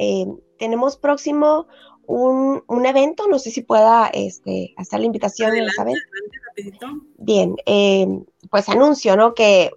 Tenemos 0.59 0.95
próximo 0.95 1.65
un, 2.09 2.63
un, 2.65 2.85
evento, 2.87 3.27
no 3.27 3.37
sé 3.37 3.51
si 3.51 3.61
pueda 3.61 4.09
este, 4.11 4.73
hacer 4.77 4.99
la 4.99 5.05
invitación, 5.05 5.51
adelante, 5.51 5.93
Bien, 7.19 7.55
eh, 7.67 8.07
pues 8.49 8.67
anuncio, 8.67 9.15
¿no? 9.15 9.35
Que 9.35 9.69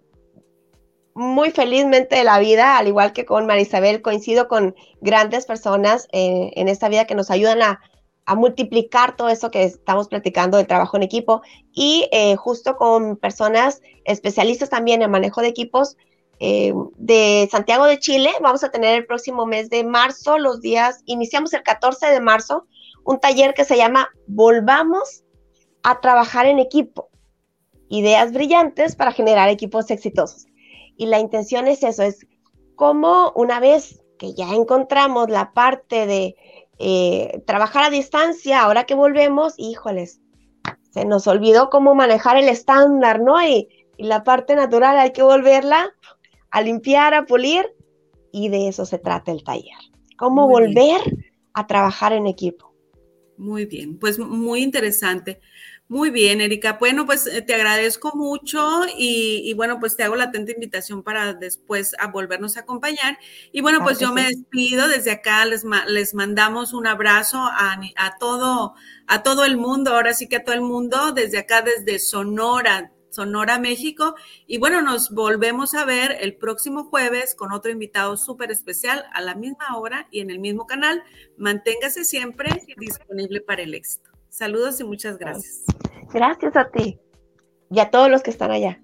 muy 1.13 1.51
felizmente 1.51 2.17
de 2.17 2.25
la 2.25 2.39
vida, 2.39 2.79
al 2.79 2.89
igual 2.89 3.13
que 3.13 3.27
con 3.27 3.45
Marisabel, 3.45 4.01
coincido 4.01 4.49
con 4.49 4.75
grandes 5.03 5.45
personas 5.45 6.09
eh, 6.13 6.53
en 6.57 6.69
esta 6.69 6.89
vida 6.89 7.05
que 7.05 7.15
nos 7.15 7.31
ayudan 7.31 7.61
a, 7.61 7.81
a, 8.25 8.35
multiplicar 8.35 9.15
todo 9.15 9.29
eso 9.29 9.51
que 9.51 9.65
estamos 9.65 10.09
platicando 10.09 10.57
del 10.57 10.67
trabajo 10.67 10.97
en 10.97 11.03
equipo 11.03 11.43
y 11.75 12.09
eh, 12.13 12.37
justo 12.37 12.79
con 12.79 13.19
personas 13.19 13.83
especialistas 14.07 14.71
también 14.71 15.03
en 15.03 15.11
manejo 15.11 15.43
de 15.43 15.49
equipos 15.49 15.99
eh, 16.45 16.75
de 16.97 17.49
Santiago 17.53 17.85
de 17.85 18.01
Chile. 18.01 18.31
Vamos 18.41 18.65
a 18.65 18.71
tener 18.73 18.97
el 18.97 19.07
próximo 19.07 19.47
mes 19.47 19.71
de 19.71 19.85
marzo, 19.85 20.39
los 20.39 20.61
días, 20.61 21.01
iniciamos 21.07 21.53
el 21.53 21.63
14 21.63 22.09
de 22.09 22.19
marzo, 22.19 22.67
un 23.05 23.21
taller 23.21 23.55
que 23.55 23.65
se 23.65 23.77
llama 23.77 24.09
Volvamos 24.27 25.23
a 25.85 26.01
trabajar 26.01 26.47
en 26.47 26.59
equipo. 26.59 27.11
Ideas 27.89 28.33
brillantes 28.33 28.97
para 28.97 29.13
generar 29.13 29.51
equipos 29.51 29.89
exitosos. 29.93 30.47
Y 30.97 31.07
la 31.07 31.21
intención 31.21 31.69
es 31.69 31.85
eso, 31.85 32.03
es 32.03 32.27
como 32.75 33.33
una 33.37 33.61
vez 33.61 34.03
que 34.19 34.35
ya 34.35 34.53
encontramos 34.53 35.31
la 35.31 35.53
parte 35.53 36.07
de 36.07 36.35
eh, 36.81 37.41
trabajar 37.47 37.85
a 37.85 37.91
distancia, 37.91 38.63
ahora 38.63 38.83
que 38.83 38.97
volvemos, 38.97 39.55
híjoles, 39.59 40.21
se 40.91 41.05
nos 41.05 41.29
olvidó 41.29 41.71
cómo 41.71 41.95
manejar 41.95 42.37
el 42.37 42.49
estándar, 42.49 43.21
¿no? 43.21 43.41
Y, 43.47 43.69
y 43.97 44.07
la 44.07 44.25
parte 44.25 44.57
natural 44.57 44.99
hay 44.99 45.13
que 45.13 45.23
volverla 45.23 45.95
a 46.53 46.63
limpiar, 46.63 47.15
a 47.15 47.27
pulir, 47.27 47.67
y 48.31 48.49
de 48.49 48.69
eso 48.69 48.87
se 48.87 48.99
trata 48.99 49.33
el 49.33 49.43
taller. 49.43 49.77
Cómo 50.17 50.47
muy 50.47 50.53
volver 50.53 51.03
bien. 51.05 51.27
a 51.53 51.67
trabajar 51.67 52.13
en 52.13 52.27
equipo. 52.27 52.73
Muy 53.37 53.67
bien, 53.67 53.99
pues 53.99 54.19
muy 54.19 54.63
interesante. 54.63 55.41
Muy 55.89 56.09
bien, 56.09 56.41
Erika. 56.41 56.79
Bueno, 56.81 57.05
pues 57.05 57.29
te 57.47 57.55
agradezco 57.55 58.13
mucho 58.15 58.87
y, 58.97 59.43
y, 59.45 59.53
bueno, 59.53 59.79
pues 59.79 59.95
te 59.95 60.05
hago 60.05 60.17
la 60.17 60.25
atenta 60.25 60.53
invitación 60.53 61.03
para 61.03 61.35
después 61.35 61.95
a 61.99 62.07
volvernos 62.07 62.57
a 62.57 62.61
acompañar. 62.61 63.19
Y 63.53 63.61
bueno, 63.61 63.79
claro 63.79 63.91
pues 63.91 63.99
yo 63.99 64.09
sí. 64.09 64.15
me 64.15 64.23
despido 64.23 64.89
desde 64.89 65.11
acá, 65.11 65.45
les, 65.45 65.65
les 65.89 66.15
mandamos 66.15 66.73
un 66.73 66.87
abrazo 66.87 67.39
a, 67.39 67.79
a, 67.97 68.17
todo, 68.19 68.75
a 69.07 69.23
todo 69.23 69.45
el 69.45 69.59
mundo, 69.59 69.95
ahora 69.95 70.15
sí 70.15 70.29
que 70.29 70.37
a 70.37 70.45
todo 70.45 70.55
el 70.55 70.63
mundo, 70.63 71.13
desde 71.13 71.39
acá, 71.39 71.61
desde 71.61 71.99
Sonora, 71.99 72.91
Sonora, 73.13 73.59
México. 73.59 74.15
Y 74.47 74.59
bueno, 74.59 74.83
nos 74.83 75.11
volvemos 75.11 75.75
a 75.75 75.85
ver 75.85 76.17
el 76.21 76.37
próximo 76.37 76.85
jueves 76.85 77.35
con 77.35 77.53
otro 77.53 77.71
invitado 77.71 78.17
súper 78.17 78.51
especial 78.51 79.05
a 79.13 79.21
la 79.21 79.35
misma 79.35 79.77
hora 79.77 80.09
y 80.11 80.21
en 80.21 80.31
el 80.31 80.39
mismo 80.39 80.67
canal. 80.67 81.03
Manténgase 81.37 82.05
siempre 82.05 82.51
disponible 82.79 83.41
para 83.41 83.63
el 83.63 83.75
éxito. 83.75 84.11
Saludos 84.29 84.81
y 84.81 84.85
muchas 84.85 85.19
gracias. 85.19 85.65
Gracias 86.13 86.57
a 86.57 86.71
ti 86.71 86.99
y 87.71 87.81
a 87.81 87.91
todos 87.91 88.11
los 88.11 88.23
que 88.23 88.31
están 88.31 88.51
allá. 88.51 88.83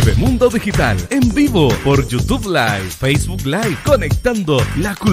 TV 0.00 0.14
Mundo 0.14 0.48
Digital 0.48 0.96
en 1.10 1.34
vivo 1.34 1.68
por 1.82 2.06
YouTube 2.06 2.46
Live, 2.46 2.90
Facebook 2.90 3.44
Live, 3.44 3.76
conectando 3.84 4.58
la 4.76 4.94
cultura. 4.94 5.08